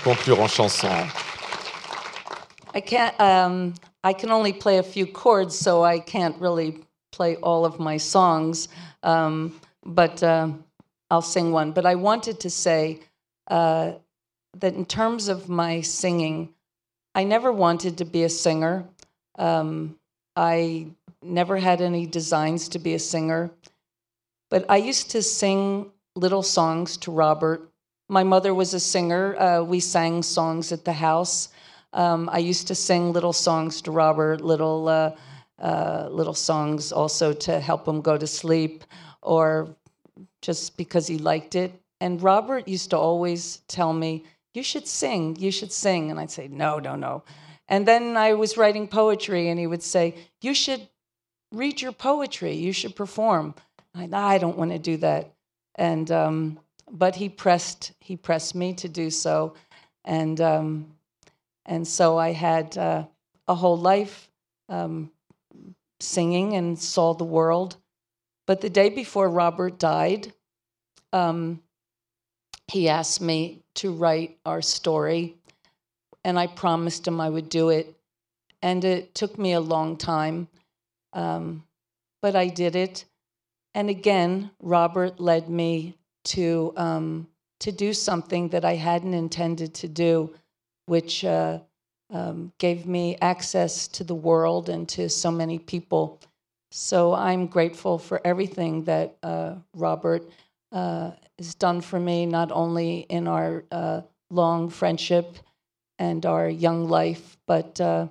conclure 0.02 0.40
en 0.40 0.48
chanson. 0.48 1.10
I 2.74 2.80
can't. 2.80 3.18
Um, 3.20 3.74
I 4.02 4.12
can 4.12 4.30
only 4.30 4.52
play 4.52 4.78
a 4.78 4.82
few 4.82 5.06
chords, 5.06 5.58
so 5.58 5.84
I 5.84 5.98
can't 5.98 6.36
really 6.40 6.78
play 7.12 7.36
all 7.36 7.64
of 7.64 7.78
my 7.78 7.98
songs. 7.98 8.68
Um, 9.02 9.60
but 9.84 10.22
uh, 10.22 10.48
I'll 11.10 11.22
sing 11.22 11.52
one. 11.52 11.72
But 11.72 11.86
I 11.86 11.94
wanted 11.96 12.40
to 12.40 12.50
say 12.50 13.00
uh, 13.48 13.92
that 14.58 14.74
in 14.74 14.84
terms 14.84 15.28
of 15.28 15.48
my 15.48 15.80
singing, 15.80 16.54
I 17.14 17.24
never 17.24 17.52
wanted 17.52 17.98
to 17.98 18.04
be 18.04 18.22
a 18.24 18.28
singer. 18.28 18.84
Um, 19.38 19.96
I 20.36 20.88
never 21.22 21.58
had 21.58 21.80
any 21.80 22.06
designs 22.06 22.68
to 22.70 22.78
be 22.78 22.94
a 22.94 22.98
singer. 22.98 23.50
But 24.50 24.66
I 24.68 24.76
used 24.76 25.10
to 25.10 25.22
sing 25.22 25.90
little 26.16 26.42
songs 26.42 26.96
to 26.98 27.10
Robert. 27.10 27.70
My 28.08 28.24
mother 28.24 28.52
was 28.54 28.74
a 28.74 28.80
singer. 28.80 29.36
Uh, 29.36 29.62
we 29.62 29.80
sang 29.80 30.22
songs 30.22 30.72
at 30.72 30.84
the 30.84 30.92
house. 30.92 31.50
Um, 31.92 32.28
I 32.32 32.38
used 32.38 32.66
to 32.68 32.74
sing 32.74 33.12
little 33.12 33.32
songs 33.32 33.82
to 33.82 33.90
Robert, 33.90 34.40
little 34.40 34.88
uh, 34.88 35.16
uh, 35.60 36.08
little 36.10 36.34
songs 36.34 36.92
also 36.92 37.32
to 37.32 37.60
help 37.60 37.86
him 37.86 38.00
go 38.00 38.16
to 38.16 38.26
sleep, 38.26 38.84
or 39.22 39.74
just 40.40 40.76
because 40.76 41.06
he 41.06 41.18
liked 41.18 41.54
it. 41.54 41.72
And 42.00 42.22
Robert 42.22 42.66
used 42.66 42.90
to 42.90 42.98
always 42.98 43.58
tell 43.68 43.92
me, 43.92 44.24
"You 44.54 44.62
should 44.62 44.88
sing. 44.88 45.36
You 45.36 45.50
should 45.50 45.72
sing." 45.72 46.10
And 46.10 46.18
I'd 46.18 46.30
say, 46.30 46.48
"No, 46.48 46.78
no, 46.78 46.96
no." 46.96 47.22
And 47.70 47.86
then 47.86 48.16
I 48.16 48.34
was 48.34 48.58
writing 48.58 48.88
poetry, 48.88 49.48
and 49.48 49.58
he 49.58 49.66
would 49.66 49.82
say, 49.82 50.14
"You 50.42 50.52
should 50.54 50.88
read 51.52 51.80
your 51.80 51.92
poetry. 51.92 52.54
You 52.54 52.72
should 52.72 52.94
perform." 52.94 53.54
I, 53.94 54.08
I 54.12 54.38
don't 54.38 54.58
want 54.58 54.72
to 54.72 54.78
do 54.78 54.96
that. 54.98 55.32
And 55.76 56.10
um, 56.10 56.58
but 56.90 57.16
he 57.16 57.28
pressed 57.28 57.92
he 58.00 58.16
pressed 58.16 58.54
me 58.54 58.74
to 58.74 58.88
do 58.88 59.08
so, 59.08 59.54
and 60.04 60.40
um, 60.40 60.94
and 61.64 61.86
so 61.86 62.18
I 62.18 62.32
had 62.32 62.76
uh, 62.76 63.04
a 63.46 63.54
whole 63.54 63.78
life 63.78 64.28
um, 64.68 65.10
singing 66.00 66.54
and 66.54 66.78
saw 66.78 67.14
the 67.14 67.24
world. 67.24 67.76
But 68.46 68.60
the 68.60 68.70
day 68.70 68.88
before 68.88 69.30
Robert 69.30 69.78
died, 69.78 70.32
um, 71.12 71.62
he 72.66 72.88
asked 72.88 73.20
me 73.20 73.62
to 73.74 73.92
write 73.92 74.38
our 74.44 74.62
story, 74.62 75.36
and 76.24 76.38
I 76.38 76.46
promised 76.46 77.06
him 77.06 77.20
I 77.20 77.30
would 77.30 77.48
do 77.48 77.70
it. 77.70 77.96
And 78.62 78.84
it 78.84 79.14
took 79.14 79.38
me 79.38 79.52
a 79.52 79.60
long 79.60 79.96
time, 79.96 80.48
um, 81.12 81.64
but 82.20 82.36
I 82.36 82.48
did 82.48 82.76
it. 82.76 83.04
And 83.74 83.88
again, 83.88 84.50
Robert 84.60 85.18
led 85.20 85.48
me 85.48 85.96
to 86.24 86.72
um, 86.76 87.28
to 87.60 87.72
do 87.72 87.92
something 87.92 88.48
that 88.48 88.64
I 88.64 88.74
hadn't 88.74 89.14
intended 89.14 89.74
to 89.74 89.88
do, 89.88 90.34
which 90.86 91.24
uh, 91.24 91.60
um, 92.10 92.52
gave 92.58 92.86
me 92.86 93.16
access 93.20 93.86
to 93.88 94.04
the 94.04 94.14
world 94.14 94.68
and 94.68 94.88
to 94.90 95.08
so 95.08 95.30
many 95.30 95.58
people. 95.58 96.20
So 96.70 97.14
I'm 97.14 97.46
grateful 97.46 97.98
for 97.98 98.20
everything 98.24 98.84
that 98.84 99.16
uh, 99.22 99.56
Robert 99.74 100.28
uh, 100.72 101.12
has 101.38 101.54
done 101.54 101.80
for 101.80 102.00
me, 102.00 102.26
not 102.26 102.50
only 102.50 103.00
in 103.00 103.28
our 103.28 103.64
uh, 103.70 104.02
long 104.30 104.70
friendship 104.70 105.36
and 106.00 106.24
our 106.24 106.48
young 106.48 106.88
life, 106.88 107.36
but 107.46 107.78
uh, 107.78 108.08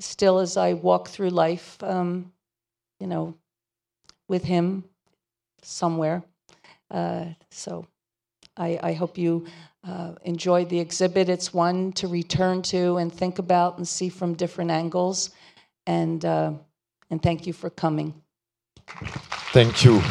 still 0.00 0.38
as 0.38 0.56
I 0.56 0.72
walk 0.72 1.08
through 1.08 1.30
life, 1.30 1.76
um, 1.82 2.32
you 2.98 3.06
know, 3.06 3.34
with 4.26 4.42
him 4.42 4.84
somewhere. 5.62 6.24
Uh, 6.90 7.26
so 7.50 7.86
I, 8.56 8.80
I, 8.82 8.92
hope 8.94 9.18
you 9.18 9.46
uh, 9.86 10.12
enjoyed 10.22 10.70
the 10.70 10.80
exhibit. 10.80 11.28
It's 11.28 11.52
one 11.52 11.92
to 11.92 12.08
return 12.08 12.62
to 12.62 12.96
and 12.96 13.12
think 13.12 13.38
about 13.38 13.76
and 13.76 13.86
see 13.86 14.08
from 14.08 14.34
different 14.34 14.70
angles. 14.70 15.30
And, 15.86 16.24
uh, 16.24 16.52
and 17.10 17.22
thank 17.22 17.46
you 17.46 17.52
for 17.52 17.68
coming. 17.68 18.14
Thank 19.52 19.84
you. 19.84 20.02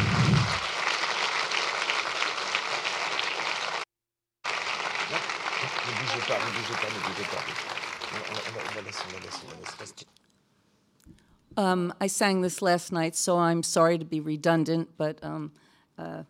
Um, 11.56 11.94
I 12.00 12.08
sang 12.08 12.40
this 12.40 12.62
last 12.62 12.92
night, 12.92 13.14
so 13.14 13.38
I'm 13.38 13.62
sorry 13.62 13.98
to 13.98 14.04
be 14.04 14.20
redundant, 14.20 14.88
but 14.96 15.22
um, 15.22 15.52
uh, 15.98 16.24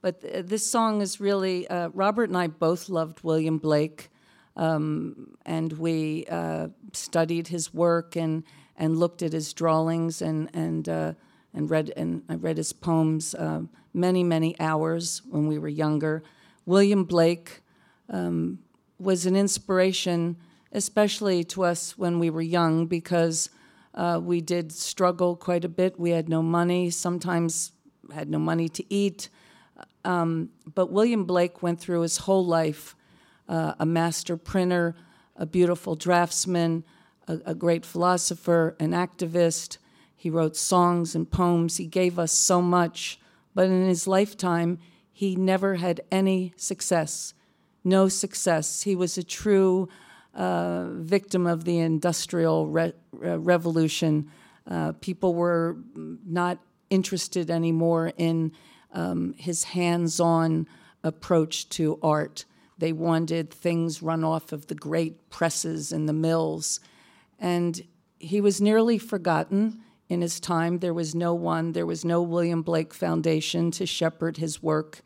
but 0.00 0.22
th- 0.22 0.46
this 0.46 0.66
song 0.66 1.02
is 1.02 1.20
really 1.20 1.68
uh, 1.68 1.90
Robert 1.92 2.30
and 2.30 2.36
I 2.36 2.46
both 2.46 2.88
loved 2.88 3.22
William 3.22 3.58
Blake, 3.58 4.10
um, 4.56 5.36
and 5.44 5.72
we 5.74 6.24
uh, 6.30 6.68
studied 6.92 7.48
his 7.48 7.74
work 7.74 8.16
and 8.16 8.44
and 8.76 8.98
looked 8.98 9.22
at 9.22 9.32
his 9.32 9.52
drawings 9.52 10.22
and 10.22 10.48
and 10.54 10.88
uh, 10.88 11.12
and 11.52 11.70
read 11.70 11.92
and 11.96 12.22
I 12.28 12.34
read 12.36 12.56
his 12.56 12.72
poems 12.72 13.34
uh, 13.34 13.60
many 13.92 14.24
many 14.24 14.58
hours 14.58 15.22
when 15.28 15.46
we 15.46 15.58
were 15.58 15.68
younger. 15.68 16.22
William 16.64 17.04
Blake 17.04 17.60
um, 18.08 18.58
was 18.98 19.26
an 19.26 19.36
inspiration, 19.36 20.36
especially 20.72 21.44
to 21.44 21.64
us 21.64 21.96
when 21.96 22.18
we 22.18 22.30
were 22.30 22.42
young, 22.42 22.86
because 22.86 23.50
uh, 23.94 24.20
we 24.22 24.40
did 24.40 24.72
struggle 24.72 25.36
quite 25.36 25.64
a 25.64 25.68
bit. 25.68 25.98
We 25.98 26.10
had 26.10 26.28
no 26.28 26.42
money, 26.42 26.90
sometimes 26.90 27.72
had 28.12 28.30
no 28.30 28.38
money 28.38 28.68
to 28.70 28.84
eat. 28.92 29.28
Um, 30.04 30.50
but 30.74 30.90
William 30.90 31.24
Blake 31.24 31.62
went 31.62 31.80
through 31.80 32.00
his 32.00 32.18
whole 32.18 32.44
life 32.44 32.96
uh, 33.48 33.74
a 33.78 33.86
master 33.86 34.36
printer, 34.36 34.94
a 35.36 35.44
beautiful 35.44 35.94
draftsman, 35.94 36.84
a, 37.28 37.38
a 37.46 37.54
great 37.54 37.84
philosopher, 37.84 38.76
an 38.80 38.92
activist. 38.92 39.78
He 40.16 40.30
wrote 40.30 40.56
songs 40.56 41.14
and 41.14 41.30
poems. 41.30 41.76
He 41.76 41.86
gave 41.86 42.18
us 42.18 42.32
so 42.32 42.62
much. 42.62 43.20
But 43.54 43.66
in 43.66 43.86
his 43.86 44.06
lifetime, 44.06 44.78
he 45.12 45.36
never 45.36 45.74
had 45.74 46.00
any 46.10 46.54
success. 46.56 47.34
No 47.84 48.08
success. 48.08 48.82
He 48.82 48.96
was 48.96 49.18
a 49.18 49.22
true 49.22 49.88
uh, 50.34 50.86
victim 50.92 51.46
of 51.46 51.64
the 51.64 51.78
Industrial 51.78 52.66
re- 52.66 52.92
uh, 53.24 53.38
Revolution. 53.38 54.30
Uh, 54.66 54.92
people 55.00 55.34
were 55.34 55.76
not 55.94 56.58
interested 56.90 57.50
anymore 57.50 58.12
in 58.16 58.52
um, 58.92 59.34
his 59.36 59.64
hands 59.64 60.20
on 60.20 60.66
approach 61.02 61.68
to 61.70 61.98
art. 62.02 62.44
They 62.78 62.92
wanted 62.92 63.50
things 63.50 64.02
run 64.02 64.24
off 64.24 64.52
of 64.52 64.66
the 64.66 64.74
great 64.74 65.30
presses 65.30 65.92
and 65.92 66.08
the 66.08 66.12
mills. 66.12 66.80
And 67.38 67.82
he 68.18 68.40
was 68.40 68.60
nearly 68.60 68.98
forgotten 68.98 69.80
in 70.08 70.20
his 70.20 70.40
time. 70.40 70.78
There 70.78 70.94
was 70.94 71.14
no 71.14 71.34
one, 71.34 71.72
there 71.72 71.86
was 71.86 72.04
no 72.04 72.22
William 72.22 72.62
Blake 72.62 72.94
Foundation 72.94 73.70
to 73.72 73.86
shepherd 73.86 74.36
his 74.36 74.62
work, 74.62 75.00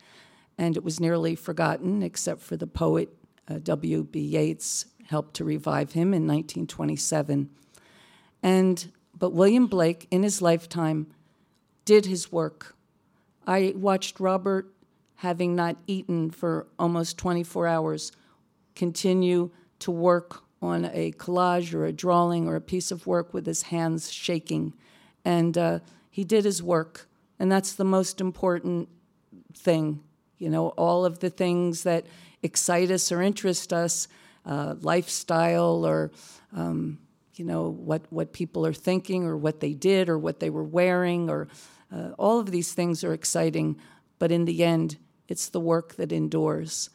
and 0.57 0.75
it 0.75 0.83
was 0.83 0.99
nearly 0.99 1.35
forgotten 1.35 2.03
except 2.03 2.41
for 2.41 2.57
the 2.57 2.67
poet 2.67 3.09
uh, 3.47 3.59
W.B. 3.63 4.19
Yeats 4.19 4.85
helped 5.07 5.33
to 5.35 5.43
revive 5.43 5.93
him 5.93 6.13
in 6.13 6.27
1927. 6.27 7.49
And 8.43 8.91
but 9.17 9.33
William 9.33 9.67
Blake, 9.67 10.07
in 10.11 10.23
his 10.23 10.41
lifetime, 10.41 11.07
did 11.85 12.05
his 12.05 12.31
work. 12.31 12.75
I 13.47 13.73
watched 13.75 14.19
Robert, 14.19 14.71
having 15.15 15.55
not 15.55 15.77
eaten 15.87 16.29
for 16.29 16.67
almost 16.77 17.17
24 17.17 17.67
hours, 17.67 18.11
continue 18.75 19.49
to 19.79 19.89
work 19.89 20.43
on 20.61 20.85
a 20.93 21.11
collage 21.13 21.73
or 21.73 21.85
a 21.85 21.91
drawing 21.91 22.47
or 22.47 22.55
a 22.55 22.61
piece 22.61 22.91
of 22.91 23.07
work 23.07 23.33
with 23.33 23.45
his 23.45 23.63
hands 23.63 24.11
shaking. 24.11 24.73
And 25.25 25.57
uh, 25.57 25.79
he 26.09 26.23
did 26.23 26.45
his 26.45 26.61
work, 26.61 27.07
and 27.39 27.51
that's 27.51 27.73
the 27.73 27.83
most 27.83 28.21
important 28.21 28.89
thing. 29.53 30.03
You 30.37 30.49
know, 30.49 30.69
all 30.69 31.05
of 31.05 31.19
the 31.19 31.29
things 31.29 31.83
that 31.83 32.05
excite 32.43 32.91
us 32.91 33.11
or 33.11 33.21
interest 33.21 33.73
us 33.73 34.07
uh, 34.47 34.75
lifestyle 34.81 35.85
or 35.85 36.11
um, 36.55 36.97
you 37.35 37.45
know 37.45 37.69
what 37.69 38.01
what 38.09 38.33
people 38.33 38.65
are 38.65 38.73
thinking 38.73 39.25
or 39.25 39.37
what 39.37 39.59
they 39.59 39.73
did 39.73 40.09
or 40.09 40.17
what 40.17 40.39
they 40.39 40.49
were 40.49 40.63
wearing 40.63 41.29
or 41.29 41.47
uh, 41.91 42.11
all 42.17 42.39
of 42.39 42.51
these 42.51 42.73
things 42.73 43.03
are 43.03 43.13
exciting, 43.13 43.77
but 44.19 44.31
in 44.31 44.45
the 44.45 44.63
end, 44.63 44.97
it's 45.27 45.49
the 45.49 45.59
work 45.59 45.95
that 45.95 46.11
endures. 46.11 46.89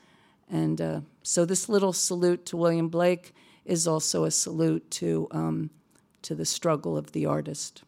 And 0.51 0.81
uh, 0.81 1.01
so 1.23 1.45
this 1.45 1.69
little 1.69 1.93
salute 1.93 2.45
to 2.47 2.57
William 2.57 2.89
Blake 2.89 3.35
is 3.65 3.87
also 3.87 4.25
a 4.25 4.31
salute 4.31 4.91
to 4.91 5.29
um, 5.31 5.71
to 6.23 6.35
the 6.35 6.45
struggle 6.45 6.97
of 6.97 7.13
the 7.13 7.27
artist. 7.27 7.83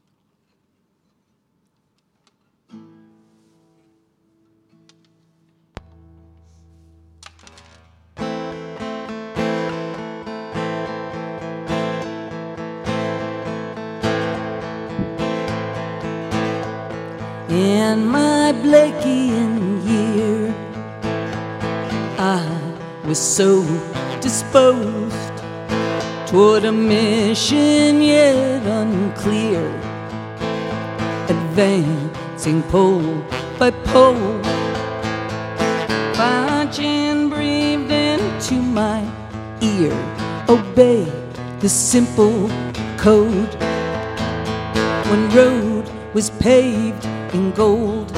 In 17.54 18.06
my 18.06 18.52
Blakean 18.64 19.80
year. 19.86 20.52
I 22.18 22.44
was 23.06 23.18
so 23.18 23.62
disposed 24.20 25.36
toward 26.26 26.64
a 26.64 26.72
mission 26.72 28.02
yet 28.02 28.62
unclear, 28.66 29.64
advancing 31.28 32.62
pole 32.64 33.22
by 33.58 33.70
pole. 33.70 34.42
Function 36.14 37.28
breathed 37.28 37.92
into 37.92 38.54
my 38.54 39.00
ear, 39.60 39.94
obey 40.48 41.04
the 41.60 41.68
simple 41.68 42.48
code. 42.98 43.54
When 45.08 45.30
road 45.30 45.88
was 46.14 46.30
paved 46.30 47.06
in 47.34 47.50
gold 47.50 48.12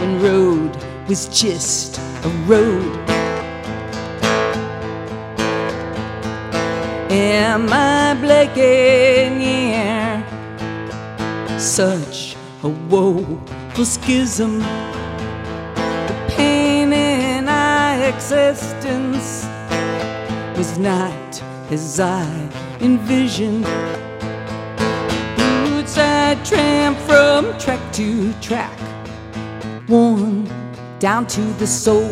when 0.00 0.22
road 0.22 0.74
was 1.06 1.28
just 1.28 1.98
a 2.24 2.28
road. 2.46 2.98
Am 7.10 7.68
I 7.70 8.14
blinking? 8.20 9.42
Yeah. 9.42 10.24
Such 11.58 12.36
a 12.62 12.68
woeful 12.68 13.84
schism. 13.84 14.60
The 14.60 16.16
pain 16.28 16.92
in 16.94 17.48
our 17.48 18.02
existence 18.08 19.44
was 20.56 20.78
not 20.78 21.42
as 21.70 22.00
I 22.00 22.24
envisioned. 22.80 23.66
Tramp 26.48 26.96
from 27.00 27.58
track 27.58 27.92
to 27.92 28.32
track, 28.40 28.72
worn 29.86 30.48
down 30.98 31.26
to 31.26 31.42
the 31.58 31.66
soul. 31.66 32.08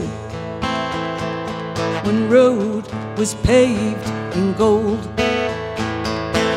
When 2.04 2.28
road 2.28 2.84
was 3.16 3.34
paved 3.36 4.06
in 4.36 4.52
gold, 4.52 4.98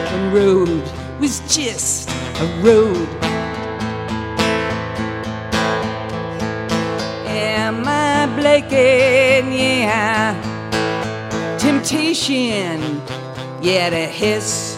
when 0.09 0.33
road 0.33 0.83
was 1.21 1.39
just 1.47 2.09
a 2.09 2.47
road. 2.61 3.07
Am 7.29 7.87
I 7.87 8.25
blinking? 8.35 9.53
Yeah. 9.53 10.35
Temptation, 11.57 13.01
yeah, 13.61 13.89
to 13.89 14.05
hiss. 14.05 14.75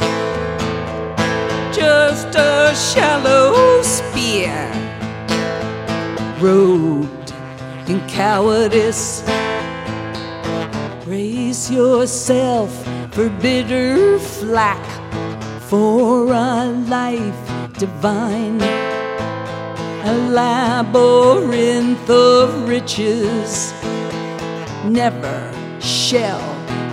Just 1.92 2.36
a 2.36 2.74
shallow 2.74 3.82
spear, 3.82 4.56
robed 6.40 7.34
in 7.90 8.00
cowardice. 8.08 9.24
Brace 11.04 11.70
yourself 11.70 12.72
for 13.14 13.28
bitter 13.42 14.18
flack 14.20 14.82
for 15.70 16.32
a 16.32 16.68
life 16.88 17.42
divine. 17.78 18.62
A 20.12 20.16
labyrinth 20.40 22.10
of 22.10 22.70
riches 22.70 23.74
never 24.86 25.40
shall 25.82 26.42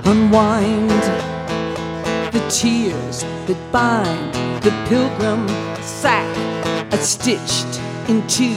unwind. 0.05 1.17
The 2.39 2.51
tears 2.51 3.22
that 3.49 3.59
bind 3.72 4.32
the 4.62 4.70
pilgrim 4.89 5.49
sack 5.82 6.30
are 6.93 7.03
stitched 7.03 7.80
into 8.09 8.55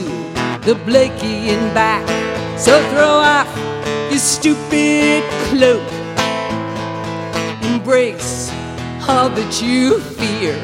the 0.62 0.74
Blakean 0.86 1.74
back. 1.74 2.06
So 2.56 2.78
throw 2.90 3.18
off 3.18 3.50
your 4.08 4.20
stupid 4.20 5.24
cloak, 5.48 5.82
embrace 7.72 8.52
all 9.08 9.28
that 9.30 9.60
you 9.60 9.98
fear. 9.98 10.54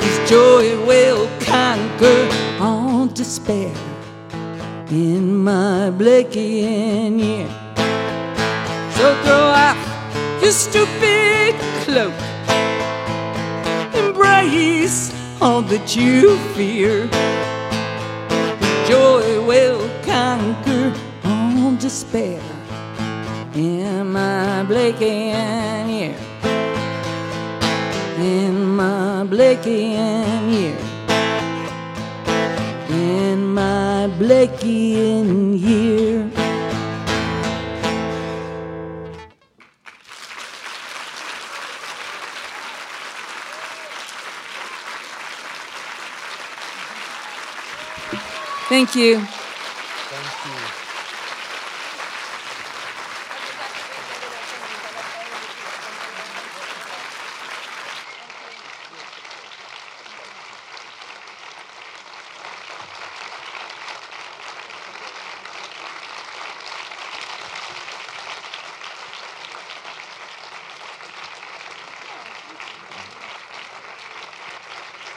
His 0.00 0.30
joy 0.30 0.82
will 0.86 1.28
conquer 1.40 2.26
all 2.58 3.06
despair 3.06 3.74
in 4.88 5.36
my 5.36 5.90
Blakean 5.92 7.18
year. 7.20 7.48
So 8.96 9.14
throw 9.24 9.44
off 9.66 9.89
your 10.42 10.52
stupid 10.52 11.54
cloak, 11.84 12.14
embrace 13.94 15.12
all 15.40 15.62
that 15.62 15.96
you 15.96 16.36
fear. 16.54 17.08
Joy 18.88 19.44
will 19.46 19.88
conquer 20.04 20.94
all 21.24 21.76
despair 21.76 22.42
in 23.54 24.12
my 24.12 24.64
Blakean 24.68 25.88
year 25.88 26.30
in 28.20 28.76
my 28.76 29.24
Blakean 29.26 30.52
year. 30.52 30.76
In 32.90 33.54
my 33.54 34.08
Blakean 34.18 35.58
year. 35.58 36.29
Thank 48.92 49.04
you. 49.04 49.20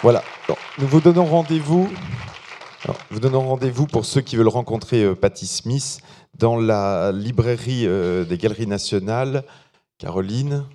Voilà. 0.03 0.21
Nous 0.77 0.87
vous 0.87 0.99
donnons 0.99 1.23
rendez-vous. 1.23 1.89
Alors, 2.83 2.97
Vous 3.09 3.19
donnons 3.19 3.41
rendez-vous 3.41 3.87
pour 3.87 4.05
ceux 4.05 4.21
qui 4.21 4.35
veulent 4.35 4.47
rencontrer 4.47 5.03
euh, 5.03 5.15
Patti 5.15 5.47
Smith 5.47 5.99
dans 6.37 6.57
la 6.57 7.11
librairie 7.11 7.85
euh, 7.85 8.25
des 8.25 8.37
Galeries 8.37 8.67
Nationales. 8.67 9.43
Caroline. 9.97 10.65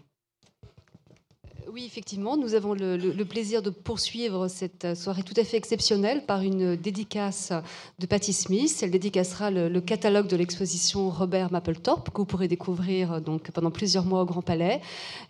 Oui, 1.79 1.85
effectivement, 1.87 2.37
nous 2.37 2.55
avons 2.55 2.75
le, 2.75 3.23
plaisir 3.23 3.63
de 3.63 3.71
poursuivre 3.71 4.49
cette 4.49 4.97
soirée 4.97 5.23
tout 5.23 5.35
à 5.37 5.45
fait 5.45 5.57
exceptionnelle 5.57 6.27
par 6.27 6.43
une 6.43 6.75
dédicace 6.75 7.53
de 8.01 8.07
Patti 8.07 8.33
Smith. 8.33 8.77
Elle 8.83 8.91
dédicacera 8.91 9.53
le, 9.53 9.69
le 9.69 9.81
catalogue 9.81 10.27
de 10.27 10.37
l'exposition 10.37 11.09
Robert 11.09 11.53
Mapplethorpe 11.53 12.11
que 12.11 12.17
vous 12.17 12.25
pourrez 12.25 12.49
découvrir 12.49 13.13
euh, 13.13 13.21
donc 13.21 13.53
pendant 13.53 13.71
plusieurs 13.71 14.07
mois 14.07 14.23
au 14.23 14.25
Grand 14.25 14.43
Palais. 14.43 14.81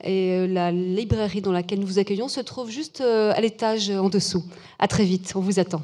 Et 0.03 0.33
euh, 0.33 0.47
la 0.47 0.73
librairie 0.73 1.43
dans 1.43 1.53
laquelle 1.53 1.81
nous 1.81 1.87
vous 1.87 1.99
accueillons 1.99 2.29
se 2.29 2.41
trouve 2.41 2.71
juste 2.71 3.03
euh, 3.03 3.33
à 3.35 3.41
l'étage 3.43 3.91
en 3.91 4.09
dessous. 4.09 4.45
À 4.79 4.89
très 4.89 5.05
vite, 5.05 5.33
on 5.35 5.41
vous 5.41 5.61
attend. 5.61 5.83